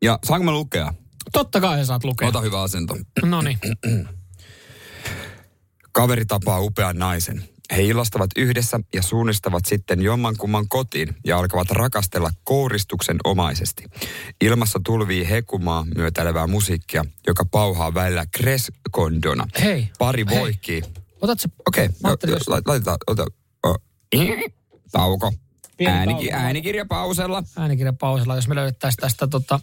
Ja 0.03 0.19
saanko 0.25 0.45
mä 0.45 0.53
lukea? 0.53 0.95
Totta 1.33 1.61
kai 1.61 1.87
saat 1.87 2.05
lukea. 2.05 2.29
Ota 2.29 2.41
hyvä 2.41 2.63
asento. 2.63 2.97
No 3.25 3.43
niin. 3.43 3.59
Kaveri 5.93 6.25
tapaa 6.25 6.61
upean 6.61 6.99
naisen. 6.99 7.45
He 7.77 7.83
illastavat 7.83 8.31
yhdessä 8.37 8.81
ja 8.95 9.03
suunnistavat 9.03 9.65
sitten 9.65 10.03
jommankumman 10.03 10.69
kotiin 10.69 11.17
ja 11.25 11.39
alkavat 11.39 11.71
rakastella 11.71 12.31
kouristuksen 12.45 13.17
omaisesti. 13.25 13.85
Ilmassa 14.41 14.81
tulvii 14.85 15.31
hekumaa 15.31 15.87
myötäilevää 15.97 16.47
musiikkia, 16.47 17.05
joka 17.27 17.45
pauhaa 17.45 17.95
välillä 17.95 18.27
kreskondona. 18.35 19.47
Hei. 19.63 19.89
Pari 19.99 20.27
voikkii. 20.27 20.83
Otat 21.21 21.41
se... 21.41 21.49
Okei, 21.67 21.89
okay, 22.05 22.31
jos... 22.31 22.49
laitetaan. 22.49 22.99
Ota, 23.07 23.27
oh. 23.63 23.77
Tauko. 24.93 25.33
Äänik- 25.89 26.33
äänikirja 26.33 26.87
pausella. 26.87 27.43
Äänikirja 27.57 27.93
pausella. 27.93 28.35
Jos 28.35 28.49
me 28.49 28.55
löydettäisiin 28.55 29.01
tästä 29.01 29.27
tota, 29.27 29.61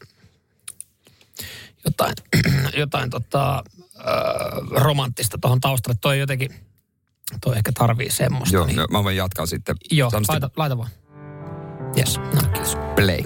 jotain, 1.86 2.14
jotain 2.82 3.10
tota, 3.10 3.64
äh, 4.00 4.82
romanttista 4.82 5.38
tuohon 5.42 5.60
taustalle. 5.60 5.98
Toi 6.02 6.20
jotenkin 6.20 6.70
Toi 7.42 7.58
ehkä 7.58 7.72
tarvii 7.72 8.12
semmoista. 8.12 8.56
Joo, 8.56 8.66
niin... 8.66 8.80
mä 8.92 9.04
voin 9.04 9.16
jatkaa 9.16 9.46
sitten. 9.46 9.76
Joo, 9.92 10.10
Sanoisin... 10.10 10.34
laita, 10.34 10.50
laita 10.58 10.78
vaan. 10.78 10.90
Yes, 11.98 12.18
no 12.18 12.42
kiitos. 12.54 12.76
Play. 12.96 13.24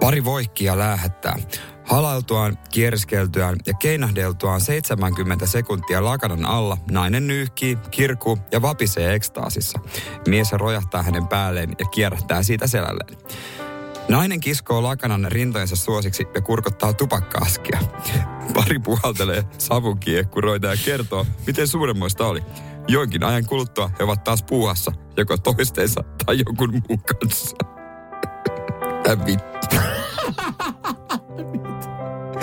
Pari 0.00 0.24
voikkia 0.24 0.78
lähettää. 0.78 1.36
Halailtuaan, 1.84 2.58
kierskeltyään 2.70 3.56
ja 3.66 3.74
keinahdeltuaan 3.74 4.60
70 4.60 5.46
sekuntia 5.46 6.04
lakanan 6.04 6.44
alla, 6.44 6.76
nainen 6.90 7.26
nyyhkii, 7.26 7.78
kirkuu 7.90 8.38
ja 8.52 8.62
vapisee 8.62 9.14
ekstaasissa. 9.14 9.78
Mies 10.28 10.52
rojahtaa 10.52 11.02
hänen 11.02 11.28
päälleen 11.28 11.72
ja 11.78 11.84
kierrättää 11.84 12.42
siitä 12.42 12.66
selälleen. 12.66 13.18
Nainen 14.08 14.40
kiskoo 14.40 14.82
lakanan 14.82 15.26
rintojensa 15.32 15.76
suosiksi 15.76 16.26
ja 16.34 16.40
kurkottaa 16.40 16.92
tupakkaaskia. 16.92 17.80
Pari 18.54 18.78
puhaltelee 18.78 19.44
savukiekkuroita 19.58 20.66
ja 20.66 20.76
kertoo, 20.84 21.26
miten 21.46 21.68
suuremmoista 21.68 22.26
oli. 22.26 22.42
Joinkin 22.88 23.24
ajan 23.24 23.46
kuluttua 23.46 23.90
he 23.98 24.04
ovat 24.04 24.24
taas 24.24 24.42
puuhassa, 24.42 24.92
joko 25.16 25.36
toistensa 25.38 26.04
tai 26.26 26.38
jonkun 26.46 26.70
muun 26.70 27.02
kanssa. 27.02 27.56
vittu. 29.26 29.76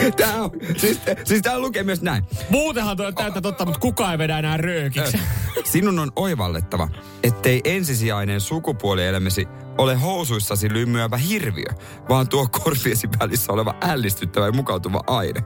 Tää 0.18 0.44
on, 0.44 0.52
siis, 0.78 1.02
siis 1.24 1.42
tää 1.42 1.60
lukee 1.60 1.84
myös 1.84 2.02
näin. 2.02 2.24
Muutenhan 2.50 2.98
toi 2.98 3.06
on 3.06 3.16
täyttä 3.16 3.42
totta, 3.42 3.66
mutta 3.66 3.80
kukaan 3.80 4.12
ei 4.12 4.18
vedä 4.18 4.40
enää 4.40 4.58
röökiksi. 4.58 5.20
Sinun 5.64 6.00
on 6.00 6.12
oivallettava, 6.16 6.90
ettei 7.24 7.62
ensisijainen 7.64 8.42
sukupuolielämäsi 8.42 9.48
ole 9.78 9.96
housuissasi 9.96 10.74
lymyävä 10.74 11.18
hirviö, 11.18 11.70
vaan 12.10 12.30
tuo 12.30 12.48
korviesi 12.48 13.08
välissä 13.20 13.54
oleva 13.54 13.76
ällistyttävä 13.82 14.46
ja 14.46 14.52
mukautuva 14.52 15.02
aine. 15.08 15.44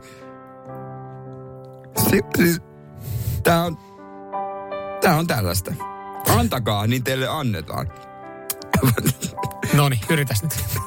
Si- 2.09 2.21
siis, 2.37 2.61
tää 3.43 3.63
on, 3.63 3.77
tää 5.01 5.15
on 5.15 5.27
tällaista. 5.27 5.73
Antakaa, 6.37 6.87
niin 6.87 7.03
teille 7.03 7.27
annetaan. 7.27 7.89
No 9.73 9.89
niin, 9.89 10.01
yritäs 10.09 10.43
nyt. 10.43 10.79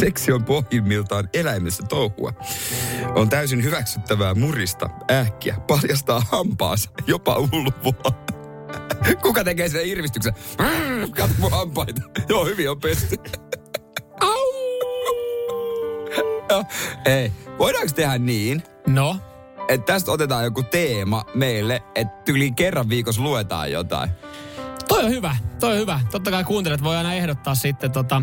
Seksi 0.00 0.32
on 0.32 0.44
pohjimmiltaan 0.44 1.28
eläimessä 1.34 1.82
touhua. 1.88 2.32
On 3.14 3.28
täysin 3.28 3.64
hyväksyttävää 3.64 4.34
murista, 4.34 4.90
ähkiä, 5.10 5.56
paljastaa 5.66 6.22
hampaansa, 6.30 6.90
jopa 7.06 7.36
ulvoa. 7.36 8.28
Kuka 9.22 9.44
tekee 9.44 9.68
sen 9.68 9.86
irvistyksen? 9.86 10.34
Katso 11.16 11.34
mun 11.38 11.50
hampaita. 11.50 12.02
Joo, 12.28 12.44
hyvin 12.44 12.70
on 12.70 12.80
pesty. 12.80 13.16
Au! 14.20 14.52
Ei, 17.04 17.32
voidaanko 17.58 17.92
tehdä 17.94 18.18
niin? 18.18 18.62
No? 18.86 19.16
Että 19.68 19.92
tästä 19.92 20.12
otetaan 20.12 20.44
joku 20.44 20.62
teema 20.62 21.24
meille, 21.34 21.82
että 21.94 22.32
yli 22.32 22.52
kerran 22.52 22.88
viikossa 22.88 23.22
luetaan 23.22 23.72
jotain. 23.72 24.10
Toi 24.88 25.04
on 25.04 25.10
hyvä, 25.10 25.36
toi 25.60 25.72
on 25.72 25.78
hyvä. 25.78 26.00
Totta 26.10 26.30
kai 26.30 26.44
kuuntelijat 26.44 26.82
voi 26.82 26.96
aina 26.96 27.14
ehdottaa 27.14 27.54
sitten 27.54 27.92
tota, 27.92 28.22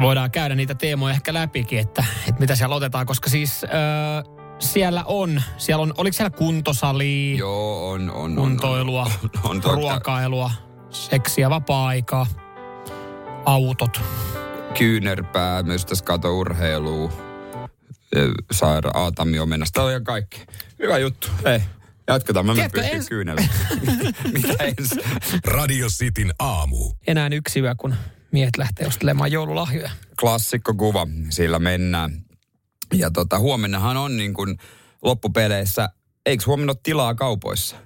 voidaan 0.00 0.30
käydä 0.30 0.54
niitä 0.54 0.74
teemoja 0.74 1.14
ehkä 1.14 1.34
läpikin, 1.34 1.78
että, 1.78 2.04
että 2.28 2.40
mitä 2.40 2.56
siellä 2.56 2.74
otetaan, 2.74 3.06
koska 3.06 3.30
siis 3.30 3.64
öö, 3.64 4.36
siellä 4.58 5.04
on, 5.04 5.42
siellä 5.56 5.82
on, 5.82 5.94
oliko 5.96 6.14
siellä 6.14 6.30
kuntosali? 6.30 7.36
Joo, 7.38 7.90
on, 7.90 8.10
on. 8.10 8.36
Kuntoilua, 8.36 9.02
on, 9.22 9.30
on, 9.50 9.62
on, 9.64 9.74
ruokailua, 9.74 10.50
seksiä, 10.90 11.50
vapaa-aikaa, 11.50 12.26
autot. 13.44 14.00
Kyynärpää, 14.78 15.62
myös 15.62 15.86
tässä 15.86 16.04
kato 16.04 16.38
urheilua, 16.38 17.12
saira, 18.52 18.90
aatamio 18.94 19.46
mennä. 19.46 19.66
Tämä 19.72 19.86
on 19.86 20.04
kaikki. 20.04 20.46
Hyvä 20.78 20.98
juttu. 20.98 21.28
Hei, 21.44 21.60
jatketaan. 22.08 22.46
Mä 22.46 22.54
Tiedätkö, 22.54 22.80
pystyn 22.80 22.96
ens... 22.96 23.08
kyynellä. 23.08 23.42
Mitä 24.32 24.64
ensin? 24.64 25.02
Radio 25.44 25.88
Cityn 25.88 26.32
aamu. 26.38 26.92
Enää 27.06 27.28
yksi 27.32 27.60
yö, 27.60 27.74
kun 27.78 27.94
miehet 28.32 28.56
lähtee 28.56 28.86
ostelemaan 28.86 29.32
joululahjoja. 29.32 29.90
Klassikko 30.20 30.74
kuva, 30.74 31.06
sillä 31.30 31.58
mennään. 31.58 32.22
Ja 32.94 33.10
tota, 33.10 33.38
huomennahan 33.38 33.96
on 33.96 34.16
niin 34.16 34.34
kuin 34.34 34.58
loppupeleissä, 35.02 35.88
eikö 36.26 36.44
huomenna 36.46 36.70
ole 36.70 36.80
tilaa 36.82 37.14
kaupoissa? 37.14 37.76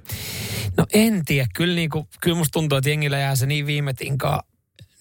No 0.77 0.87
en 0.93 1.25
tiedä, 1.25 1.49
kyllä, 1.55 1.75
niin 1.75 1.91
kuin, 1.91 2.09
kyllä 2.23 2.37
musta 2.37 2.53
tuntuu, 2.53 2.79
että 2.79 2.91
jengillä 2.91 3.19
jää 3.19 3.37
se 3.37 3.47
niin 3.47 3.67
viime 3.67 3.95
tinkaan 3.95 4.41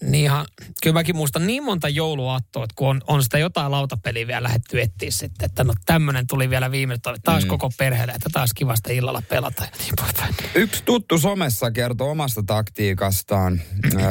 niin 0.02 0.24
ihan, 0.24 0.46
kyllä 0.82 0.94
mäkin 0.94 1.16
muistan 1.16 1.46
niin 1.46 1.64
monta 1.64 1.88
jouluaattoa, 1.88 2.64
että 2.64 2.74
kun 2.76 2.88
on, 2.88 3.00
on 3.06 3.22
sitä 3.22 3.38
jotain 3.38 3.70
lautapeliä 3.70 4.26
vielä 4.26 4.42
lähdetty 4.42 4.80
etsiä 4.80 5.10
sitten, 5.10 5.46
että 5.46 5.64
no 5.64 5.72
tämmöinen 5.86 6.26
tuli 6.26 6.50
vielä 6.50 6.70
viime, 6.70 6.94
että 6.94 7.14
taas 7.24 7.42
mm. 7.44 7.48
koko 7.48 7.70
perheelle, 7.78 8.12
että 8.12 8.28
taas 8.32 8.50
kivasta 8.54 8.92
illalla 8.92 9.22
pelata 9.28 9.62
ja 9.62 9.70
niin 9.78 9.94
poispäin. 10.00 10.34
Yksi 10.54 10.82
tuttu 10.84 11.18
somessa 11.18 11.70
kertoo 11.70 12.10
omasta 12.10 12.42
taktiikastaan, 12.42 13.60
öö, 13.94 14.02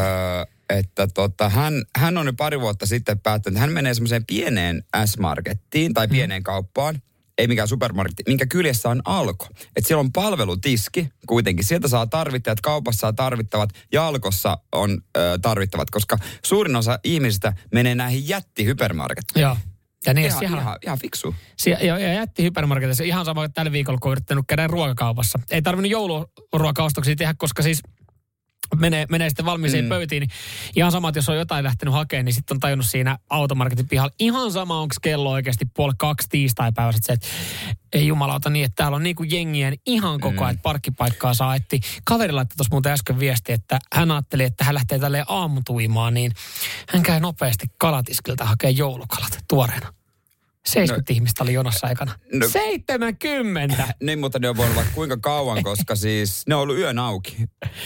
että 0.70 1.08
tota, 1.08 1.50
hän, 1.50 1.84
hän 1.98 2.18
on 2.18 2.26
nyt 2.26 2.36
pari 2.38 2.60
vuotta 2.60 2.86
sitten 2.86 3.20
päättänyt, 3.20 3.56
että 3.56 3.62
hän 3.62 3.72
menee 3.72 3.94
semmoiseen 3.94 4.26
pieneen 4.26 4.84
S-markettiin 5.06 5.94
tai 5.94 6.08
mm. 6.08 6.12
pieneen 6.12 6.42
mm. 6.42 6.44
kauppaan, 6.44 7.02
ei 7.38 7.48
mikään 7.48 7.68
supermarketti, 7.68 8.24
minkä 8.28 8.46
kyljessä 8.46 8.90
on 8.90 9.02
alko. 9.06 9.48
Että 9.76 9.88
siellä 9.88 10.00
on 10.00 10.12
palvelutiski 10.12 11.10
kuitenkin. 11.28 11.66
Sieltä 11.66 11.88
saa 11.88 12.08
tarvittajat, 12.08 12.62
kaupassa 12.62 13.00
saa 13.00 13.14
tarvittavat 13.14 13.70
ja 13.92 14.08
alkossa 14.08 14.58
on 14.72 15.02
ö, 15.18 15.40
tarvittavat, 15.42 15.90
koska 15.90 16.18
suurin 16.46 16.76
osa 16.76 17.00
ihmisistä 17.04 17.54
menee 17.74 17.96
näihin 17.96 18.28
jättihypermarketteihin. 18.28 19.48
Joo. 19.48 19.58
Ja 20.06 20.14
niin, 20.14 20.28
ihan, 20.28 20.44
ihan, 20.44 20.60
ihan, 20.60 20.78
ihan 20.84 21.00
fiksu. 21.00 21.36
Sie- 21.58 21.78
ja, 21.82 22.00
ja 22.00 22.14
jätti 22.14 22.44
hypermarketissa 22.44 23.04
ihan 23.04 23.26
sama 23.26 23.42
kuin 23.42 23.54
tällä 23.54 23.72
viikolla, 23.72 24.00
kun 24.02 24.12
yrittänyt 24.12 24.46
käydä 24.48 24.68
ruokakaupassa. 24.68 25.40
Ei 25.52 25.62
tarvinnut 25.62 25.92
jouluruokaostoksia 25.92 27.16
tehdä, 27.16 27.34
koska 27.38 27.62
siis 27.62 27.82
menee, 28.76 29.06
menee 29.10 29.30
sitten 29.30 29.46
valmiiseen 29.46 29.86
mm. 29.86 29.90
pöytiin, 29.90 30.22
niin 30.22 30.30
ihan 30.76 30.92
sama, 30.92 31.10
että 31.10 31.18
jos 31.18 31.30
on 31.30 31.38
jotain 31.38 31.64
lähtenyt 31.64 31.94
hakemaan, 31.94 32.26
niin 32.26 32.34
sitten 32.34 32.56
on 32.56 32.60
tajunnut 32.60 32.86
siinä 32.86 33.18
automarketin 33.30 33.88
pihalla. 33.88 34.14
Ihan 34.20 34.52
sama, 34.52 34.80
onko 34.80 34.96
kello 35.02 35.32
oikeasti 35.32 35.66
puoli 35.76 35.94
kaksi 35.98 36.28
tiistai-päivässä, 36.30 37.00
se, 37.04 37.14
että 37.14 37.28
ei 37.94 38.08
jumalauta 38.08 38.50
niin, 38.50 38.66
että 38.66 38.76
täällä 38.76 38.96
on 38.96 39.04
niinku 39.04 39.24
jengiä 39.24 39.70
niin 39.70 39.82
ihan 39.86 40.20
koko 40.20 40.44
ajan, 40.46 40.56
mm. 40.56 40.62
parkkipaikkaa 40.62 41.34
saa 41.34 41.56
etti. 41.56 41.80
Kaveri 42.06 42.34
laittoi 42.34 42.58
tuossa 42.58 42.76
muuten 42.76 42.92
äsken 42.92 43.20
viesti, 43.20 43.54
että 43.54 43.80
hän 43.94 44.12
ajatteli, 44.12 44.44
että 44.44 44.64
hän 44.64 44.76
lähtee 44.76 45.00
tälleen 45.00 45.26
aamutuimaan, 45.28 46.14
niin 46.14 46.32
hän 46.90 47.04
käy 47.04 47.20
nopeasti 47.20 47.68
kalatiskiltä 47.78 48.46
hakemaan 48.46 48.78
joulukalat 48.78 49.40
tuoreena. 49.48 49.99
70 50.66 51.12
no, 51.12 51.16
ihmistä 51.16 51.44
oli 51.44 51.54
jonossa 51.54 51.88
aikana. 51.88 52.16
No, 52.34 52.50
70! 52.50 53.94
niin, 54.04 54.20
mutta 54.20 54.40
ne 54.40 54.50
on 54.50 54.58
voinut 54.58 54.76
vaikka 54.76 54.94
kuinka 54.94 55.18
kauan, 55.18 55.64
koska 55.64 55.96
siis 55.96 56.48
ne 56.48 56.56
on 56.56 56.62
ollut 56.62 56.78
yön 56.78 57.00
auki. 57.00 57.38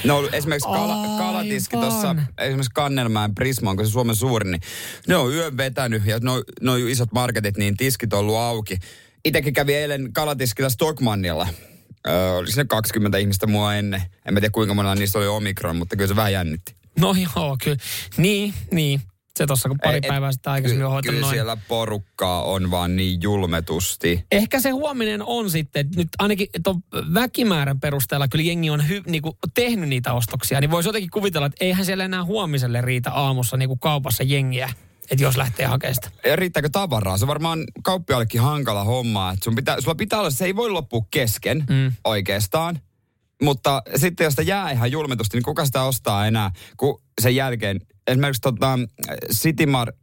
Ne 0.04 0.12
on 0.12 0.20
ollut 0.20 0.34
esimerkiksi 0.34 0.70
kala, 0.70 1.18
kalatiski 1.18 1.78
tuossa, 1.78 2.16
esimerkiksi 2.38 2.72
Kannelmäen 2.74 3.36
Prisma, 3.36 3.70
onko 3.70 3.86
se 3.86 3.92
Suomen 3.92 4.16
suurin, 4.16 4.52
niin 4.52 4.62
ne 5.08 5.16
on 5.16 5.34
yön 5.34 5.58
vetänyt 5.58 6.06
ja 6.06 6.20
no, 6.22 6.44
no 6.62 6.76
isot 6.76 7.12
marketit, 7.12 7.58
niin 7.58 7.78
tiskit 7.78 8.14
on 8.14 8.20
ollut 8.20 8.36
auki. 8.36 8.78
Itsekin 9.26 9.54
kävi 9.54 9.74
eilen 9.74 10.14
kalatiskilla 10.14 10.70
Stockmannilla. 10.70 11.48
Öö, 12.08 12.32
oli 12.32 12.52
sinne 12.52 12.66
20 12.66 13.18
ihmistä 13.18 13.48
mua 13.48 13.76
ennen. 13.76 14.02
En 14.26 14.34
mä 14.34 14.40
tiedä 14.40 14.52
kuinka 14.52 14.74
monella 14.74 14.96
niistä 14.96 15.20
oli 15.20 15.28
omikron, 15.28 15.76
mutta 15.76 15.96
kyllä 15.96 16.08
se 16.08 16.16
vähän 16.16 16.34
jännitti. 16.34 16.76
No 17.00 17.16
joo, 17.36 17.58
kyllä. 17.64 17.78
Niin, 18.18 18.54
niin 18.72 19.02
se 19.38 19.48
tuossa 19.48 19.70
kun 19.70 19.80
pari 19.84 20.02
päivää 20.02 20.32
sitten 20.32 20.54
aikaisemmin 20.54 20.86
on 20.86 20.92
hoitanut 20.92 21.16
Kyllä 21.16 21.26
noin. 21.26 21.36
siellä 21.36 21.58
porukkaa 21.68 22.44
on 22.44 22.72
vaan 22.72 22.96
niin 22.96 23.22
julmetusti. 23.22 24.26
Ehkä 24.32 24.60
se 24.60 24.70
huominen 24.70 25.24
on 25.26 25.50
sitten, 25.50 25.86
että 25.86 25.98
nyt 25.98 26.08
ainakin 26.20 26.48
tuon 26.64 26.84
väkimäärän 27.14 27.80
perusteella 27.80 28.28
kyllä 28.28 28.44
jengi 28.44 28.70
on 28.70 28.90
hy, 28.90 29.02
niinku, 29.08 29.38
tehnyt 29.54 29.90
niitä 29.90 30.14
ostoksia, 30.14 30.62
niin 30.62 30.72
voisi 30.72 30.90
jotenkin 30.90 31.10
kuvitella, 31.10 31.48
että 31.48 31.66
eihän 31.66 31.86
siellä 31.86 32.06
enää 32.06 32.24
huomiselle 32.24 32.82
riitä 32.82 33.12
aamussa 33.12 33.58
niinku 33.58 33.78
kaupassa 33.78 34.24
jengiä. 34.24 34.70
Että 35.12 35.24
jos 35.24 35.38
lähtee 35.38 35.66
hakemaan 35.66 35.96
sitä. 35.96 36.12
Ja 36.26 36.36
riittääkö 36.36 36.70
tavaraa? 36.72 37.18
Se 37.18 37.24
on 37.24 37.28
varmaan 37.28 37.64
kauppiallekin 37.84 38.42
hankala 38.42 38.84
homma. 38.84 39.32
Että 39.32 39.44
sun 39.44 39.56
pitää, 39.56 39.82
sulla 39.82 39.96
pitää 39.96 40.20
olla, 40.20 40.30
se 40.30 40.46
ei 40.46 40.56
voi 40.56 40.70
loppua 40.70 41.02
kesken 41.12 41.66
mm. 41.70 41.92
oikeastaan. 42.04 42.80
Mutta 43.42 43.82
sitten 43.96 44.26
jos 44.26 44.32
sitä 44.32 44.42
jää 44.42 44.72
ihan 44.72 44.92
julmetusti, 44.92 45.38
niin 45.38 45.44
kuka 45.44 45.66
sitä 45.66 45.84
ostaa 45.84 46.28
enää, 46.28 46.52
kun 46.78 47.02
sen 47.22 47.36
jälkeen 47.36 47.80
esimerkiksi 48.08 48.42
tota, 48.42 48.80
City 49.32 49.66
Mar- 49.66 49.98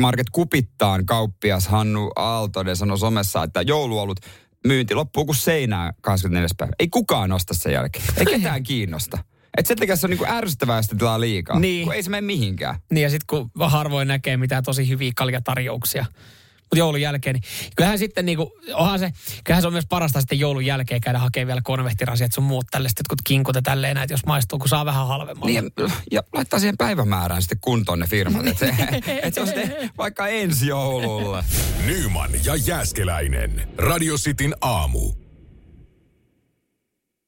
Market 0.00 0.30
Kupittaan 0.32 1.06
kauppias 1.06 1.68
Hannu 1.68 2.10
Aaltonen 2.16 2.76
sanoi 2.76 2.98
somessa, 2.98 3.42
että 3.42 3.62
jouluolut 3.62 4.20
myynti 4.66 4.94
loppuu 4.94 5.24
kuin 5.24 5.36
seinää 5.36 5.92
24. 6.00 6.48
päivä. 6.56 6.72
Ei 6.78 6.88
kukaan 6.88 7.32
osta 7.32 7.54
sen 7.54 7.72
jälkeen. 7.72 8.04
Ei 8.16 8.26
ketään 8.26 8.62
kiinnosta. 8.62 9.18
Että 9.56 9.68
sen 9.68 9.76
takia 9.76 9.96
se 9.96 10.06
on 10.06 10.10
niinku 10.10 10.26
ärsyttävää, 10.28 10.78
että 10.78 10.96
tilaa 10.96 11.20
liikaa. 11.20 11.58
Niin. 11.58 11.84
Kun 11.84 11.94
ei 11.94 12.02
se 12.02 12.10
mene 12.10 12.20
mihinkään. 12.26 12.76
Niin 12.90 13.02
ja 13.02 13.10
sitten 13.10 13.26
kun 13.26 13.50
harvoin 13.70 14.08
näkee 14.08 14.36
mitään 14.36 14.62
tosi 14.62 14.88
hyviä 14.88 15.12
kaljatarjouksia 15.16 16.06
joulun 16.74 17.00
jälkeen, 17.00 17.34
niin 17.34 17.42
kyllähän 17.76 17.98
sitten 17.98 18.26
niinku, 18.26 18.52
onhan 18.74 18.98
se, 18.98 19.12
kyllähän 19.44 19.62
se 19.62 19.66
on 19.66 19.72
myös 19.72 19.86
parasta 19.88 20.20
sitten 20.20 20.38
joulun 20.38 20.66
jälkeen 20.66 21.00
käydä 21.00 21.18
hakemaan 21.18 21.46
vielä 21.46 21.60
konvehtirasiat 21.64 22.32
sun 22.32 22.44
muut 22.44 22.66
tällaiset, 22.70 22.98
jotkut 22.98 23.18
kinkut 23.24 23.56
ja 23.56 23.62
tälleen 23.62 23.94
näitä, 23.94 24.14
jos 24.14 24.26
maistuu, 24.26 24.58
kun 24.58 24.68
saa 24.68 24.84
vähän 24.84 25.06
halvemmalla. 25.06 25.46
Niin, 25.46 25.70
ja, 25.78 25.90
ja 26.10 26.22
laittaa 26.32 26.58
siihen 26.58 26.76
päivämäärään 26.76 27.42
sitten 27.42 27.58
kuntoon 27.60 27.98
ne 27.98 28.06
firmat, 28.06 28.46
että 28.46 28.66
se, 28.66 28.74
et 29.22 29.34
se 29.34 29.40
on 29.40 29.46
sitten 29.46 29.90
vaikka 29.98 30.28
ensi 30.28 30.66
joululla. 30.66 31.44
Nyman 31.86 32.30
ja 32.44 32.56
Jääskeläinen. 32.56 33.68
Radio 33.78 34.16
Cityn 34.16 34.54
aamu. 34.60 35.23